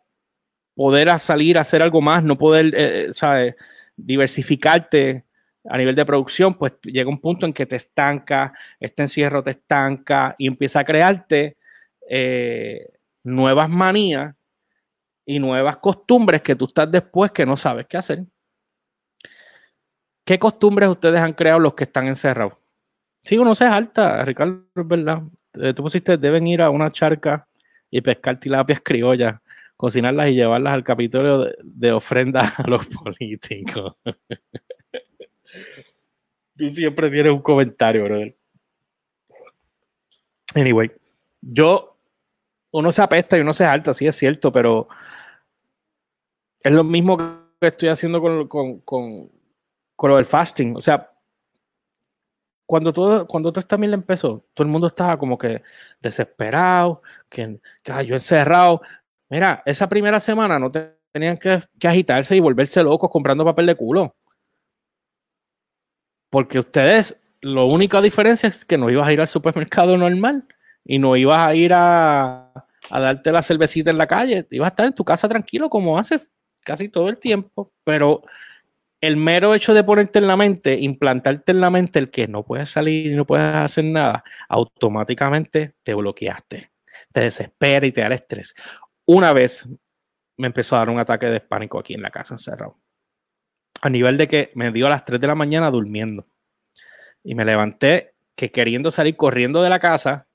poder 0.75 1.19
salir 1.19 1.59
a 1.59 1.63
hacer 1.63 1.83
algo 1.83 2.01
más, 2.01 2.23
no 2.23 2.39
poder, 2.39 2.67
eh, 2.67 3.05
eh, 3.09 3.13
¿sabes? 3.13 3.55
Diversificarte 3.97 5.25
a 5.69 5.77
nivel 5.77 5.95
de 5.95 6.07
producción, 6.07 6.55
pues 6.55 6.75
llega 6.85 7.11
un 7.11 7.21
punto 7.21 7.45
en 7.45 7.53
que 7.53 7.67
te 7.67 7.77
estanca, 7.77 8.53
este 8.79 9.03
encierro 9.03 9.43
te 9.43 9.51
estanca 9.51 10.35
y 10.39 10.47
empieza 10.47 10.81
a 10.81 10.85
crearte 10.85 11.59
eh, 12.09 12.89
nuevas 13.25 13.69
manías 13.69 14.35
y 15.27 15.39
nuevas 15.39 15.77
costumbres 15.77 16.41
que 16.43 16.57
tú 16.57 16.65
estás 16.65 16.91
después 16.91 17.31
que 17.31 17.45
no 17.45 17.57
sabes 17.57 17.87
qué 17.87 17.99
hacer. 17.99 18.25
¿Qué 20.25 20.39
costumbres 20.39 20.89
ustedes 20.89 21.21
han 21.21 21.33
creado 21.33 21.59
los 21.59 21.75
que 21.75 21.85
están 21.85 22.07
encerrados? 22.07 22.60
Sí, 23.21 23.37
uno 23.39 23.55
se 23.55 23.65
alta, 23.65 24.25
Ricardo, 24.25 24.65
es 24.75 24.89
verdad. 24.89 25.23
Eh, 25.55 25.75
tú 25.75 25.83
pusiste, 25.83 26.17
deben 26.17 26.47
ir 26.47 26.63
a 26.63 26.71
una 26.71 26.91
charca 26.91 27.47
y 27.91 28.01
pescar 28.01 28.41
tilapias 28.41 28.81
criollas, 28.85 29.41
cocinarlas 29.77 30.29
y 30.29 30.35
llevarlas 30.35 30.75
al 30.75 30.85
capítulo 30.85 31.47
de, 31.63 31.93
ofrenda 31.93 32.55
a 32.57 32.67
los 32.69 32.87
políticos. 33.05 33.97
tú 36.57 36.69
siempre 36.71 37.11
tienes 37.11 37.33
un 37.33 37.43
comentario, 37.43 38.05
brother. 38.05 38.37
Anyway, 40.55 40.91
yo, 41.41 41.97
uno 42.73 42.91
se 42.91 43.03
apesta 43.03 43.39
y 43.39 43.41
uno 43.41 43.55
se 43.55 43.65
alta, 43.65 43.95
sí 43.95 44.07
es 44.07 44.17
cierto, 44.17 44.51
pero 44.51 44.89
es 46.63 46.73
lo 46.73 46.85
mismo 46.85 47.17
que 47.17 47.67
estoy 47.69 47.89
haciendo 47.89 48.21
con, 48.21 48.49
con, 48.49 48.81
con, 48.81 49.31
con 49.95 50.11
lo 50.11 50.17
del 50.17 50.27
fasting. 50.27 50.77
O 50.77 50.83
sea, 50.83 51.10
cuando 52.71 52.93
todo, 52.93 53.27
cuando 53.27 53.51
todo 53.51 53.59
esta 53.59 53.77
mierda 53.77 53.97
empezó, 53.97 54.47
todo 54.55 54.65
el 54.65 54.71
mundo 54.71 54.87
estaba 54.87 55.19
como 55.19 55.37
que 55.37 55.61
desesperado, 56.01 57.03
que, 57.29 57.59
que 57.83 58.07
yo 58.07 58.15
encerrado. 58.15 58.81
Mira, 59.29 59.61
esa 59.67 59.89
primera 59.89 60.21
semana 60.21 60.57
no 60.57 60.71
tenían 61.11 61.37
que, 61.37 61.61
agitarse 61.85 62.37
y 62.37 62.39
volverse 62.39 62.81
locos 62.85 63.11
comprando 63.11 63.45
papel 63.45 63.67
de 63.67 63.75
culo. 63.75 64.15
Porque 66.31 66.61
ustedes, 66.61 67.17
la 67.41 67.65
única 67.65 68.01
diferencia 68.01 68.49
es 68.49 68.65
que 68.65 68.79
no 68.79 68.89
ibas 68.89 69.09
a 69.09 69.13
ir 69.15 69.21
al 69.21 69.27
supermercado 69.27 69.97
normal 69.97 70.47
y 70.85 71.01
no 71.01 71.17
ibas 71.17 71.49
a 71.49 71.55
ir 71.57 71.73
a, 71.75 72.53
a 72.89 73.01
darte 73.01 73.33
la 73.33 73.43
cervecita 73.43 73.91
en 73.91 73.99
la 73.99 74.07
calle. 74.07 74.47
Ibas 74.49 74.67
a 74.67 74.71
estar 74.71 74.87
en 74.87 74.93
tu 74.93 75.05
casa 75.05 75.29
tranquilo 75.29 75.69
como 75.69 75.99
haces 75.99 76.31
casi 76.61 76.89
todo 76.89 77.09
el 77.09 77.19
tiempo, 77.19 77.73
pero 77.83 78.23
el 79.01 79.17
mero 79.17 79.55
hecho 79.55 79.73
de 79.73 79.83
ponerte 79.83 80.19
en 80.19 80.27
la 80.27 80.37
mente, 80.37 80.77
implantarte 80.79 81.53
en 81.53 81.61
la 81.61 81.71
mente 81.71 81.99
el 81.99 82.11
que 82.11 82.29
no 82.29 82.45
puedes 82.45 82.71
salir 82.71 83.07
y 83.07 83.17
no 83.17 83.27
puedes 83.27 83.55
hacer 83.55 83.85
nada, 83.85 84.25
automáticamente 84.49 85.75
te 85.83 85.95
bloqueaste, 85.95 86.71
te 87.13 87.21
desespera 87.21 87.87
y 87.87 87.93
te 87.93 88.03
da 88.03 88.09
el 88.09 88.13
estrés. 88.13 88.55
Una 89.07 89.33
vez 89.33 89.67
me 90.37 90.47
empezó 90.47 90.77
a 90.77 90.81
dar 90.81 90.91
un 90.91 90.99
ataque 90.99 91.27
de 91.27 91.41
pánico 91.41 91.79
aquí 91.79 91.95
en 91.95 92.03
la 92.03 92.11
casa 92.11 92.35
encerrado. 92.35 92.79
A 93.83 93.89
nivel 93.89 94.19
de 94.19 94.29
que 94.29 94.53
me 94.55 94.71
dio 94.71 94.87
a 94.87 94.91
las 94.91 95.05
3 95.05 95.21
de 95.21 95.27
la 95.27 95.35
mañana 95.35 95.71
durmiendo. 95.71 96.27
Y 97.23 97.35
me 97.35 97.45
levanté 97.45 98.15
que 98.35 98.51
queriendo 98.51 98.91
salir 98.91 99.17
corriendo 99.17 99.63
de 99.63 99.71
la 99.71 99.79
casa 99.79 100.27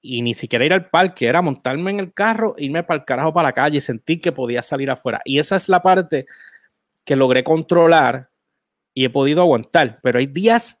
y 0.00 0.20
ni 0.20 0.34
siquiera 0.34 0.66
ir 0.66 0.72
al 0.74 0.90
parque, 0.90 1.26
era 1.26 1.40
montarme 1.40 1.90
en 1.90 2.00
el 2.00 2.12
carro, 2.12 2.54
irme 2.58 2.82
para 2.82 3.00
el 3.00 3.06
carajo 3.06 3.32
para 3.32 3.48
la 3.48 3.52
calle 3.52 3.78
y 3.78 3.80
sentir 3.80 4.20
que 4.20 4.32
podía 4.32 4.62
salir 4.62 4.90
afuera. 4.90 5.22
Y 5.24 5.38
esa 5.38 5.56
es 5.56 5.68
la 5.70 5.80
parte 5.82 6.26
que 7.04 7.16
logré 7.16 7.44
controlar 7.44 8.30
y 8.94 9.04
he 9.04 9.10
podido 9.10 9.42
aguantar. 9.42 10.00
Pero 10.02 10.18
hay 10.18 10.26
días 10.26 10.78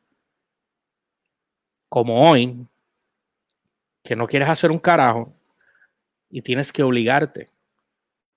como 1.88 2.30
hoy 2.30 2.66
que 4.02 4.16
no 4.16 4.26
quieres 4.26 4.48
hacer 4.48 4.70
un 4.70 4.78
carajo 4.78 5.34
y 6.30 6.42
tienes 6.42 6.72
que 6.72 6.82
obligarte. 6.82 7.48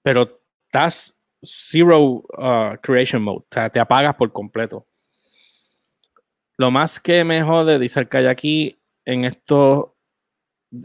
Pero 0.01 0.41
estás 0.65 1.15
zero 1.41 1.99
uh, 2.38 2.77
creation 2.81 3.21
mode, 3.21 3.39
o 3.39 3.47
sea, 3.51 3.69
te 3.69 3.79
apagas 3.79 4.15
por 4.15 4.31
completo. 4.31 4.85
Lo 6.57 6.71
más 6.71 6.99
que 6.99 7.23
me 7.23 7.43
jode, 7.43 7.77
dice 7.77 7.99
el 7.99 8.09
calle 8.09 8.29
aquí, 8.29 8.79
en 9.05 9.25
esto, 9.25 9.95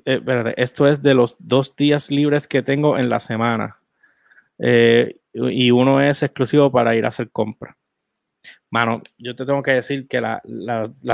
eh, 0.04 0.20
esto 0.56 0.86
es 0.86 1.02
de 1.02 1.14
los 1.14 1.36
dos 1.38 1.74
días 1.74 2.10
libres 2.10 2.46
que 2.46 2.62
tengo 2.62 2.98
en 2.98 3.08
la 3.08 3.20
semana. 3.20 3.80
Eh, 4.58 5.18
y 5.32 5.70
uno 5.70 6.00
es 6.00 6.22
exclusivo 6.22 6.70
para 6.70 6.94
ir 6.94 7.04
a 7.04 7.08
hacer 7.08 7.30
compra. 7.30 7.76
Mano, 8.70 9.02
yo 9.18 9.36
te 9.36 9.44
tengo 9.46 9.62
que 9.62 9.72
decir 9.72 10.08
que 10.08 10.20
la, 10.20 10.40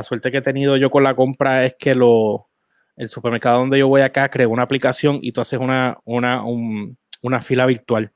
suerte 0.02 0.30
que 0.30 0.38
he 0.38 0.42
tenido 0.42 0.76
yo 0.76 0.90
con 0.90 1.02
la 1.02 1.14
compra 1.14 1.64
es 1.64 1.74
que 1.78 1.94
lo, 1.94 2.48
el 2.96 3.08
supermercado 3.08 3.58
donde 3.58 3.78
yo 3.78 3.88
voy 3.88 4.00
acá 4.00 4.30
creó 4.30 4.50
una 4.50 4.62
aplicación 4.62 5.18
y 5.22 5.32
tú 5.32 5.40
haces 5.40 5.58
una, 5.58 5.98
una, 6.04 6.42
una 6.44 7.40
fila 7.40 7.66
virtual. 7.66 8.12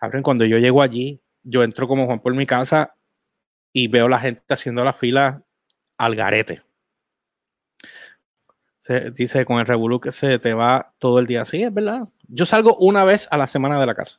Abren, 0.00 0.22
cuando 0.22 0.44
yo 0.44 0.58
llego 0.58 0.82
allí, 0.82 1.20
yo 1.42 1.62
entro 1.62 1.86
como 1.88 2.06
Juan 2.06 2.20
por 2.20 2.34
mi 2.34 2.46
casa 2.46 2.94
y 3.72 3.88
veo 3.88 4.08
la 4.08 4.20
gente 4.20 4.42
haciendo 4.48 4.84
la 4.84 4.92
fila 4.92 5.42
al 5.98 6.16
garete. 6.16 6.62
Se, 8.78 9.12
dice 9.12 9.44
con 9.44 9.60
el 9.60 9.66
Revolu 9.66 10.00
que 10.00 10.10
se 10.10 10.38
te 10.40 10.54
va 10.54 10.92
todo 10.98 11.20
el 11.20 11.26
día. 11.26 11.44
Sí, 11.44 11.62
es 11.62 11.72
verdad. 11.72 12.08
Yo 12.26 12.46
salgo 12.46 12.76
una 12.78 13.04
vez 13.04 13.28
a 13.30 13.38
la 13.38 13.46
semana 13.46 13.78
de 13.78 13.86
la 13.86 13.94
casa. 13.94 14.18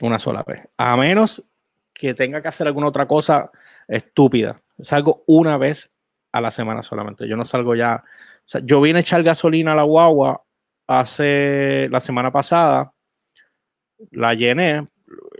Una 0.00 0.18
sola 0.18 0.42
vez. 0.42 0.62
A 0.76 0.96
menos 0.96 1.44
que 1.92 2.14
tenga 2.14 2.40
que 2.40 2.48
hacer 2.48 2.66
alguna 2.66 2.88
otra 2.88 3.06
cosa 3.06 3.50
estúpida. 3.88 4.56
Salgo 4.80 5.24
una 5.26 5.56
vez 5.58 5.90
a 6.32 6.40
la 6.40 6.50
semana 6.50 6.82
solamente. 6.82 7.26
Yo 7.28 7.36
no 7.36 7.44
salgo 7.44 7.74
ya. 7.74 8.04
O 8.04 8.48
sea, 8.48 8.60
yo 8.64 8.80
vine 8.80 8.98
a 8.98 9.02
echar 9.02 9.22
gasolina 9.22 9.72
a 9.72 9.76
la 9.76 9.82
guagua 9.82 10.44
hace 10.86 11.88
la 11.90 12.00
semana 12.00 12.30
pasada. 12.30 12.92
La 14.12 14.34
llené. 14.34 14.86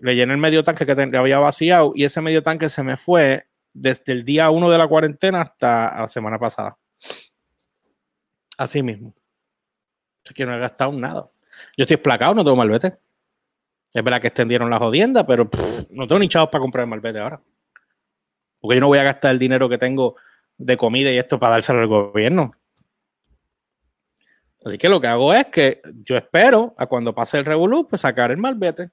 Le 0.01 0.17
llené 0.17 0.33
el 0.33 0.39
medio 0.39 0.65
tanque 0.65 0.87
que 0.87 1.17
había 1.17 1.39
vaciado 1.39 1.93
y 1.95 2.05
ese 2.05 2.21
medio 2.21 2.43
tanque 2.43 2.69
se 2.69 2.83
me 2.83 2.97
fue 2.97 3.47
desde 3.73 4.13
el 4.13 4.25
día 4.25 4.51
uno 4.51 4.71
de 4.71 4.79
la 4.79 4.89
cuarentena 4.89 5.43
hasta 5.43 6.01
la 6.01 6.09
semana 6.09 6.39
pasada. 6.39 6.77
Así 8.57 8.83
mismo. 8.83 9.15
Es 10.25 10.33
que 10.33 10.45
no 10.45 10.55
he 10.55 10.59
gastado 10.59 10.93
nada. 10.93 11.31
Yo 11.77 11.85
estoy 11.85 11.95
esplacado, 11.95 12.35
no 12.35 12.45
tengo 12.45 12.57
malvete. 12.57 12.99
Es 13.93 14.05
verdad 14.05 14.21
que 14.21 14.29
extendieron 14.29 14.71
la 14.71 14.79
jodienda, 14.79 15.27
pero 15.27 15.49
no 15.91 16.07
tengo 16.07 16.19
ni 16.19 16.29
chavos 16.29 16.51
para 16.51 16.61
comprar 16.61 16.85
el 16.85 16.91
malvete 16.91 17.19
ahora. 17.19 17.41
Porque 18.61 18.77
yo 18.77 18.81
no 18.81 18.89
voy 18.89 18.99
a 18.99 19.05
gastar 19.05 19.33
el 19.33 19.39
dinero 19.39 19.69
que 19.69 19.79
tengo 19.79 20.17
de 20.57 20.77
comida 20.77 21.11
y 21.11 21.19
esto 21.19 21.39
para 21.39 21.53
dárselo 21.53 21.81
al 21.81 21.87
gobierno. 21.87 22.53
Así 24.65 24.77
que 24.77 24.89
lo 24.89 25.01
que 25.01 25.07
hago 25.07 25.33
es 25.33 25.47
que 25.47 25.81
yo 26.03 26.17
espero 26.17 26.75
a 26.77 26.87
cuando 26.87 27.15
pase 27.15 27.39
el 27.39 27.45
revolú, 27.45 27.87
pues 27.89 28.03
sacar 28.03 28.31
el 28.31 28.39
malvete. 28.39 28.91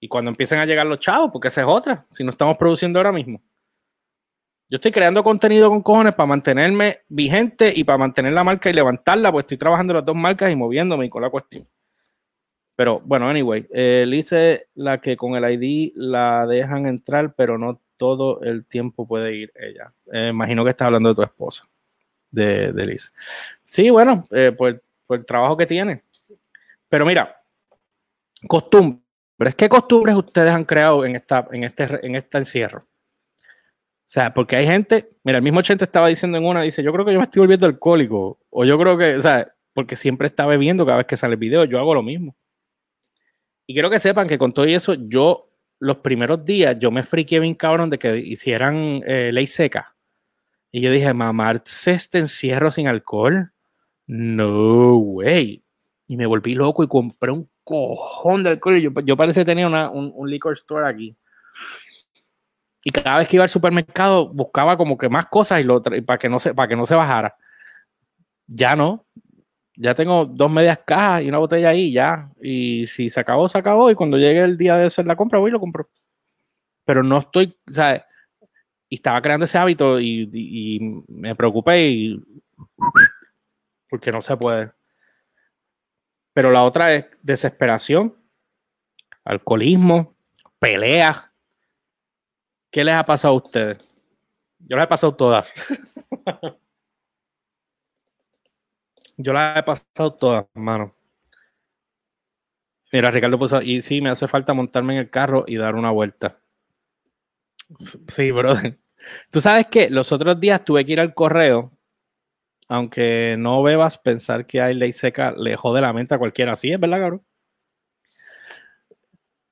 Y 0.00 0.08
cuando 0.08 0.30
empiecen 0.30 0.58
a 0.58 0.66
llegar 0.66 0.86
los 0.86 1.00
chavos, 1.00 1.30
porque 1.32 1.48
esa 1.48 1.62
es 1.62 1.66
otra, 1.66 2.06
si 2.10 2.24
no 2.24 2.30
estamos 2.30 2.56
produciendo 2.56 2.98
ahora 2.98 3.12
mismo. 3.12 3.42
Yo 4.68 4.76
estoy 4.76 4.92
creando 4.92 5.22
contenido 5.22 5.68
con 5.68 5.82
cojones 5.82 6.14
para 6.14 6.26
mantenerme 6.26 7.00
vigente 7.08 7.72
y 7.74 7.84
para 7.84 7.98
mantener 7.98 8.32
la 8.32 8.44
marca 8.44 8.70
y 8.70 8.72
levantarla, 8.72 9.30
pues 9.30 9.44
estoy 9.44 9.58
trabajando 9.58 9.94
las 9.94 10.04
dos 10.04 10.16
marcas 10.16 10.50
y 10.50 10.56
moviéndome 10.56 11.08
con 11.08 11.22
la 11.22 11.30
cuestión. 11.30 11.68
Pero 12.76 13.00
bueno, 13.04 13.28
anyway, 13.28 13.66
eh, 13.72 14.06
dice 14.10 14.68
la 14.74 15.00
que 15.00 15.16
con 15.16 15.36
el 15.36 15.50
ID 15.50 15.92
la 15.94 16.46
dejan 16.46 16.86
entrar, 16.86 17.34
pero 17.34 17.56
no 17.56 17.80
todo 17.96 18.40
el 18.42 18.64
tiempo 18.66 19.06
puede 19.06 19.36
ir 19.36 19.52
ella. 19.54 19.92
Eh, 20.12 20.30
imagino 20.32 20.64
que 20.64 20.70
estás 20.70 20.86
hablando 20.86 21.10
de 21.10 21.14
tu 21.14 21.22
esposa, 21.22 21.64
de, 22.30 22.72
de 22.72 22.86
Liz. 22.86 23.12
Sí, 23.62 23.90
bueno, 23.90 24.24
eh, 24.30 24.52
por, 24.52 24.82
el 25.10 25.26
trabajo 25.26 25.56
que 25.56 25.66
tiene. 25.66 26.02
Pero 26.88 27.06
mira, 27.06 27.40
costumbres. 28.48 29.00
¿Qué 29.56 29.68
costumbres 29.68 30.16
ustedes 30.16 30.52
han 30.52 30.64
creado 30.64 31.04
en, 31.04 31.16
esta, 31.16 31.46
en, 31.52 31.64
este, 31.64 32.06
en 32.06 32.14
este 32.14 32.38
encierro? 32.38 32.80
O 32.80 34.06
sea, 34.06 34.34
porque 34.34 34.56
hay 34.56 34.66
gente, 34.66 35.10
mira, 35.22 35.38
el 35.38 35.44
mismo 35.44 35.62
Chente 35.62 35.84
estaba 35.84 36.08
diciendo 36.08 36.38
en 36.38 36.44
una, 36.44 36.62
dice, 36.62 36.82
yo 36.82 36.92
creo 36.92 37.04
que 37.04 37.12
yo 37.12 37.18
me 37.18 37.24
estoy 37.24 37.40
volviendo 37.40 37.66
alcohólico, 37.66 38.38
o 38.50 38.64
yo 38.64 38.78
creo 38.78 38.98
que, 38.98 39.16
o 39.16 39.22
sea, 39.22 39.54
porque 39.72 39.96
siempre 39.96 40.26
está 40.26 40.46
bebiendo 40.46 40.84
cada 40.84 40.98
vez 40.98 41.06
que 41.06 41.16
sale 41.16 41.34
el 41.34 41.40
video, 41.40 41.64
yo 41.64 41.78
hago 41.78 41.94
lo 41.94 42.02
mismo. 42.02 42.36
Y 43.66 43.74
quiero 43.74 43.90
que 43.90 44.00
sepan 44.00 44.28
que 44.28 44.38
con 44.38 44.52
todo 44.52 44.66
eso, 44.66 44.94
yo 44.94 45.50
los 45.78 45.98
primeros 45.98 46.44
días, 46.44 46.78
yo 46.78 46.90
me 46.90 47.02
friqué 47.02 47.40
bien 47.40 47.54
cabrón 47.54 47.90
de 47.90 47.98
que 47.98 48.16
hicieran 48.18 49.02
eh, 49.06 49.30
ley 49.32 49.46
seca. 49.46 49.94
Y 50.70 50.80
yo 50.80 50.90
dije, 50.90 51.12
mamarse 51.14 51.92
este 51.92 52.18
encierro 52.18 52.70
sin 52.70 52.88
alcohol. 52.88 53.52
No 54.06 54.96
way. 54.96 55.62
Y 56.06 56.16
me 56.16 56.26
volví 56.26 56.54
loco 56.54 56.82
y 56.84 56.88
compré 56.88 57.32
un 57.32 57.48
cojón 57.62 58.42
de 58.42 58.50
alcohol. 58.50 58.78
Yo, 58.78 58.90
yo 59.04 59.16
parece 59.16 59.40
que 59.40 59.44
tenía 59.44 59.66
una, 59.66 59.90
un, 59.90 60.12
un 60.14 60.28
liquor 60.28 60.52
store 60.54 60.88
aquí. 60.88 61.16
Y 62.84 62.90
cada 62.90 63.18
vez 63.18 63.28
que 63.28 63.36
iba 63.36 63.44
al 63.44 63.48
supermercado 63.48 64.28
buscaba 64.28 64.76
como 64.76 64.98
que 64.98 65.08
más 65.08 65.26
cosas 65.26 65.60
y 65.60 65.64
lo 65.64 65.82
para 65.82 66.18
que 66.18 66.28
no 66.28 66.38
se 66.38 66.52
para 66.52 66.68
que 66.68 66.76
no 66.76 66.84
se 66.84 66.94
bajara. 66.94 67.34
Ya 68.46 68.76
no. 68.76 69.06
Ya 69.76 69.94
tengo 69.94 70.24
dos 70.24 70.50
medias 70.50 70.78
cajas 70.86 71.22
y 71.22 71.28
una 71.28 71.38
botella 71.38 71.70
ahí, 71.70 71.92
ya. 71.92 72.30
Y 72.40 72.86
si 72.86 73.08
se 73.10 73.20
acabó, 73.20 73.48
se 73.48 73.58
acabó. 73.58 73.90
Y 73.90 73.94
cuando 73.94 74.18
llegue 74.18 74.40
el 74.40 74.56
día 74.56 74.76
de 74.76 74.86
hacer 74.86 75.06
la 75.06 75.16
compra, 75.16 75.38
voy 75.38 75.50
y 75.50 75.52
lo 75.52 75.60
compro. 75.60 75.88
Pero 76.84 77.02
no 77.02 77.18
estoy, 77.18 77.56
o 77.68 77.72
sea, 77.72 78.06
y 78.88 78.96
estaba 78.96 79.20
creando 79.20 79.46
ese 79.46 79.58
hábito 79.58 80.00
y, 80.00 81.04
me 81.08 81.34
preocupé 81.34 82.16
porque 83.88 84.12
no 84.12 84.20
se 84.22 84.36
puede. 84.36 84.72
Pero 86.32 86.50
la 86.50 86.62
otra 86.62 86.94
es 86.94 87.06
desesperación, 87.22 88.14
alcoholismo, 89.24 90.14
peleas. 90.58 91.30
¿Qué 92.70 92.84
les 92.84 92.94
ha 92.94 93.04
pasado 93.04 93.34
a 93.34 93.36
ustedes? 93.36 93.78
Yo 94.58 94.76
las 94.76 94.84
he 94.84 94.88
pasado 94.88 95.14
todas. 95.14 95.52
Yo 99.16 99.32
las 99.32 99.58
he 99.58 99.62
pasado 99.62 100.14
todas, 100.14 100.46
hermano. 100.54 100.94
Mira, 102.92 103.10
Ricardo 103.10 103.38
puso, 103.38 103.60
y 103.60 103.82
sí, 103.82 104.00
me 104.00 104.10
hace 104.10 104.28
falta 104.28 104.54
montarme 104.54 104.94
en 104.94 105.00
el 105.00 105.10
carro 105.10 105.44
y 105.46 105.56
dar 105.56 105.74
una 105.74 105.90
vuelta. 105.90 106.40
Sí, 108.08 108.30
brother. 108.30 108.78
Tú 109.30 109.40
sabes 109.40 109.66
que 109.66 109.90
los 109.90 110.12
otros 110.12 110.38
días 110.40 110.64
tuve 110.64 110.84
que 110.84 110.92
ir 110.92 111.00
al 111.00 111.14
correo, 111.14 111.72
aunque 112.68 113.36
no 113.38 113.62
bebas, 113.62 113.98
pensar 113.98 114.46
que 114.46 114.60
hay 114.60 114.74
ley 114.74 114.92
seca 114.92 115.32
le 115.32 115.56
jode 115.56 115.80
la 115.80 115.92
mente 115.92 116.14
a 116.14 116.18
cualquiera. 116.18 116.56
Sí, 116.56 116.72
es 116.72 116.80
verdad, 116.80 117.00
cabrón. 117.00 117.24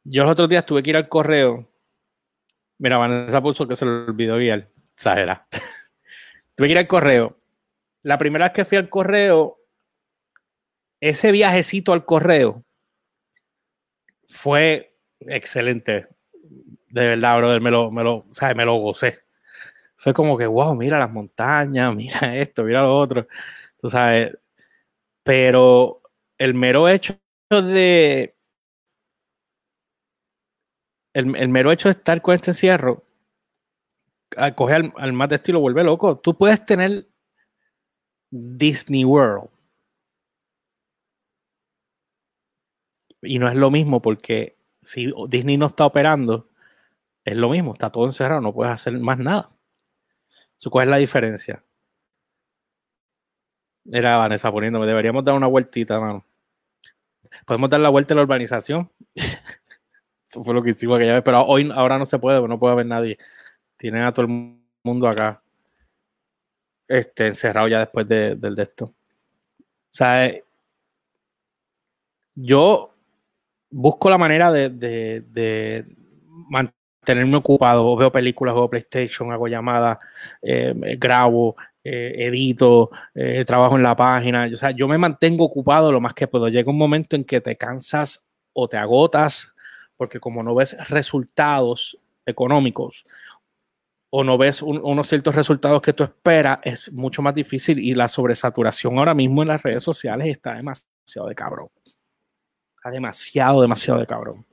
Yo 0.04 0.24
los 0.24 0.32
otros 0.32 0.48
días 0.48 0.66
tuve 0.66 0.82
que 0.82 0.90
ir 0.90 0.96
al 0.96 1.08
correo. 1.08 1.68
Mira, 2.78 2.98
Vanessa 2.98 3.40
puso 3.42 3.68
que 3.68 3.76
se 3.76 3.84
le 3.84 3.90
olvidó 3.90 4.38
guiar. 4.38 4.68
Exagera. 4.94 5.46
tuve 6.54 6.68
que 6.68 6.72
ir 6.72 6.78
al 6.78 6.86
correo. 6.86 7.36
La 8.02 8.18
primera 8.18 8.46
vez 8.46 8.52
que 8.52 8.64
fui 8.64 8.78
al 8.78 8.88
correo, 8.88 9.58
ese 11.00 11.32
viajecito 11.32 11.92
al 11.92 12.04
correo 12.04 12.64
fue 14.28 14.96
excelente. 15.20 16.08
De 16.88 17.08
verdad, 17.08 17.38
brother, 17.38 17.60
me 17.60 17.70
lo, 17.70 17.90
me 17.90 18.02
lo, 18.02 18.26
sea, 18.32 18.54
me 18.54 18.64
lo 18.64 18.74
gocé. 18.76 19.20
Fue 19.96 20.12
como 20.12 20.36
que, 20.36 20.46
wow, 20.46 20.74
mira 20.74 20.98
las 20.98 21.10
montañas, 21.10 21.94
mira 21.96 22.36
esto, 22.36 22.64
mira 22.64 22.82
lo 22.82 22.96
otro. 22.96 23.26
Tú 23.80 23.88
sabes, 23.88 24.36
pero 25.22 26.02
el 26.38 26.54
mero 26.54 26.88
hecho 26.88 27.14
de. 27.50 28.36
El, 31.14 31.48
mero 31.50 31.70
hecho 31.70 31.88
de 31.88 31.92
estar 31.92 32.22
con 32.22 32.34
este 32.34 32.52
encierro, 32.52 33.04
a 34.36 34.54
coger 34.54 34.76
al, 34.76 34.92
al 34.96 35.12
más 35.12 35.28
de 35.28 35.36
estilo, 35.36 35.60
vuelve 35.60 35.84
loco. 35.84 36.18
Tú 36.18 36.36
puedes 36.36 36.64
tener 36.64 37.06
Disney 38.32 39.04
World. 39.04 39.50
Y 43.20 43.38
no 43.38 43.48
es 43.48 43.54
lo 43.54 43.70
mismo 43.70 44.02
porque 44.02 44.56
si 44.82 45.12
Disney 45.28 45.56
no 45.56 45.66
está 45.66 45.86
operando, 45.86 46.48
es 47.24 47.36
lo 47.36 47.50
mismo, 47.50 47.74
está 47.74 47.90
todo 47.90 48.06
encerrado, 48.06 48.40
no 48.40 48.52
puedes 48.52 48.72
hacer 48.72 48.98
más 48.98 49.18
nada. 49.18 49.50
¿Cuál 50.70 50.88
es 50.88 50.90
la 50.90 50.96
diferencia? 50.96 51.64
Era 53.84 54.16
Vanessa 54.16 54.50
poniéndome, 54.50 54.86
deberíamos 54.86 55.24
dar 55.24 55.34
una 55.34 55.46
vueltita, 55.46 56.00
mano. 56.00 56.24
Podemos 57.46 57.68
dar 57.70 57.80
la 57.80 57.88
vuelta 57.88 58.14
a 58.14 58.16
la 58.16 58.22
urbanización. 58.22 58.90
Eso 60.26 60.42
fue 60.42 60.54
lo 60.54 60.62
que 60.62 60.70
hicimos 60.70 60.96
aquella 60.96 61.14
vez, 61.14 61.22
pero 61.22 61.44
hoy, 61.44 61.70
ahora 61.74 61.98
no 61.98 62.06
se 62.06 62.18
puede, 62.18 62.46
no 62.46 62.58
puede 62.58 62.72
haber 62.72 62.86
nadie. 62.86 63.18
Tienen 63.76 64.02
a 64.02 64.12
todo 64.12 64.26
el 64.26 64.56
mundo 64.84 65.08
acá 65.08 65.41
este, 66.88 67.26
encerrado 67.28 67.68
ya 67.68 67.80
después 67.80 68.06
de, 68.08 68.36
del 68.36 68.54
de 68.54 68.62
esto. 68.62 68.84
O 68.86 69.94
sea, 69.94 70.26
eh, 70.26 70.44
yo 72.34 72.94
busco 73.70 74.08
la 74.10 74.18
manera 74.18 74.50
de, 74.50 74.70
de, 74.70 75.86
mantenerme 76.48 77.36
ocupado. 77.36 77.96
Veo 77.96 78.10
películas, 78.10 78.54
veo 78.54 78.70
PlayStation, 78.70 79.32
hago 79.32 79.48
llamadas, 79.48 79.98
eh, 80.40 80.74
grabo, 80.98 81.56
eh, 81.84 82.14
edito, 82.26 82.90
trabajo 83.46 83.76
en 83.76 83.82
la 83.82 83.96
página. 83.96 84.48
O 84.52 84.56
sea, 84.56 84.70
yo 84.70 84.88
me 84.88 84.98
mantengo 84.98 85.44
ocupado 85.44 85.92
lo 85.92 86.00
más 86.00 86.14
que 86.14 86.26
puedo. 86.26 86.48
Llega 86.48 86.70
un 86.70 86.78
momento 86.78 87.16
en 87.16 87.24
que 87.24 87.40
te 87.40 87.56
cansas 87.56 88.22
o 88.54 88.68
te 88.68 88.76
agotas, 88.76 89.54
porque 89.96 90.20
como 90.20 90.42
no 90.42 90.54
ves 90.54 90.76
resultados 90.88 91.98
económicos 92.24 93.04
o 94.14 94.22
no 94.22 94.36
ves 94.36 94.60
un, 94.60 94.78
unos 94.84 95.08
ciertos 95.08 95.34
resultados 95.34 95.80
que 95.80 95.94
tú 95.94 96.04
esperas, 96.04 96.58
es 96.64 96.92
mucho 96.92 97.22
más 97.22 97.34
difícil 97.34 97.78
y 97.78 97.94
la 97.94 98.08
sobresaturación 98.08 98.98
ahora 98.98 99.14
mismo 99.14 99.40
en 99.40 99.48
las 99.48 99.62
redes 99.62 99.82
sociales 99.82 100.28
está 100.28 100.54
demasiado 100.54 101.28
de 101.28 101.34
cabrón. 101.34 101.68
Está 102.76 102.90
demasiado, 102.90 103.62
demasiado 103.62 104.00
de 104.00 104.06
cabrón. 104.06 104.46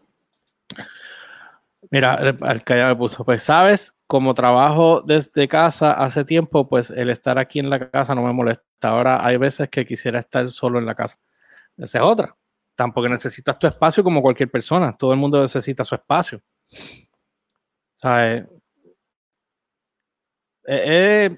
Mira, 1.91 2.13
Arcaya 2.39 2.87
me 2.87 2.95
puso, 2.95 3.25
pues 3.25 3.43
sabes, 3.43 3.93
como 4.07 4.33
trabajo 4.33 5.01
desde 5.01 5.49
casa 5.49 5.91
hace 5.91 6.23
tiempo, 6.23 6.69
pues 6.69 6.89
el 6.89 7.09
estar 7.09 7.37
aquí 7.37 7.59
en 7.59 7.69
la 7.69 7.91
casa 7.91 8.15
no 8.15 8.23
me 8.23 8.31
molesta. 8.31 8.63
Ahora 8.83 9.25
hay 9.25 9.35
veces 9.35 9.67
que 9.67 9.85
quisiera 9.85 10.19
estar 10.19 10.49
solo 10.51 10.79
en 10.79 10.85
la 10.85 10.95
casa. 10.95 11.19
Esa 11.75 11.97
es 11.97 12.03
otra. 12.05 12.33
Tampoco 12.75 13.09
necesitas 13.09 13.59
tu 13.59 13.67
espacio 13.67 14.05
como 14.05 14.21
cualquier 14.21 14.49
persona. 14.49 14.93
Todo 14.93 15.11
el 15.11 15.19
mundo 15.19 15.41
necesita 15.41 15.83
su 15.83 15.95
espacio. 15.95 16.41
¿Sabes? 17.95 18.45
Eh, 20.65 21.29
eh, 21.31 21.37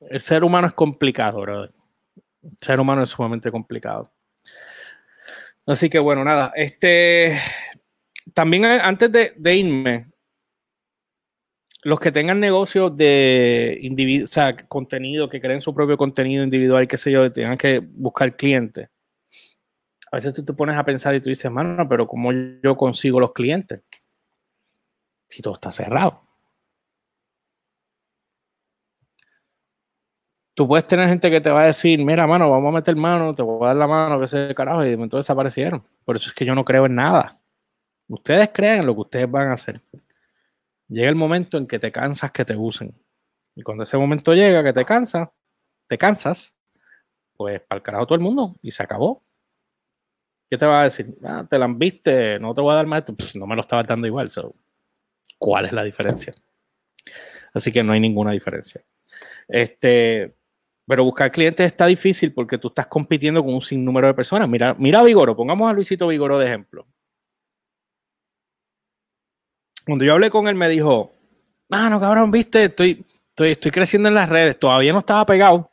el 0.00 0.20
ser 0.20 0.44
humano 0.44 0.66
es 0.66 0.72
complicado, 0.72 1.40
brother. 1.40 1.70
El 2.42 2.56
ser 2.60 2.80
humano 2.80 3.02
es 3.02 3.10
sumamente 3.10 3.50
complicado. 3.50 4.12
Así 5.66 5.90
que 5.90 5.98
bueno, 5.98 6.24
nada. 6.24 6.52
Este 6.54 7.36
también 8.34 8.64
antes 8.64 9.10
de, 9.12 9.56
irme, 9.56 10.06
los 11.82 12.00
que 12.00 12.12
tengan 12.12 12.40
negocios 12.40 12.96
de 12.96 13.78
individuo, 13.82 14.24
o 14.24 14.28
sea, 14.28 14.56
contenido, 14.56 15.28
que 15.28 15.40
creen 15.40 15.60
su 15.60 15.74
propio 15.74 15.96
contenido 15.96 16.44
individual, 16.44 16.88
qué 16.88 16.96
sé 16.96 17.10
yo, 17.10 17.32
tengan 17.32 17.58
que 17.58 17.80
buscar 17.80 18.36
clientes. 18.36 18.88
A 20.10 20.16
veces 20.16 20.32
tú 20.32 20.44
te 20.44 20.52
pones 20.52 20.76
a 20.76 20.84
pensar 20.84 21.14
y 21.14 21.20
tú 21.20 21.28
dices, 21.28 21.50
mano, 21.50 21.88
pero 21.88 22.06
¿cómo 22.06 22.30
yo 22.32 22.76
consigo 22.76 23.20
los 23.20 23.32
clientes? 23.32 23.82
Si 25.28 25.42
todo 25.42 25.54
está 25.54 25.70
cerrado. 25.70 26.27
Tú 30.58 30.66
puedes 30.66 30.88
tener 30.88 31.08
gente 31.08 31.30
que 31.30 31.40
te 31.40 31.50
va 31.50 31.62
a 31.62 31.66
decir, 31.66 32.04
mira, 32.04 32.26
mano, 32.26 32.50
vamos 32.50 32.70
a 32.70 32.74
meter 32.78 32.96
mano, 32.96 33.32
te 33.32 33.42
voy 33.42 33.62
a 33.62 33.68
dar 33.68 33.76
la 33.76 33.86
mano, 33.86 34.18
que 34.18 34.26
se 34.26 34.52
carajo, 34.56 34.84
y 34.84 34.90
de 34.90 34.96
momento 34.96 35.16
desaparecieron. 35.16 35.84
Por 36.04 36.16
eso 36.16 36.30
es 36.30 36.34
que 36.34 36.44
yo 36.44 36.52
no 36.56 36.64
creo 36.64 36.86
en 36.86 36.96
nada. 36.96 37.40
Ustedes 38.08 38.50
creen 38.52 38.80
en 38.80 38.86
lo 38.86 38.94
que 38.96 39.02
ustedes 39.02 39.30
van 39.30 39.50
a 39.50 39.52
hacer. 39.52 39.80
Llega 40.88 41.08
el 41.08 41.14
momento 41.14 41.58
en 41.58 41.68
que 41.68 41.78
te 41.78 41.92
cansas 41.92 42.32
que 42.32 42.44
te 42.44 42.56
usen. 42.56 42.92
Y 43.54 43.62
cuando 43.62 43.84
ese 43.84 43.96
momento 43.98 44.34
llega 44.34 44.64
que 44.64 44.72
te 44.72 44.84
cansas, 44.84 45.28
te 45.86 45.96
cansas, 45.96 46.56
pues 47.36 47.60
para 47.60 47.76
el 47.76 47.82
carajo 47.84 48.06
todo 48.06 48.16
el 48.16 48.24
mundo 48.24 48.56
y 48.60 48.72
se 48.72 48.82
acabó. 48.82 49.22
¿Qué 50.50 50.58
te 50.58 50.66
va 50.66 50.80
a 50.80 50.84
decir? 50.84 51.16
Ah, 51.22 51.46
te 51.48 51.56
la 51.56 51.68
viste, 51.68 52.40
no 52.40 52.52
te 52.52 52.62
voy 52.62 52.72
a 52.72 52.78
dar 52.78 52.86
más. 52.88 53.04
Pues 53.04 53.36
no 53.36 53.46
me 53.46 53.54
lo 53.54 53.60
estabas 53.60 53.86
dando 53.86 54.08
igual. 54.08 54.28
¿Cuál 55.38 55.66
es 55.66 55.72
la 55.72 55.84
diferencia? 55.84 56.34
Así 57.54 57.70
que 57.70 57.84
no 57.84 57.92
hay 57.92 58.00
ninguna 58.00 58.32
diferencia. 58.32 58.84
Este, 59.46 60.34
pero 60.88 61.04
buscar 61.04 61.30
clientes 61.30 61.66
está 61.66 61.84
difícil 61.84 62.32
porque 62.32 62.56
tú 62.56 62.68
estás 62.68 62.86
compitiendo 62.86 63.44
con 63.44 63.52
un 63.52 63.60
sinnúmero 63.60 64.06
de 64.06 64.14
personas. 64.14 64.48
Mira, 64.48 64.74
mira 64.78 65.00
a 65.00 65.02
Vigoro, 65.02 65.36
pongamos 65.36 65.68
a 65.68 65.74
Luisito 65.74 66.08
Vigoro 66.08 66.38
de 66.38 66.46
ejemplo. 66.46 66.86
Cuando 69.84 70.06
yo 70.06 70.14
hablé 70.14 70.30
con 70.30 70.48
él, 70.48 70.54
me 70.54 70.66
dijo: 70.70 71.12
Ah, 71.70 71.90
no, 71.90 72.00
cabrón, 72.00 72.30
viste, 72.30 72.64
estoy, 72.64 73.04
estoy, 73.28 73.50
estoy 73.50 73.70
creciendo 73.70 74.08
en 74.08 74.14
las 74.14 74.30
redes. 74.30 74.58
Todavía 74.58 74.94
no 74.94 75.00
estaba 75.00 75.26
pegado, 75.26 75.70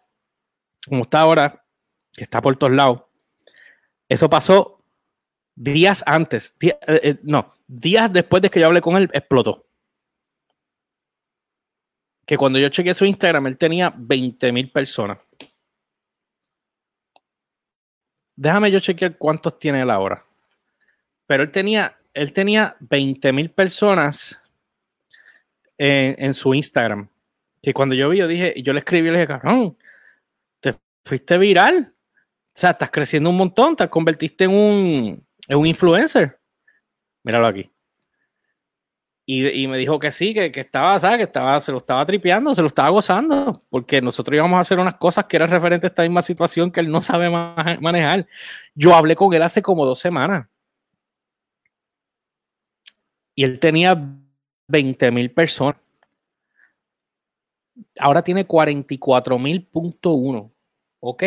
como 0.85 1.03
está 1.03 1.21
ahora, 1.21 1.65
que 2.11 2.23
está 2.23 2.41
por 2.41 2.57
todos 2.57 2.73
lados. 2.73 3.03
Eso 4.09 4.29
pasó 4.29 4.83
días 5.55 6.03
antes, 6.05 6.55
día, 6.59 6.77
eh, 6.87 7.17
no, 7.23 7.53
días 7.67 8.11
después 8.11 8.41
de 8.41 8.49
que 8.49 8.59
yo 8.59 8.65
hablé 8.65 8.81
con 8.81 8.97
él, 8.97 9.09
explotó. 9.13 9.65
Que 12.25 12.37
cuando 12.37 12.59
yo 12.59 12.69
chequeé 12.69 12.93
su 12.93 13.05
Instagram, 13.05 13.47
él 13.47 13.57
tenía 13.57 13.93
20 13.95 14.51
mil 14.51 14.71
personas. 14.71 15.19
Déjame 18.35 18.71
yo 18.71 18.79
chequear 18.79 19.17
cuántos 19.17 19.59
tiene 19.59 19.81
él 19.81 19.89
ahora. 19.89 20.25
Pero 21.27 21.43
él 21.43 21.51
tenía, 21.51 21.97
él 22.13 22.33
tenía 22.33 22.75
20 22.79 23.31
mil 23.33 23.51
personas 23.51 24.41
en, 25.77 26.33
su 26.33 26.53
Instagram. 26.53 27.09
Que 27.61 27.73
cuando 27.73 27.95
yo 27.95 28.09
vi, 28.09 28.17
yo 28.17 28.27
dije, 28.27 28.53
yo 28.61 28.73
le 28.73 28.79
escribí 28.79 29.07
y 29.07 29.11
le 29.11 29.19
dije, 29.19 29.27
cabrón, 29.27 29.77
te 30.59 30.75
fuiste 31.03 31.37
viral. 31.37 31.93
O 32.55 32.59
sea, 32.59 32.71
estás 32.71 32.91
creciendo 32.91 33.29
un 33.29 33.37
montón, 33.37 33.75
te 33.75 33.87
convertiste 33.89 34.45
en 34.45 34.51
un, 34.51 35.27
en 35.47 35.57
un 35.57 35.65
influencer. 35.65 36.39
Míralo 37.23 37.47
aquí. 37.47 37.69
Y, 39.27 39.67
me 39.67 39.77
dijo 39.79 39.97
que 39.97 40.11
sí, 40.11 40.35
que, 40.35 40.51
estaba, 40.59 40.99
¿sabes? 40.99 41.17
Que 41.17 41.23
estaba, 41.23 41.59
se 41.59 41.71
lo 41.71 41.79
estaba 41.79 42.05
tripeando, 42.05 42.53
se 42.53 42.61
lo 42.61 42.67
estaba 42.67 42.89
gozando, 42.89 43.63
porque 43.71 43.99
nosotros 43.99 44.35
íbamos 44.35 44.57
a 44.57 44.59
hacer 44.59 44.77
unas 44.77 44.95
cosas 44.95 45.25
que 45.25 45.35
eran 45.37 45.49
referentes 45.49 45.85
a 45.85 45.87
esta 45.87 46.03
misma 46.03 46.21
situación 46.21 46.71
que 46.71 46.79
él 46.79 46.91
no 46.91 47.01
sabe 47.01 47.29
manejar. 47.81 48.27
Yo 48.75 48.93
hablé 48.93 49.15
con 49.15 49.33
él 49.33 49.41
hace 49.41 49.63
como 49.63 49.83
dos 49.83 49.99
semanas. 49.99 50.47
Y 53.33 53.43
él 53.43 53.59
tenía 53.59 53.99
20 54.67 55.11
mil 55.11 55.31
personas. 55.31 55.81
Ahora 57.99 58.21
tiene 58.23 58.45
44 58.45 59.39
mil 59.39 59.65
punto 59.65 60.11
uno. 60.11 60.53
¿Ok? 60.99 61.23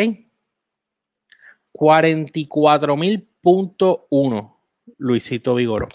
44 1.73 2.95
mil 2.95 3.27
punto 3.41 4.07
uno. 4.09 4.57
Luisito 4.97 5.53
Vigoro 5.55 5.89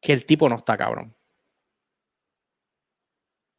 que 0.00 0.12
el 0.12 0.24
tipo 0.24 0.48
no 0.48 0.56
está 0.56 0.76
cabrón. 0.76 1.14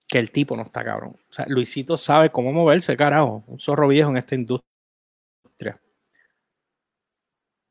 Que 0.08 0.20
el 0.20 0.32
tipo 0.32 0.56
no 0.58 0.64
está 0.64 0.84
cabrón. 0.84 1.16
O 1.30 1.34
sea, 1.34 1.46
Luisito 1.48 1.96
sabe 1.96 2.32
cómo 2.32 2.52
moverse, 2.52 2.98
carajo. 2.98 3.44
Un 3.48 3.60
zorro 3.60 3.88
viejo 3.88 4.10
en 4.10 4.18
esta 4.18 4.36
industria. 4.36 5.80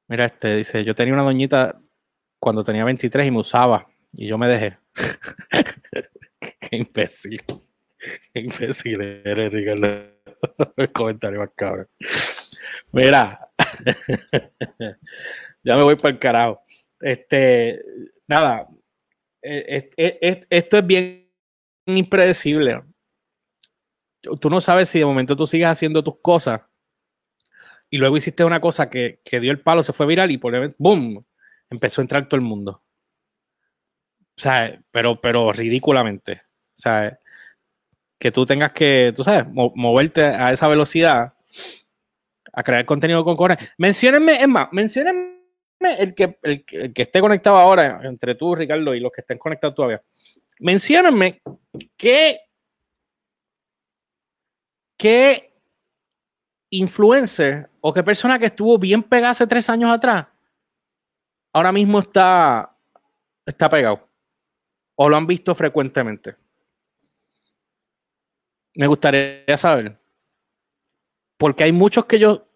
Mira, 0.09 0.25
este 0.27 0.57
dice: 0.57 0.85
Yo 0.85 0.95
tenía 0.95 1.15
una 1.15 1.23
doñita 1.23 1.81
cuando 2.39 2.65
tenía 2.65 2.85
23 2.85 3.27
y 3.27 3.31
me 3.31 3.39
usaba. 3.39 3.87
Y 4.13 4.27
yo 4.27 4.39
me 4.39 4.49
dejé. 4.49 4.79
Qué 6.41 6.77
imbécil. 6.77 7.43
Qué 8.33 8.41
imbécil 8.41 9.01
eres, 9.03 9.53
Ricardo. 9.53 10.11
El 10.77 10.93
comentario 10.93 11.41
más 11.41 11.51
cabrón. 11.55 11.89
Mira. 12.93 13.51
ya 15.63 15.77
me 15.77 15.83
voy 15.83 15.97
para 15.97 16.11
el 16.11 16.19
carajo. 16.19 16.63
Este, 17.01 17.83
nada, 18.31 18.69
eh, 19.43 19.91
esto 20.49 20.79
es 20.79 20.87
bien 20.87 21.29
impredecible. 21.87 22.83
Tú 24.41 24.49
no 24.49 24.61
sabes 24.61 24.89
si 24.89 25.01
de 25.01 25.05
momento 25.05 25.37
tú 25.37 25.47
sigues 25.47 25.67
haciendo 25.67 26.05
tus 26.05 26.21
cosas 26.21 26.61
y 27.91 27.99
luego 27.99 28.17
hiciste 28.17 28.45
una 28.45 28.61
cosa 28.61 28.89
que, 28.89 29.21
dio 29.25 29.51
el 29.51 29.61
palo, 29.61 29.83
se 29.83 29.93
fue 29.93 30.07
viral 30.07 30.31
y 30.31 30.39
por 30.39 30.55
¡boom! 30.79 31.25
Empezó 31.69 32.01
a 32.01 32.05
entrar 32.05 32.27
todo 32.27 32.37
el 32.37 32.47
mundo. 32.47 32.85
O 34.39 34.41
sea, 34.41 34.81
pero, 34.93 35.21
pero 35.21 35.53
ridículamente. 35.53 36.43
O 36.73 36.81
sea, 36.81 37.19
que 38.19 38.31
tú 38.31 38.47
tengas 38.47 38.73
que, 38.73 39.13
tú 39.17 39.25
sabes, 39.25 39.47
moverte 39.53 40.25
a 40.25 40.53
esa 40.53 40.69
velocidad 40.69 41.35
a 42.53 42.63
crear 42.63 42.85
contenido 42.85 43.25
con. 43.25 43.37
Menciónenme, 43.79 44.41
es 44.41 44.49
más, 44.49 44.69
menciónenme 44.73 45.30
el 45.81 46.15
que, 46.15 46.39
el, 46.43 46.65
que 46.65 47.03
esté 47.03 47.21
conectado 47.21 47.57
ahora, 47.57 48.01
entre 48.05 48.35
tú, 48.35 48.55
Ricardo, 48.55 48.95
y 48.95 49.01
los 49.01 49.11
que 49.13 49.23
estén 49.23 49.39
conectados 49.39 49.75
todavía, 49.75 50.03
menciónenme 50.59 51.41
qué, 51.97 52.41
qué 54.97 55.55
influencer 56.71 57.69
o 57.81 57.93
qué 57.93 58.03
persona 58.03 58.39
que 58.39 58.47
estuvo 58.47 58.79
bien 58.79 59.03
pegada 59.03 59.33
hace 59.33 59.47
tres 59.47 59.69
años 59.71 59.91
atrás, 59.91 60.27
ahora 61.53 61.73
mismo 61.73 61.99
está, 61.99 62.77
está 63.45 63.69
pegado. 63.69 64.09
O 64.97 65.09
lo 65.09 65.17
han 65.17 65.27
visto 65.27 65.55
frecuentemente. 65.55 66.37
Me 68.75 68.87
gustaría 68.87 69.57
saber. 69.57 69.99
Porque 71.39 71.65
hay 71.65 71.73
muchos 71.73 72.05
que 72.05 72.19
yo, 72.19 72.47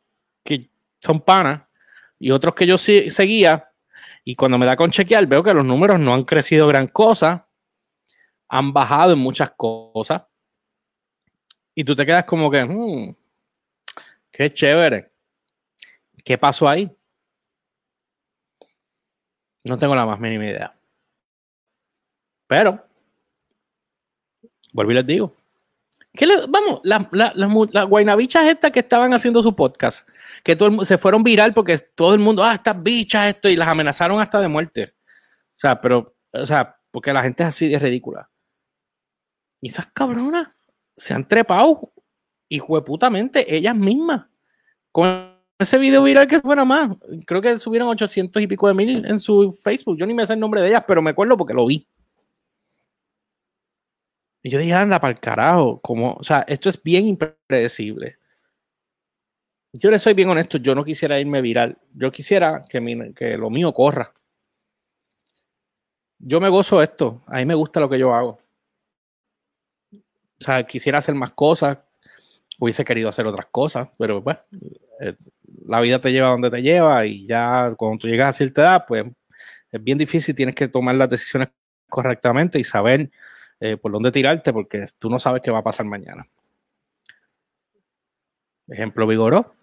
que 0.45 0.71
son 1.01 1.21
panas, 1.21 1.63
y 2.25 2.31
otros 2.31 2.55
que 2.55 2.67
yo 2.67 2.79
seguía. 2.79 3.71
Y 4.25 4.35
cuando 4.35 4.57
me 4.57 4.65
da 4.65 4.77
con 4.77 4.91
chequear, 4.91 5.27
veo 5.27 5.43
que 5.43 5.53
los 5.53 5.63
números 5.63 6.01
no 6.01 6.15
han 6.15 6.25
crecido 6.25 6.67
gran 6.67 6.87
cosa, 6.87 7.47
han 8.49 8.73
bajado 8.73 9.13
en 9.13 9.19
muchas 9.19 9.51
cosas. 9.51 10.23
Y 11.75 11.85
tú 11.85 11.95
te 11.95 12.07
quedas 12.07 12.25
como 12.25 12.51
que, 12.51 12.65
hmm, 12.65 13.15
qué 14.31 14.51
chévere. 14.55 15.13
¿Qué 16.25 16.39
pasó 16.39 16.67
ahí? 16.67 16.91
No 19.65 19.77
tengo 19.77 19.95
la 19.95 20.07
más 20.07 20.19
mínima 20.19 20.47
idea. 20.47 20.75
Pero, 22.47 22.87
vuelvo 24.73 24.93
y 24.93 24.95
les 24.95 25.07
digo, 25.07 25.37
vamos, 26.49 26.81
las 26.85 27.07
la, 27.73 27.83
guaynabichas 27.83 28.47
estas 28.47 28.71
que 28.71 28.81
estaban 28.81 29.13
haciendo 29.13 29.43
su 29.43 29.55
podcast, 29.55 30.09
que 30.43 30.57
todo 30.57 30.85
se 30.85 30.99
fueron 30.99 31.23
viral 31.23 31.53
porque 31.53 31.79
todo 31.79 32.15
el 32.15 32.21
mundo, 32.21 32.45
ah, 32.45 32.55
estas 32.55 32.81
bichas, 32.83 33.29
esto, 33.29 33.49
y 33.49 33.57
las 33.57 33.69
amenazaron 33.69 34.21
hasta 34.21 34.41
de 34.41 34.49
muerte. 34.49 34.95
O 35.55 35.57
sea, 35.57 35.81
pero, 35.81 36.17
o 36.33 36.47
sea, 36.47 36.77
porque 36.91 37.13
la 37.13 37.23
gente 37.23 37.43
es 37.43 37.49
así 37.49 37.69
de 37.69 37.79
ridícula. 37.79 38.31
Y 39.61 39.69
esas 39.69 39.87
cabronas 39.87 40.51
se 40.97 41.15
han 41.15 41.27
trepado, 41.27 41.93
y 42.49 42.61
putamente, 42.61 43.55
ellas 43.55 43.75
mismas, 43.75 44.27
con 44.93 45.35
ese 45.59 45.79
video 45.79 46.03
viral 46.03 46.27
que 46.27 46.41
fuera 46.41 46.65
más. 46.65 46.91
Creo 47.27 47.41
que 47.41 47.59
subieron 47.59 47.89
800 47.89 48.43
y 48.43 48.47
pico 48.47 48.69
de 48.69 48.75
mil 48.75 49.05
en 49.07 49.21
su 49.21 49.51
Facebook. 49.63 49.97
Yo 49.97 50.07
ni 50.07 50.15
me 50.15 50.27
sé 50.27 50.35
el 50.35 50.41
nombre 50.41 50.61
de 50.61 50.69
ellas, 50.69 50.85
pero 50.87 51.03
me 51.03 51.11
acuerdo 51.11 51.37
porque 51.37 51.55
lo 51.55 51.67
vi. 51.67 51.87
Y 54.45 54.51
yo 54.51 54.59
dije, 54.59 54.75
anda, 54.75 55.01
para 55.01 55.15
el 55.15 55.21
carajo. 55.21 55.81
Como, 55.81 56.13
o 56.13 56.23
sea, 56.23 56.45
esto 56.47 56.69
es 56.69 56.81
bien 56.83 57.07
impredecible. 57.07 58.19
Yo 59.73 59.91
le 59.91 59.99
soy 59.99 60.13
bien 60.13 60.29
honesto, 60.29 60.59
yo 60.59 60.75
no 60.75 60.85
quisiera 60.85 61.19
irme 61.19 61.41
viral. 61.41 61.79
Yo 61.95 62.13
quisiera 62.13 62.61
que, 62.69 63.13
que 63.17 63.39
lo 63.39 63.49
mío 63.49 63.73
corra. 63.73 64.13
Yo 66.19 66.41
me 66.43 66.51
gozo 66.51 66.83
esto. 66.83 67.23
A 67.27 67.37
mí 67.37 67.47
me 67.47 67.55
gusta 67.55 67.81
lo 67.81 67.89
que 67.89 67.99
yo 67.99 68.15
hago. 68.15 68.39
O 69.93 70.45
sea, 70.45 70.63
quisiera 70.67 70.99
hacer 70.99 71.15
más 71.15 71.33
cosas. 71.33 71.79
Hubiese 72.59 72.85
querido 72.85 73.09
hacer 73.09 73.27
otras 73.27 73.47
cosas, 73.51 73.89
pero 73.99 74.21
bueno, 74.21 74.41
eh, 75.01 75.17
la 75.67 75.81
vida 75.81 76.01
te 76.01 76.13
lleva 76.13 76.29
donde 76.29 76.51
te 76.51 76.63
lleva 76.63 77.05
y 77.05 77.27
ya 77.27 77.75
cuando 77.77 77.99
tú 77.99 78.09
llegas 78.09 78.29
a 78.29 78.33
cierta 78.33 78.63
edad, 78.63 78.85
pues 78.87 79.05
es 79.73 79.83
bien 79.83 79.99
difícil, 79.99 80.35
tienes 80.35 80.55
que 80.55 80.69
tomar 80.69 80.95
las 80.95 81.11
decisiones 81.11 81.49
correctamente 81.89 82.61
y 82.61 82.65
saber 82.65 83.11
eh, 83.65 83.79
por 83.79 83.91
dónde 83.93 84.13
tirarte, 84.13 84.53
porque 84.53 84.87
tú 84.99 85.09
no 85.09 85.19
sabes 85.19 85.41
qué 85.41 85.51
va 85.51 85.61
a 85.61 85.63
pasar 85.63 85.87
mañana. 85.87 86.29
Ejemplo, 88.69 89.07
Vigoró. 89.07 89.55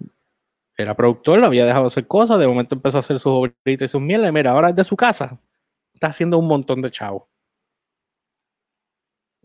Era 0.76 0.96
productor, 0.96 1.44
había 1.44 1.68
dejado 1.68 1.84
de 1.84 1.88
hacer 1.90 2.08
cosas, 2.08 2.40
de 2.40 2.48
momento 2.48 2.74
empezó 2.74 2.98
a 2.98 3.02
hacer 3.02 3.20
sus 3.20 3.32
obritas 3.32 3.86
y 3.86 3.88
sus 3.88 4.02
mieles, 4.02 4.34
mira, 4.34 4.52
ahora 4.52 4.70
es 4.70 4.76
de 4.76 4.84
su 4.84 4.96
casa. 4.96 5.40
Está 5.94 6.08
haciendo 6.08 6.40
un 6.40 6.48
montón 6.48 6.82
de 6.82 6.90
chavos. 6.90 7.26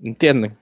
¿Entienden? 0.02 0.56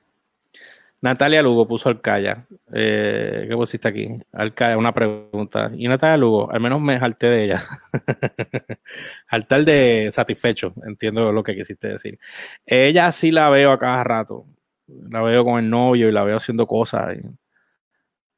Natalia 1.05 1.43
Lugo 1.43 1.69
puso 1.69 1.91
Alcaya. 1.91 2.47
Eh, 2.73 3.45
¿Qué 3.47 3.55
pusiste 3.55 3.87
aquí? 3.87 4.09
Alcaya, 4.33 4.79
una 4.79 4.95
pregunta. 4.95 5.71
Y 5.77 5.87
Natalia 5.87 6.17
Lugo, 6.17 6.51
al 6.51 6.63
menos 6.63 6.81
me 6.81 6.99
jalté 6.99 7.29
de 7.29 7.45
ella. 7.45 7.63
Jaltar 9.27 9.67
de 9.67 10.09
satisfecho, 10.11 10.73
entiendo 10.87 11.31
lo 11.31 11.43
que 11.43 11.55
quisiste 11.55 11.89
decir. 11.89 12.19
Ella 12.65 13.13
sí 13.13 13.31
la 13.31 13.51
veo 13.51 13.71
a 13.71 13.79
cada 13.79 14.03
rato. 14.03 14.47
La 14.87 15.21
veo 15.21 15.45
con 15.45 15.63
el 15.63 15.69
novio 15.69 16.09
y 16.09 16.13
la 16.13 16.25
veo 16.25 16.39
haciendo 16.39 16.67
cosas. 16.67 17.19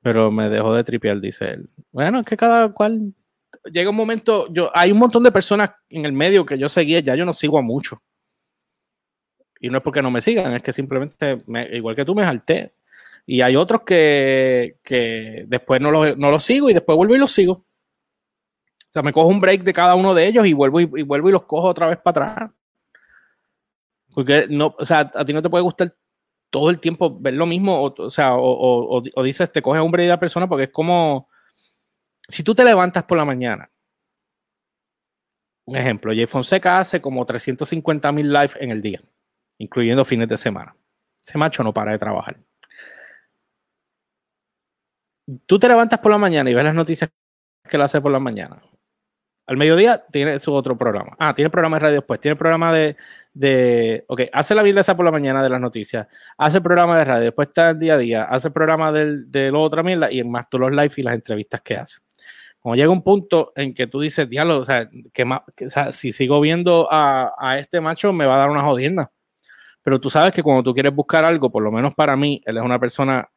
Pero 0.03 0.33
me 0.33 0.49
dejó 0.49 0.75
de 0.75 0.83
tripear, 0.83 1.21
dice 1.21 1.51
él. 1.51 1.71
Bueno, 1.93 2.19
es 2.19 2.27
que 2.27 2.37
cada 2.37 2.73
cual. 2.73 3.15
Llega 3.71 3.91
un 3.91 3.97
momento, 3.97 4.53
yo, 4.53 4.73
hay 4.75 4.91
un 4.91 4.99
montón 4.99 5.23
de 5.23 5.31
personas 5.31 5.71
en 5.89 6.05
el 6.05 6.13
medio 6.13 6.45
que 6.45 6.59
yo 6.59 6.69
seguía, 6.69 6.99
ya 6.99 7.15
yo 7.15 7.25
no 7.25 7.33
sigo 7.33 7.61
a 7.61 7.63
mucho 7.63 7.97
y 9.67 9.71
no 9.71 9.79
es 9.79 9.85
porque 9.85 10.03
no 10.03 10.13
me 10.13 10.21
sigan, 10.21 10.55
es 10.55 10.63
que 10.63 10.73
simplemente, 10.73 11.39
igual 11.73 11.97
que 11.97 12.05
tú, 12.05 12.15
me 12.15 12.23
salté. 12.23 12.75
Y 13.27 13.41
hay 13.41 13.57
otros 13.57 13.83
que, 13.83 14.77
después 15.49 15.81
no 15.81 15.91
los 15.91 16.17
no 16.17 16.41
sigo 16.41 16.71
y 16.71 16.75
después 16.75 16.97
vuelvo 16.97 17.17
y 17.17 17.19
los 17.19 17.33
sigo. 17.33 17.53
O 17.53 17.65
sea, 18.91 19.03
me 19.03 19.13
cojo 19.13 19.27
un 19.29 19.41
break 19.41 19.63
de 19.63 19.73
cada 19.73 19.97
uno 19.97 20.15
de 20.15 20.27
ellos 20.29 20.47
y 20.47 20.53
vuelvo 20.53 20.81
y, 20.81 20.85
vuelvo 21.03 21.29
y 21.29 21.33
los 21.33 21.45
cojo 21.45 21.67
otra 21.67 21.89
vez 21.89 21.99
para 21.99 22.33
atrás. 22.33 22.51
Porque 24.15 24.47
no, 24.49 24.75
o 24.79 24.87
sea, 24.87 25.11
a 25.13 25.25
ti 25.25 25.33
no 25.33 25.43
te 25.43 25.51
puede 25.51 25.65
gustar 25.65 25.95
todo 26.49 26.71
el 26.71 26.79
tiempo 26.79 27.19
ver 27.19 27.35
lo 27.35 27.45
mismo, 27.45 27.83
o, 27.83 28.11
sea, 28.11 28.37
o, 28.37 29.03
dices, 29.25 29.51
te 29.53 29.61
coges 29.61 29.83
un 29.83 29.91
break 29.91 30.07
de 30.07 30.13
la 30.13 30.21
persona 30.21 30.49
porque 30.49 30.65
es 30.65 30.71
como, 30.71 31.29
si 32.29 32.45
tú 32.45 32.55
te 32.55 32.65
levantas 32.65 33.03
por 33.03 33.19
la 33.19 33.25
mañana, 33.25 33.69
un 35.65 35.77
ejemplo, 35.77 36.13
Jay 36.15 36.27
Fonseca 36.27 36.79
hace 36.79 37.01
como 37.01 37.27
350 37.27 38.13
mil 38.13 38.35
en 38.61 38.71
el 38.71 38.81
día 38.81 39.01
incluyendo 39.59 40.05
fines 40.05 40.29
de 40.29 40.37
semana. 40.37 40.77
Ese 41.27 41.39
macho 41.39 41.63
no 41.63 41.73
para 41.73 41.93
de 41.93 41.99
trabajar. 41.99 42.37
Tú 45.47 45.59
te 45.59 45.69
levantas 45.69 45.99
por 45.99 46.13
la 46.13 46.19
mañana 46.19 46.49
y 46.51 46.55
ves 46.55 46.65
las 46.65 46.75
noticias 46.75 47.11
que 47.69 47.77
él 47.77 47.83
hace 47.83 48.01
por 48.01 48.13
la 48.13 48.21
mañana. 48.21 48.63
Al 49.49 49.57
mediodía 49.57 50.05
tiene 50.11 50.39
su 50.41 50.53
otro 50.53 50.77
programa. 50.77 51.17
Ah, 51.19 51.33
tiene 51.35 51.51
programa 51.51 51.77
de 51.77 51.81
radio 51.81 51.97
después. 51.97 52.21
Tiene 52.21 52.37
programa 52.37 52.73
de, 52.73 52.97
de 53.33 54.05
ok, 54.09 54.23
hace 54.33 54.55
la 54.57 54.69
esa 54.69 54.97
por 54.97 55.05
la 55.05 55.13
mañana 55.13 55.43
de 55.43 55.49
las 55.49 55.61
noticias. 55.61 56.07
Hace 56.37 56.61
programa 56.61 56.99
de 56.99 57.05
radio. 57.05 57.25
Después 57.25 57.49
está 57.49 57.71
el 57.71 57.79
día 57.79 57.95
a 57.95 57.99
día. 57.99 58.25
Hace 58.25 58.51
programa 58.51 58.91
del, 58.91 59.31
de 59.31 59.53
la 59.53 59.59
otra 59.59 59.85
mierda 59.85 60.11
y 60.11 60.25
más 60.25 60.49
todos 60.49 60.63
los 60.63 60.73
live 60.73 60.93
y 60.97 61.03
las 61.03 61.15
entrevistas 61.15 61.61
que 61.61 61.77
hace. 61.77 61.99
Como 62.59 62.75
llega 62.75 62.91
un 62.91 63.03
punto 63.03 63.53
en 63.55 63.73
que 63.73 63.87
tú 63.87 64.01
dices, 64.01 64.29
diálogo, 64.29 64.61
o 64.61 64.65
sea, 64.65 64.91
que, 65.13 65.23
o 65.23 65.71
sea, 65.71 65.93
si 65.93 66.11
sigo 66.11 66.41
viendo 66.41 66.89
a, 66.91 67.33
a 67.39 67.59
este 67.59 67.81
macho 67.81 68.13
me 68.13 68.27
va 68.27 68.35
a 68.35 68.39
dar 68.39 68.51
una 68.51 68.63
jodienda. 68.63 69.13
Pero 69.87 70.01
tú 70.01 70.11
sabes 70.11 70.33
que 70.33 70.43
cuando 70.43 70.65
tú 70.65 70.75
quieres 70.75 70.93
buscar 70.93 71.25
algo, 71.25 71.49
por 71.49 71.63
lo 71.63 71.71
menos 71.71 71.95
para 71.95 72.17
mí, 72.17 72.43
él 72.45 72.57
es 72.57 72.63
una 72.65 72.77
persona 72.77 73.31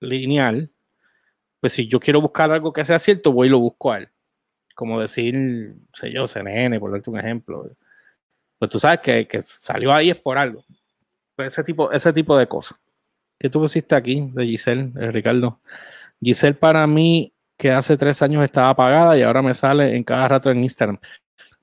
lineal, 0.00 0.70
pues 1.60 1.74
si 1.74 1.86
yo 1.86 2.00
quiero 2.00 2.22
buscar 2.22 2.50
algo 2.50 2.72
que 2.72 2.86
sea 2.86 2.98
cierto, 2.98 3.32
voy 3.32 3.48
y 3.48 3.50
lo 3.50 3.58
busco 3.58 3.92
a 3.92 3.98
él. 3.98 4.08
Como 4.74 4.98
decir, 4.98 5.74
sé 5.92 6.10
yo, 6.10 6.26
CNN, 6.26 6.80
por 6.80 6.90
darte 6.90 7.10
un 7.10 7.18
ejemplo. 7.18 7.70
Pues 8.58 8.70
tú 8.70 8.78
sabes 8.78 9.00
que, 9.00 9.28
que 9.28 9.42
salió 9.42 9.92
ahí 9.92 10.08
es 10.08 10.16
por 10.16 10.38
algo. 10.38 10.64
Pues 11.36 11.52
ese 11.52 11.62
tipo, 11.62 11.92
ese 11.92 12.14
tipo 12.14 12.34
de 12.38 12.48
cosas. 12.48 12.80
¿Qué 13.38 13.50
tú 13.50 13.60
pusiste 13.60 13.94
aquí 13.94 14.30
de 14.32 14.46
Giselle, 14.46 14.90
eh, 14.98 15.10
Ricardo? 15.10 15.60
Giselle 16.18 16.54
para 16.54 16.86
mí, 16.86 17.34
que 17.58 17.70
hace 17.70 17.98
tres 17.98 18.22
años 18.22 18.42
estaba 18.42 18.70
apagada 18.70 19.18
y 19.18 19.22
ahora 19.22 19.42
me 19.42 19.52
sale 19.52 19.94
en 19.94 20.02
cada 20.02 20.28
rato 20.28 20.50
en 20.50 20.62
Instagram 20.62 20.98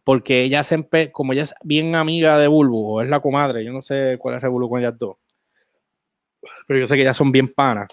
porque 0.03 0.43
ella 0.43 0.63
se 0.63 1.11
como 1.11 1.33
ella 1.33 1.43
es 1.43 1.53
bien 1.63 1.95
amiga 1.95 2.37
de 2.37 2.47
Bulbu, 2.47 2.97
o 2.97 3.01
es 3.01 3.09
la 3.09 3.19
comadre, 3.19 3.63
yo 3.63 3.71
no 3.71 3.81
sé 3.81 4.17
cuál 4.19 4.35
es 4.35 4.43
el 4.43 4.49
Bulbu 4.49 4.69
con 4.69 4.79
ellas 4.79 4.97
dos, 4.97 5.17
pero 6.67 6.79
yo 6.79 6.87
sé 6.87 6.95
que 6.95 7.01
ellas 7.01 7.17
son 7.17 7.31
bien 7.31 7.47
panas. 7.47 7.87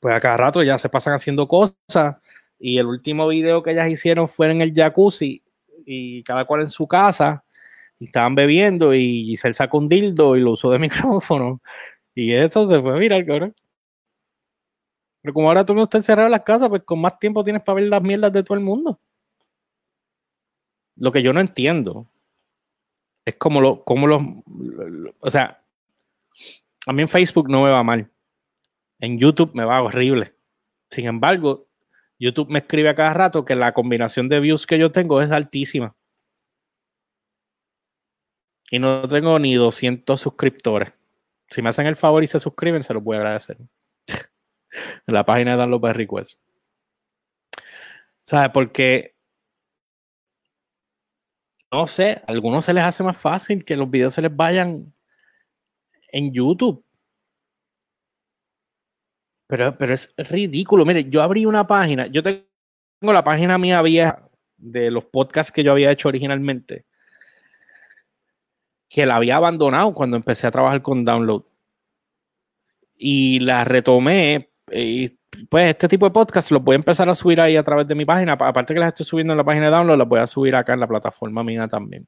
Pues 0.00 0.14
a 0.14 0.20
cada 0.20 0.36
rato 0.36 0.62
ya 0.62 0.78
se 0.78 0.88
pasan 0.88 1.14
haciendo 1.14 1.48
cosas 1.48 2.16
y 2.58 2.78
el 2.78 2.86
último 2.86 3.28
video 3.28 3.62
que 3.62 3.72
ellas 3.72 3.88
hicieron 3.90 4.28
fue 4.28 4.50
en 4.50 4.60
el 4.62 4.72
jacuzzi 4.74 5.42
y 5.86 6.22
cada 6.22 6.44
cual 6.46 6.62
en 6.62 6.70
su 6.70 6.86
casa 6.86 7.44
y 7.98 8.06
estaban 8.06 8.34
bebiendo 8.34 8.94
y 8.94 9.24
Giselle 9.24 9.54
sacó 9.54 9.78
un 9.78 9.88
dildo 9.88 10.36
y 10.36 10.40
lo 10.40 10.52
usó 10.52 10.70
de 10.70 10.78
micrófono 10.80 11.60
y 12.14 12.32
eso 12.32 12.68
se 12.68 12.80
fue 12.80 12.94
a 12.94 12.98
mirar, 12.98 13.24
cabrón. 13.26 13.54
Pero 15.22 15.34
como 15.34 15.48
ahora 15.48 15.64
tú 15.64 15.74
no 15.74 15.84
estás 15.84 16.00
encerrado 16.00 16.26
en 16.28 16.32
las 16.32 16.42
casas, 16.42 16.68
pues 16.68 16.82
con 16.84 17.00
más 17.00 17.18
tiempo 17.18 17.42
tienes 17.42 17.62
para 17.62 17.76
ver 17.76 17.88
las 17.88 18.02
mierdas 18.02 18.32
de 18.32 18.42
todo 18.42 18.56
el 18.58 18.64
mundo. 18.64 19.00
Lo 20.96 21.12
que 21.12 21.22
yo 21.22 21.32
no 21.32 21.40
entiendo 21.40 22.08
es 23.24 23.36
como 23.36 23.60
lo, 23.60 23.84
como 23.84 24.06
los, 24.06 24.22
o 25.20 25.30
sea, 25.30 25.64
a 26.86 26.92
mí 26.92 27.02
en 27.02 27.08
Facebook 27.08 27.48
no 27.48 27.62
me 27.64 27.70
va 27.70 27.82
mal. 27.82 28.10
En 29.00 29.18
YouTube 29.18 29.52
me 29.54 29.64
va 29.64 29.82
horrible. 29.82 30.34
Sin 30.90 31.06
embargo, 31.06 31.66
YouTube 32.18 32.50
me 32.50 32.60
escribe 32.60 32.88
a 32.88 32.94
cada 32.94 33.14
rato 33.14 33.44
que 33.44 33.54
la 33.54 33.72
combinación 33.72 34.28
de 34.28 34.40
views 34.40 34.66
que 34.66 34.78
yo 34.78 34.92
tengo 34.92 35.20
es 35.20 35.30
altísima. 35.30 35.96
Y 38.70 38.78
no 38.78 39.08
tengo 39.08 39.38
ni 39.38 39.54
200 39.54 40.20
suscriptores. 40.20 40.92
Si 41.50 41.62
me 41.62 41.70
hacen 41.70 41.86
el 41.86 41.96
favor 41.96 42.24
y 42.24 42.26
se 42.26 42.40
suscriben, 42.40 42.82
se 42.82 42.94
los 42.94 43.02
voy 43.02 43.16
a 43.16 43.20
agradecer. 43.20 43.58
en 43.58 43.66
la 45.06 45.24
página 45.24 45.52
de 45.52 45.58
Download 45.58 45.92
Request. 45.92 46.40
¿Sabes? 48.24 48.48
Porque 48.52 49.13
no 51.74 51.88
sé, 51.88 52.22
a 52.26 52.32
algunos 52.32 52.64
se 52.64 52.72
les 52.72 52.84
hace 52.84 53.02
más 53.02 53.16
fácil 53.16 53.64
que 53.64 53.76
los 53.76 53.90
videos 53.90 54.14
se 54.14 54.22
les 54.22 54.34
vayan 54.34 54.94
en 56.12 56.32
YouTube. 56.32 56.84
Pero, 59.48 59.76
pero 59.76 59.92
es 59.94 60.14
ridículo. 60.16 60.84
Mire, 60.86 61.04
yo 61.10 61.20
abrí 61.20 61.44
una 61.46 61.66
página, 61.66 62.06
yo 62.06 62.22
tengo 62.22 62.44
la 63.00 63.24
página 63.24 63.58
mía 63.58 63.82
vieja 63.82 64.30
de 64.56 64.90
los 64.90 65.04
podcasts 65.06 65.50
que 65.50 65.64
yo 65.64 65.72
había 65.72 65.90
hecho 65.90 66.08
originalmente, 66.08 66.86
que 68.88 69.04
la 69.04 69.16
había 69.16 69.36
abandonado 69.36 69.92
cuando 69.94 70.16
empecé 70.16 70.46
a 70.46 70.52
trabajar 70.52 70.80
con 70.80 71.04
Download. 71.04 71.42
Y 72.96 73.40
la 73.40 73.64
retomé 73.64 74.53
y 74.70 75.08
pues 75.48 75.70
este 75.70 75.88
tipo 75.88 76.06
de 76.06 76.12
podcast 76.12 76.50
los 76.50 76.62
voy 76.62 76.74
a 76.74 76.76
empezar 76.76 77.08
a 77.08 77.14
subir 77.14 77.40
ahí 77.40 77.56
a 77.56 77.62
través 77.62 77.86
de 77.86 77.94
mi 77.94 78.04
página. 78.04 78.32
Aparte 78.32 78.74
que 78.74 78.80
las 78.80 78.88
estoy 78.88 79.06
subiendo 79.06 79.32
en 79.32 79.38
la 79.38 79.44
página 79.44 79.66
de 79.66 79.72
download, 79.72 79.98
las 79.98 80.08
voy 80.08 80.20
a 80.20 80.26
subir 80.26 80.56
acá 80.56 80.74
en 80.74 80.80
la 80.80 80.86
plataforma 80.88 81.42
mía 81.44 81.68
también. 81.68 82.06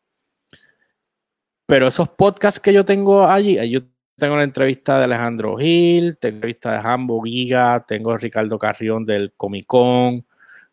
Pero 1.66 1.88
esos 1.88 2.08
podcasts 2.10 2.60
que 2.60 2.72
yo 2.72 2.84
tengo 2.84 3.26
allí, 3.26 3.58
yo 3.68 3.80
tengo 4.16 4.36
la 4.36 4.44
entrevista 4.44 4.98
de 4.98 5.04
Alejandro 5.04 5.56
Gil, 5.56 6.16
tengo 6.18 6.34
la 6.34 6.36
entrevista 6.36 6.72
de 6.72 6.88
Hambo 6.88 7.22
Giga, 7.22 7.84
tengo 7.86 8.16
Ricardo 8.16 8.58
Carrión 8.58 9.04
del 9.04 9.32
Comic 9.36 9.66
Con, 9.66 10.24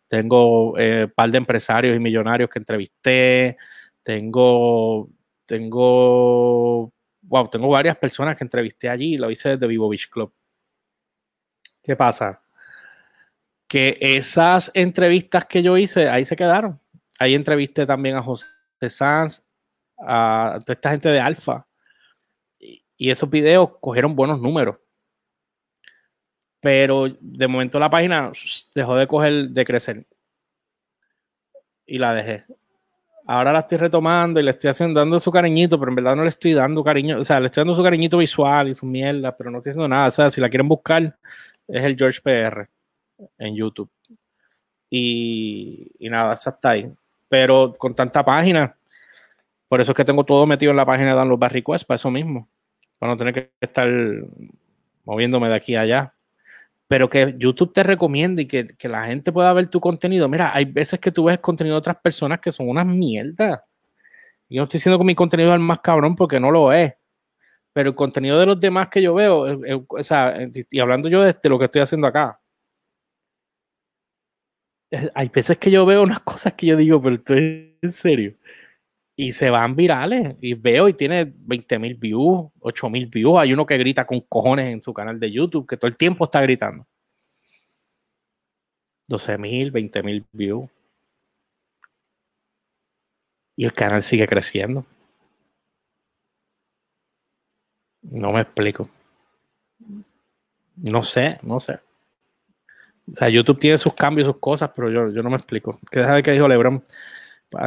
tengo 0.07 0.73
un 0.73 0.79
eh, 0.79 1.07
par 1.13 1.31
de 1.31 1.37
empresarios 1.39 1.95
y 1.95 1.99
millonarios 1.99 2.49
que 2.49 2.59
entrevisté, 2.59 3.57
tengo, 4.03 5.09
tengo, 5.45 6.93
wow, 7.23 7.47
tengo 7.49 7.69
varias 7.69 7.97
personas 7.97 8.37
que 8.37 8.43
entrevisté 8.43 8.89
allí, 8.89 9.17
lo 9.17 9.31
hice 9.31 9.49
desde 9.49 9.67
Vivo 9.67 9.89
Beach 9.89 10.09
Club. 10.09 10.31
¿Qué 11.83 11.95
pasa? 11.95 12.43
que 13.73 13.97
esas 13.99 14.69
entrevistas 14.75 15.45
que 15.45 15.63
yo 15.63 15.75
hice, 15.79 16.07
ahí 16.07 16.25
se 16.25 16.35
quedaron. 16.35 16.79
Ahí 17.17 17.33
entrevisté 17.33 17.87
también 17.87 18.15
a 18.15 18.21
José 18.21 18.45
Sanz, 18.87 19.41
a 19.97 20.59
toda 20.63 20.73
esta 20.73 20.91
gente 20.91 21.09
de 21.09 21.19
Alfa. 21.19 21.65
Y, 22.59 23.09
esos 23.09 23.27
videos 23.31 23.71
cogieron 23.81 24.15
buenos 24.15 24.39
números. 24.39 24.79
Pero 26.61 27.07
de 27.19 27.47
momento 27.47 27.79
la 27.79 27.89
página 27.89 28.31
dejó 28.75 28.95
de 28.95 29.07
coger, 29.07 29.49
de 29.49 29.65
crecer. 29.65 30.05
Y 31.87 31.97
la 31.97 32.13
dejé. 32.13 32.45
Ahora 33.25 33.53
la 33.53 33.61
estoy 33.61 33.79
retomando 33.79 34.39
y 34.39 34.43
le 34.43 34.51
estoy 34.51 34.69
haciendo, 34.69 34.99
dando 34.99 35.19
su 35.19 35.31
cariñito, 35.31 35.79
pero 35.79 35.89
en 35.89 35.95
verdad 35.95 36.15
no 36.15 36.21
le 36.21 36.29
estoy 36.29 36.53
dando 36.53 36.83
cariño, 36.83 37.21
o 37.21 37.23
sea, 37.23 37.39
le 37.39 37.47
estoy 37.47 37.61
dando 37.61 37.73
su 37.73 37.81
cariñito 37.81 38.19
visual 38.19 38.69
y 38.69 38.75
su 38.75 38.85
mierda, 38.85 39.35
pero 39.35 39.49
no 39.49 39.57
estoy 39.57 39.71
haciendo 39.71 39.87
nada. 39.87 40.09
O 40.09 40.11
sea, 40.11 40.29
si 40.29 40.39
la 40.39 40.49
quieren 40.49 40.67
buscar, 40.67 41.17
es 41.67 41.83
el 41.83 41.97
George 41.97 42.21
PR 42.21 42.69
en 43.37 43.55
YouTube. 43.55 43.89
Y, 44.89 45.91
nada, 46.01 46.35
esa 46.35 46.51
está 46.51 46.71
ahí. 46.71 46.91
Pero 47.29 47.73
con 47.77 47.95
tanta 47.95 48.23
página, 48.23 48.75
por 49.67 49.81
eso 49.81 49.91
es 49.91 49.95
que 49.95 50.05
tengo 50.05 50.23
todo 50.23 50.45
metido 50.45 50.71
en 50.71 50.77
la 50.77 50.85
página 50.85 51.09
de 51.09 51.15
Download 51.15 51.39
los 51.39 51.51
Request, 51.51 51.85
para 51.85 51.95
eso 51.95 52.11
mismo. 52.11 52.47
Para 52.99 53.13
no 53.13 53.17
tener 53.17 53.33
que 53.33 53.51
estar 53.59 53.89
moviéndome 55.03 55.49
de 55.49 55.55
aquí 55.55 55.75
a 55.75 55.81
allá. 55.81 56.13
Pero 56.87 57.09
que 57.09 57.33
YouTube 57.39 57.73
te 57.73 57.81
recomiende 57.81 58.43
y 58.43 58.45
que, 58.45 58.67
que, 58.67 58.87
la 58.87 59.05
gente 59.07 59.31
pueda 59.31 59.51
ver 59.53 59.67
tu 59.67 59.79
contenido. 59.79 60.29
Mira, 60.29 60.51
hay 60.53 60.65
veces 60.65 60.99
que 60.99 61.11
tú 61.11 61.23
ves 61.23 61.39
contenido 61.39 61.75
de 61.75 61.79
otras 61.79 61.97
personas 61.97 62.39
que 62.39 62.51
son 62.51 62.69
unas 62.69 62.85
mierdas. 62.85 63.61
Yo 64.49 64.59
no 64.59 64.65
estoy 64.65 64.77
diciendo 64.77 64.99
que 64.99 65.05
mi 65.05 65.15
contenido 65.15 65.49
es 65.49 65.55
el 65.55 65.61
más 65.61 65.79
cabrón 65.79 66.15
porque 66.15 66.39
no 66.39 66.51
lo 66.51 66.71
es. 66.71 66.93
Pero 67.73 67.89
el 67.89 67.95
contenido 67.95 68.39
de 68.39 68.45
los 68.45 68.59
demás 68.59 68.89
que 68.89 69.01
yo 69.01 69.13
veo, 69.15 69.85
o 69.87 70.03
sea, 70.03 70.37
y 70.69 70.79
hablando 70.79 71.09
yo 71.09 71.23
de 71.23 71.35
lo 71.49 71.57
que 71.59 71.65
estoy 71.65 71.81
haciendo 71.81 72.07
acá, 72.07 72.39
hay 75.13 75.29
veces 75.29 75.57
que 75.57 75.71
yo 75.71 75.85
veo 75.85 76.03
unas 76.03 76.19
cosas 76.21 76.53
que 76.53 76.67
yo 76.67 76.77
digo, 76.77 77.01
pero 77.01 77.15
estoy 77.15 77.77
en 77.81 77.91
serio. 77.91 78.35
Y 79.15 79.33
se 79.33 79.49
van 79.49 79.75
virales. 79.75 80.35
Y 80.41 80.55
veo 80.55 80.89
y 80.89 80.93
tiene 80.93 81.31
20 81.35 81.79
mil 81.79 81.95
views, 81.95 82.51
8 82.59 82.89
mil 82.89 83.07
views. 83.07 83.39
Hay 83.39 83.53
uno 83.53 83.65
que 83.65 83.77
grita 83.77 84.05
con 84.05 84.21
cojones 84.21 84.73
en 84.73 84.81
su 84.81 84.93
canal 84.93 85.19
de 85.19 85.31
YouTube, 85.31 85.67
que 85.67 85.77
todo 85.77 85.87
el 85.87 85.97
tiempo 85.97 86.25
está 86.25 86.41
gritando. 86.41 86.87
12 89.07 89.37
mil, 89.37 89.71
20 89.71 90.03
mil 90.03 90.25
views. 90.31 90.69
Y 93.55 93.65
el 93.65 93.73
canal 93.73 94.01
sigue 94.01 94.27
creciendo. 94.27 94.85
No 98.03 98.31
me 98.31 98.41
explico. 98.41 98.89
No 100.75 101.03
sé, 101.03 101.39
no 101.43 101.59
sé. 101.59 101.79
O 103.11 103.15
sea, 103.15 103.29
YouTube 103.29 103.59
tiene 103.59 103.77
sus 103.77 103.93
cambios, 103.93 104.27
sus 104.27 104.37
cosas, 104.39 104.71
pero 104.75 104.89
yo, 104.89 105.09
yo 105.09 105.21
no 105.23 105.29
me 105.29 105.35
explico. 105.35 105.79
¿Qué 105.91 105.99
deja 105.99 106.15
de 106.15 106.23
que 106.23 106.31
dijo 106.31 106.47
Lebron? 106.47 106.83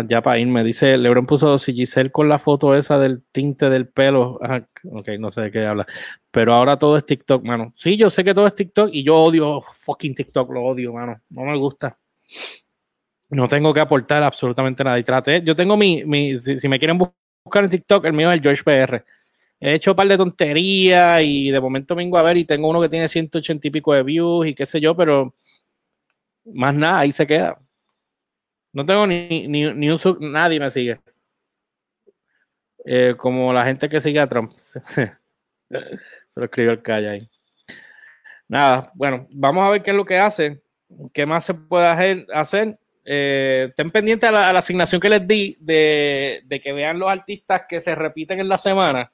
Ya 0.06 0.20
para 0.20 0.38
irme, 0.38 0.64
dice 0.64 0.96
Lebron 0.96 1.26
puso 1.26 1.58
si 1.58 1.72
Giselle 1.72 2.10
con 2.10 2.28
la 2.28 2.40
foto 2.40 2.74
esa 2.74 2.98
del 2.98 3.22
tinte 3.30 3.70
del 3.70 3.86
pelo. 3.86 4.40
ok, 4.84 5.08
no 5.18 5.30
sé 5.30 5.42
de 5.42 5.50
qué 5.50 5.64
habla. 5.64 5.86
Pero 6.30 6.54
ahora 6.54 6.76
todo 6.78 6.96
es 6.96 7.06
TikTok, 7.06 7.44
mano. 7.44 7.72
Sí, 7.76 7.96
yo 7.96 8.10
sé 8.10 8.24
que 8.24 8.34
todo 8.34 8.46
es 8.46 8.54
TikTok 8.54 8.90
y 8.92 9.04
yo 9.04 9.16
odio 9.16 9.60
fucking 9.60 10.14
TikTok, 10.14 10.50
lo 10.50 10.64
odio, 10.64 10.92
mano. 10.92 11.20
No 11.30 11.42
me 11.42 11.56
gusta. 11.56 11.96
No 13.30 13.46
tengo 13.48 13.72
que 13.72 13.80
aportar 13.80 14.22
absolutamente 14.22 14.82
nada. 14.82 14.98
Y 14.98 15.04
traté, 15.04 15.42
yo 15.42 15.54
tengo 15.54 15.76
mi, 15.76 16.04
mi 16.04 16.36
si, 16.38 16.58
si 16.58 16.68
me 16.68 16.78
quieren 16.78 16.98
buscar 16.98 17.64
en 17.64 17.70
TikTok, 17.70 18.04
el 18.06 18.12
mío 18.12 18.30
es 18.30 18.38
el 18.38 18.42
George 18.42 18.62
PR 18.64 19.04
he 19.60 19.74
hecho 19.74 19.92
un 19.92 19.96
par 19.96 20.08
de 20.08 20.16
tonterías 20.16 21.22
y 21.22 21.50
de 21.50 21.60
momento 21.60 21.94
vengo 21.94 22.18
a 22.18 22.22
ver 22.22 22.36
y 22.36 22.44
tengo 22.44 22.68
uno 22.68 22.80
que 22.80 22.88
tiene 22.88 23.08
180 23.08 23.68
y 23.68 23.70
pico 23.70 23.94
de 23.94 24.02
views 24.02 24.46
y 24.46 24.54
qué 24.54 24.66
sé 24.66 24.80
yo, 24.80 24.96
pero 24.96 25.34
más 26.44 26.74
nada, 26.74 27.00
ahí 27.00 27.12
se 27.12 27.26
queda. 27.26 27.58
No 28.72 28.84
tengo 28.84 29.06
ni, 29.06 29.48
ni, 29.48 29.72
ni 29.72 29.90
un 29.90 30.00
nadie 30.20 30.60
me 30.60 30.70
sigue. 30.70 31.00
Eh, 32.84 33.14
como 33.16 33.52
la 33.52 33.64
gente 33.64 33.88
que 33.88 34.00
sigue 34.00 34.20
a 34.20 34.28
Trump. 34.28 34.52
se 35.68 36.40
lo 36.40 36.44
escribió 36.44 36.72
el 36.72 36.82
calle 36.82 37.08
ahí. 37.08 37.30
Nada, 38.48 38.92
bueno, 38.94 39.26
vamos 39.30 39.64
a 39.64 39.70
ver 39.70 39.82
qué 39.82 39.90
es 39.90 39.96
lo 39.96 40.04
que 40.04 40.18
hace. 40.18 40.62
¿Qué 41.12 41.26
más 41.26 41.44
se 41.44 41.54
puede 41.54 41.86
hacer? 41.86 42.78
eh, 43.04 43.66
estén 43.70 43.90
pendientes 43.90 44.28
a 44.28 44.32
la, 44.32 44.58
asignación 44.58 45.00
que 45.00 45.08
les 45.08 45.26
di 45.26 45.56
de, 45.60 46.42
de, 46.44 46.60
que 46.60 46.72
vean 46.72 46.98
los 46.98 47.10
artistas 47.10 47.62
que 47.68 47.80
se 47.80 47.94
repiten 47.94 48.40
en 48.40 48.48
la 48.48 48.58
semana, 48.58 49.12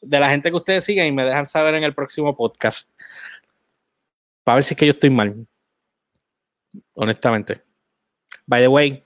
de 0.00 0.20
la 0.20 0.30
gente 0.30 0.50
que 0.50 0.56
ustedes 0.56 0.84
siguen 0.84 1.06
y 1.06 1.12
me 1.12 1.24
dejan 1.24 1.46
saber 1.46 1.74
en 1.74 1.84
el 1.84 1.94
próximo 1.94 2.36
podcast. 2.36 2.90
Para 4.44 4.56
ver 4.56 4.64
si 4.64 4.74
es 4.74 4.78
que 4.78 4.86
yo 4.86 4.92
estoy 4.92 5.10
mal. 5.10 5.46
Honestamente. 6.94 7.62
By 8.46 8.62
the 8.62 8.68
way, 8.68 9.04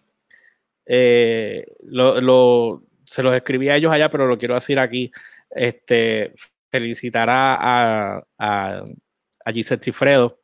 eh, 0.87 1.67
lo, 1.83 2.83
se 3.05 3.23
los 3.23 3.35
escribí 3.35 3.69
a 3.69 3.77
ellos 3.77 3.93
allá, 3.93 4.11
pero 4.11 4.27
lo 4.27 4.39
quiero 4.39 4.55
decir 4.55 4.79
aquí. 4.79 5.11
Este, 5.51 6.33
felicitar 6.71 7.29
a, 7.29 8.25
a, 8.39 8.85
a, 9.45 9.53
Gisette 9.53 9.85
Cifredo, 9.85 10.41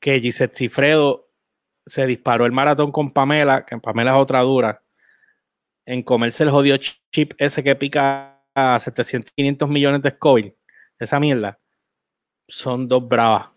que 0.00 0.18
Gisette 0.20 0.56
Cifredo 0.56 1.28
se 1.84 2.06
disparó 2.06 2.46
el 2.46 2.52
maratón 2.52 2.90
con 2.90 3.10
Pamela, 3.10 3.66
que 3.66 3.76
Pamela 3.78 4.12
es 4.12 4.16
otra 4.16 4.40
dura, 4.40 4.82
en 5.84 6.02
comerse 6.02 6.44
el 6.44 6.50
jodido 6.50 6.78
chip 6.78 7.34
ese 7.38 7.62
que 7.62 7.74
pica 7.74 8.31
a 8.54 8.78
700, 8.78 9.32
500 9.34 9.68
millones 9.68 10.02
de 10.02 10.10
Scoville. 10.10 10.56
Esa 10.98 11.20
mierda. 11.20 11.58
Son 12.46 12.88
dos 12.88 13.06
bravas, 13.08 13.48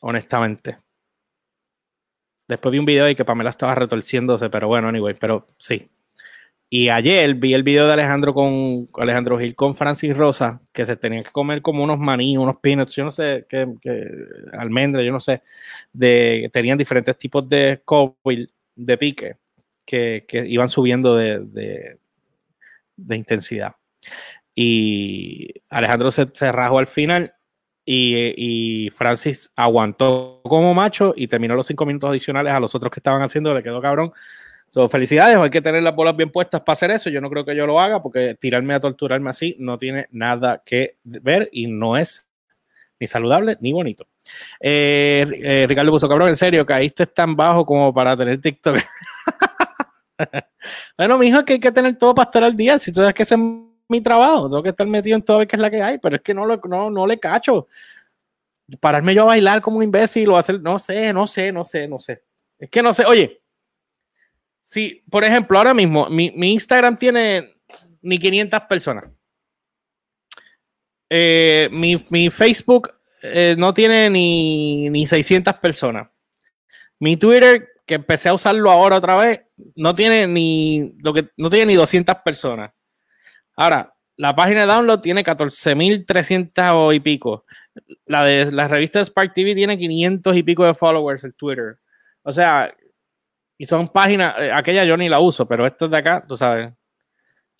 honestamente. 0.00 0.78
Después 2.48 2.72
vi 2.72 2.78
un 2.78 2.84
video 2.86 3.08
y 3.08 3.14
que 3.14 3.24
Pamela 3.24 3.50
estaba 3.50 3.74
retorciéndose, 3.74 4.50
pero 4.50 4.68
bueno, 4.68 4.88
anyway, 4.88 5.14
pero 5.14 5.46
sí. 5.58 5.88
Y 6.72 6.88
ayer 6.88 7.34
vi 7.34 7.52
el 7.52 7.64
video 7.64 7.88
de 7.88 7.94
Alejandro 7.94 8.32
con 8.32 8.88
Alejandro 8.94 9.38
Gil 9.40 9.56
con 9.56 9.74
Francis 9.74 10.16
Rosa, 10.16 10.60
que 10.72 10.86
se 10.86 10.96
tenían 10.96 11.24
que 11.24 11.32
comer 11.32 11.62
como 11.62 11.82
unos 11.82 11.98
maní, 11.98 12.36
unos 12.36 12.58
peanuts, 12.58 12.94
yo 12.94 13.02
no 13.02 13.10
sé, 13.10 13.44
qué, 13.48 13.66
almendras, 14.52 15.04
yo 15.04 15.10
no 15.10 15.18
sé, 15.18 15.42
de, 15.92 16.48
tenían 16.52 16.78
diferentes 16.78 17.18
tipos 17.18 17.48
de 17.48 17.82
COVID, 17.84 18.48
de 18.76 18.98
pique, 18.98 19.36
que, 19.84 20.24
iban 20.46 20.68
subiendo 20.68 21.16
de, 21.16 21.40
de, 22.96 23.16
intensidad. 23.16 23.74
Y 24.54 25.48
Alejandro 25.68 26.10
se, 26.10 26.26
se 26.32 26.52
rajó 26.52 26.78
al 26.78 26.86
final 26.86 27.34
y, 27.84 28.34
y, 28.36 28.90
Francis 28.90 29.52
aguantó 29.56 30.40
como 30.44 30.74
macho 30.74 31.14
y 31.16 31.28
terminó 31.28 31.54
los 31.54 31.66
cinco 31.66 31.86
minutos 31.86 32.10
adicionales 32.10 32.52
a 32.52 32.60
los 32.60 32.74
otros 32.74 32.92
que 32.92 33.00
estaban 33.00 33.22
haciendo, 33.22 33.54
le 33.54 33.62
quedó 33.62 33.80
cabrón 33.80 34.12
So, 34.70 34.88
felicidades, 34.88 35.36
hay 35.36 35.50
que 35.50 35.60
tener 35.60 35.82
las 35.82 35.96
bolas 35.96 36.16
bien 36.16 36.30
puestas 36.30 36.60
para 36.60 36.74
hacer 36.74 36.92
eso. 36.92 37.10
Yo 37.10 37.20
no 37.20 37.28
creo 37.28 37.44
que 37.44 37.56
yo 37.56 37.66
lo 37.66 37.80
haga 37.80 38.00
porque 38.00 38.36
tirarme 38.36 38.72
a 38.72 38.80
torturarme 38.80 39.28
así 39.28 39.56
no 39.58 39.78
tiene 39.78 40.06
nada 40.12 40.62
que 40.64 40.96
ver 41.02 41.48
y 41.52 41.66
no 41.66 41.96
es 41.96 42.24
ni 43.00 43.08
saludable 43.08 43.58
ni 43.60 43.72
bonito. 43.72 44.06
Eh, 44.60 45.26
eh, 45.42 45.66
Ricardo 45.68 45.90
puso 45.90 46.08
cabrón, 46.08 46.28
en 46.28 46.36
serio, 46.36 46.64
caíste 46.64 47.04
tan 47.06 47.34
bajo 47.34 47.66
como 47.66 47.92
para 47.92 48.16
tener 48.16 48.40
TikTok. 48.40 48.78
bueno, 50.96 51.18
mi 51.18 51.26
hijo, 51.26 51.44
que 51.44 51.54
hay 51.54 51.60
que 51.60 51.72
tener 51.72 51.98
todo 51.98 52.14
para 52.14 52.26
estar 52.26 52.44
al 52.44 52.56
día. 52.56 52.78
Si 52.78 52.92
tú 52.92 53.00
sabes 53.00 53.14
que 53.14 53.24
es 53.24 53.32
mi 53.90 54.00
trabajo, 54.00 54.48
tengo 54.48 54.62
que 54.62 54.70
estar 54.70 54.86
metido 54.86 55.16
en 55.16 55.22
todo 55.22 55.38
ver 55.38 55.48
qué 55.48 55.56
es 55.56 55.62
la 55.62 55.70
que 55.70 55.82
hay, 55.82 55.98
pero 55.98 56.16
es 56.16 56.22
que 56.22 56.34
no, 56.34 56.46
lo, 56.46 56.60
no, 56.64 56.90
no 56.90 57.06
le 57.06 57.18
cacho. 57.18 57.68
Pararme 58.78 59.14
yo 59.14 59.22
a 59.22 59.26
bailar 59.26 59.60
como 59.60 59.78
un 59.78 59.82
imbécil 59.84 60.30
o 60.30 60.36
hacer, 60.36 60.60
no 60.60 60.78
sé, 60.78 61.12
no 61.12 61.26
sé, 61.26 61.52
no 61.52 61.64
sé, 61.64 61.88
no 61.88 61.98
sé. 61.98 62.22
Es 62.58 62.70
que 62.70 62.82
no 62.82 62.94
sé, 62.94 63.04
oye, 63.04 63.40
Sí, 64.62 65.02
por 65.10 65.24
ejemplo, 65.24 65.58
ahora 65.58 65.74
mismo 65.74 66.08
mi, 66.08 66.32
Instagram 66.52 66.96
tiene 66.96 67.56
ni 68.02 68.18
500 68.20 68.60
personas. 68.68 69.08
Eh, 71.08 71.68
mi, 71.72 72.30
Facebook 72.30 72.88
eh, 73.22 73.56
no 73.58 73.74
tiene 73.74 74.08
ni, 74.10 74.88
ni 74.90 75.08
600 75.08 75.54
personas. 75.54 76.08
Mi 77.00 77.16
Twitter, 77.16 77.68
que 77.84 77.94
empecé 77.94 78.28
a 78.28 78.34
usarlo 78.34 78.70
ahora 78.70 78.98
otra 78.98 79.16
vez, 79.16 79.40
no 79.74 79.94
tiene 79.94 80.28
ni, 80.28 80.94
lo 81.02 81.12
que, 81.14 81.30
no 81.36 81.50
tiene 81.50 81.66
ni 81.66 81.74
200 81.74 82.16
personas. 82.24 82.70
Ahora, 83.60 83.92
la 84.16 84.34
página 84.34 84.62
de 84.62 84.66
download 84.68 85.00
tiene 85.00 85.22
14.300 85.22 86.94
y 86.94 87.00
pico. 87.00 87.44
La 88.06 88.24
de 88.24 88.50
la 88.50 88.66
revista 88.68 89.04
Spark 89.04 89.34
TV 89.34 89.54
tiene 89.54 89.76
500 89.76 90.34
y 90.34 90.42
pico 90.42 90.64
de 90.64 90.72
followers 90.72 91.24
en 91.24 91.32
Twitter. 91.34 91.76
O 92.22 92.32
sea, 92.32 92.74
y 93.58 93.66
son 93.66 93.88
páginas, 93.88 94.34
eh, 94.38 94.50
aquella 94.50 94.86
yo 94.86 94.96
ni 94.96 95.10
la 95.10 95.20
uso, 95.20 95.46
pero 95.46 95.66
esto 95.66 95.90
de 95.90 95.96
acá, 95.98 96.24
tú 96.26 96.38
sabes. 96.38 96.72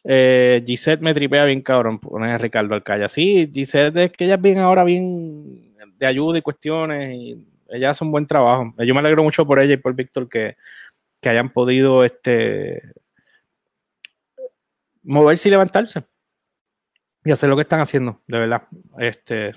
Eh, 0.02 0.64
Gisette 0.66 1.02
me 1.02 1.12
tripea 1.12 1.44
bien 1.44 1.60
cabrón, 1.60 1.98
pone 1.98 2.38
Ricardo 2.38 2.74
Alcaya. 2.74 3.06
Sí, 3.06 3.50
Gisette 3.52 3.96
es 3.98 4.12
que 4.12 4.24
ella 4.24 4.36
es 4.36 4.40
bien 4.40 4.56
ahora 4.56 4.84
bien 4.84 5.74
de 5.98 6.06
ayuda 6.06 6.38
y 6.38 6.42
cuestiones 6.42 7.10
y 7.12 7.46
ella 7.68 7.90
hace 7.90 8.04
un 8.04 8.10
buen 8.10 8.26
trabajo. 8.26 8.72
Yo 8.78 8.94
me 8.94 9.00
alegro 9.00 9.22
mucho 9.22 9.44
por 9.44 9.60
ella 9.60 9.74
y 9.74 9.76
por 9.76 9.94
Víctor 9.94 10.30
que, 10.30 10.56
hayan 11.22 11.50
podido 11.50 12.06
este 12.06 12.94
moverse 15.02 15.48
y 15.48 15.52
levantarse 15.52 16.04
y 17.24 17.30
hacer 17.30 17.48
lo 17.48 17.56
que 17.56 17.62
están 17.62 17.80
haciendo, 17.80 18.20
de 18.26 18.38
verdad. 18.38 18.62
Este, 18.98 19.52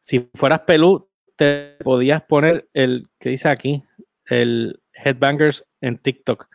si 0.01 0.31
fueras 0.35 0.61
pelú, 0.61 1.09
te 1.37 1.77
podías 1.85 2.23
poner 2.23 2.69
el 2.75 3.09
que 3.19 3.31
dice 3.31 3.49
aquí, 3.49 3.85
el 4.27 4.81
Headbangers 5.05 5.65
en 5.81 5.99
TikTok. 5.99 6.49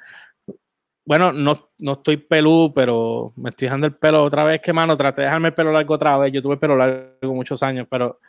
Bueno, 1.05 1.31
no, 1.31 1.69
no 1.77 1.93
estoy 1.93 2.17
peludo, 2.17 2.73
pero 2.73 3.31
me 3.35 3.51
estoy 3.51 3.67
dejando 3.67 3.85
el 3.85 3.95
pelo 3.95 4.23
otra 4.23 4.43
vez. 4.43 4.59
Que 4.61 4.73
mano, 4.73 4.97
traté 4.97 5.21
de 5.21 5.27
dejarme 5.27 5.49
el 5.49 5.53
pelo 5.53 5.71
largo 5.71 5.93
otra 5.93 6.17
vez. 6.17 6.31
Yo 6.31 6.41
tuve 6.41 6.53
el 6.53 6.59
pelo 6.59 6.75
largo 6.75 7.33
muchos 7.33 7.61
años, 7.61 7.87
pero 7.89 8.19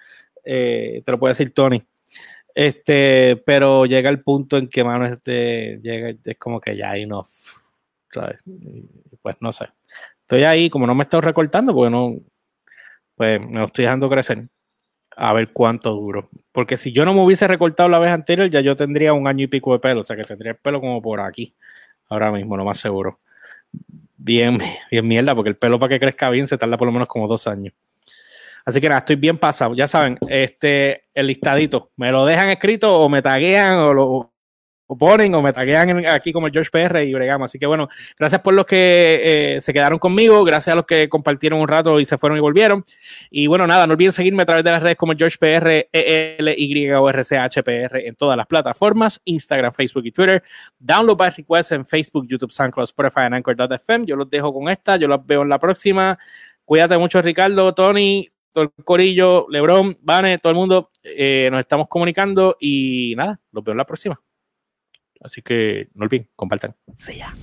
eh, 0.45 1.03
te 1.05 1.13
lo 1.13 1.19
puede 1.19 1.33
decir 1.33 1.55
Tony. 1.55 1.83
Este, 2.55 3.37
pero 3.45 3.85
llega 3.87 4.09
el 4.09 4.23
punto 4.23 4.57
en 4.57 4.69
que, 4.69 4.83
mano, 4.83 5.07
este, 5.07 5.79
llega, 5.83 6.11
es 6.25 6.39
como 6.39 6.61
que 6.61 6.77
ya 6.77 6.91
hay 6.93 7.07
no, 7.07 7.25
pues 9.23 9.37
no 9.41 9.53
sé. 9.53 9.67
Estoy 10.21 10.45
ahí, 10.45 10.71
como 10.71 10.87
no 10.87 10.95
me 10.95 11.03
he 11.03 11.05
estado 11.05 11.21
recortando, 11.21 11.75
porque 11.75 11.91
no, 11.91 12.17
pues 13.15 13.41
me 13.41 13.59
lo 13.59 13.67
estoy 13.67 13.85
dejando 13.85 14.09
crecer. 14.09 14.49
A 15.17 15.33
ver 15.33 15.53
cuánto 15.53 15.93
duro. 15.93 16.29
Porque 16.53 16.77
si 16.77 16.93
yo 16.93 17.05
no 17.05 17.15
me 17.15 17.23
hubiese 17.23 17.49
recortado 17.49 17.89
la 17.89 17.99
vez 17.99 18.11
anterior, 18.11 18.49
ya 18.51 18.61
yo 18.61 18.77
tendría 18.77 19.13
un 19.13 19.27
año 19.27 19.45
y 19.45 19.47
pico 19.49 19.73
de 19.73 19.79
pelo. 19.79 20.01
O 20.01 20.03
sea 20.03 20.17
que 20.17 20.25
tendría 20.25 20.53
el 20.53 20.59
pelo 20.59 20.81
como 20.81 21.01
por 21.03 21.21
aquí 21.21 21.55
ahora 22.09 22.31
mismo, 22.31 22.57
lo 22.57 22.65
más 22.65 22.79
seguro. 22.79 23.19
Bien, 24.17 24.59
bien 24.91 25.09
mierda, 25.09 25.35
porque 25.35 25.51
el 25.51 25.57
pelo 25.57 25.79
para 25.79 25.95
que 25.95 26.01
crezca 26.01 26.31
bien 26.31 26.47
se 26.47 26.59
tarda 26.59 26.77
por 26.77 26.87
lo 26.87 26.93
menos 26.93 27.09
como 27.09 27.27
dos 27.27 27.47
años. 27.47 27.75
Así 28.65 28.81
que 28.81 28.89
nada, 28.89 28.99
estoy 28.99 29.17
bien 29.17 29.39
pasado. 29.39 29.75
Ya 29.75 29.87
saben, 29.87 30.19
este, 30.29 31.05
el 31.15 31.29
listadito, 31.29 31.93
me 31.97 32.11
lo 32.11 32.27
dejan 32.27 32.49
escrito 32.49 33.01
o 33.01 33.09
me 33.09 33.23
taguean 33.23 33.79
o 33.79 33.95
lo, 33.95 34.33
o 34.87 34.97
ponen 34.97 35.35
o 35.35 35.43
me 35.43 35.53
taguean 35.53 36.07
aquí 36.07 36.33
como 36.33 36.49
George 36.49 36.71
PR 36.71 37.03
y 37.03 37.13
bregamos. 37.13 37.51
Así 37.51 37.59
que 37.59 37.67
bueno, 37.67 37.89
gracias 38.19 38.41
por 38.41 38.55
los 38.55 38.67
que 38.67 39.57
eh, 39.57 39.61
se 39.61 39.73
quedaron 39.73 39.99
conmigo, 39.99 40.45
gracias 40.45 40.73
a 40.73 40.77
los 40.77 40.87
que 40.87 41.09
compartieron 41.09 41.61
un 41.61 41.69
rato 41.69 41.99
y 42.01 42.07
se 42.07 42.19
fueron 42.19 42.39
y 42.39 42.41
volvieron. 42.41 42.85
Y 43.31 43.47
bueno, 43.47 43.67
nada, 43.67 43.87
no 43.87 43.95
olviden 43.95 44.13
seguirme 44.13 44.43
a 44.43 44.47
través 44.47 44.65
de 44.65 44.71
las 44.71 44.83
redes 44.83 44.97
como 44.97 45.15
George 45.17 45.37
PR, 45.39 45.89
e 45.93 46.37
L, 46.39 46.55
Y 46.57 46.91
o 46.93 47.09
R 47.09 47.25
C 47.25 47.37
H 47.37 47.63
P 47.63 47.83
R 47.83 48.09
en 48.09 48.15
todas 48.15 48.37
las 48.37 48.47
plataformas, 48.47 49.21
Instagram, 49.25 49.73
Facebook 49.73 50.07
y 50.07 50.13
Twitter. 50.13 50.43
Download 50.79 51.17
by 51.17 51.31
request 51.31 51.73
en 51.73 51.85
Facebook, 51.85 52.27
YouTube, 52.29 52.53
SoundCloud, 52.53 52.85
Spotify 52.85 53.21
y 53.31 53.35
Anchor.fm. 53.35 54.07
Yo 54.07 54.17
los 54.17 54.31
dejo 54.31 54.53
con 54.53 54.69
esta, 54.69 54.97
yo 54.97 55.09
los 55.09 55.25
veo 55.27 55.43
en 55.43 55.49
la 55.49 55.59
próxima. 55.59 56.19
Cuídate 56.65 56.99
mucho, 56.99 57.23
Ricardo, 57.23 57.73
Tony, 57.75 58.29
todo 58.53 58.65
el 58.65 58.85
corillo, 58.85 59.47
Lebron, 59.49 59.97
Vane, 60.03 60.39
todo 60.39 60.51
el 60.51 60.57
mundo. 60.57 60.91
Eh, 61.03 61.49
nos 61.51 61.61
estamos 61.61 61.89
comunicando 61.89 62.57
y 62.59 63.15
nada, 63.17 63.41
los 63.53 63.63
veo 63.63 63.73
en 63.73 63.79
la 63.79 63.87
próxima. 63.87 64.21
Así 65.21 65.43
que 65.43 65.89
no 65.95 66.05
olviden, 66.05 66.29
compartan. 66.37 66.75
ya. 67.19 67.35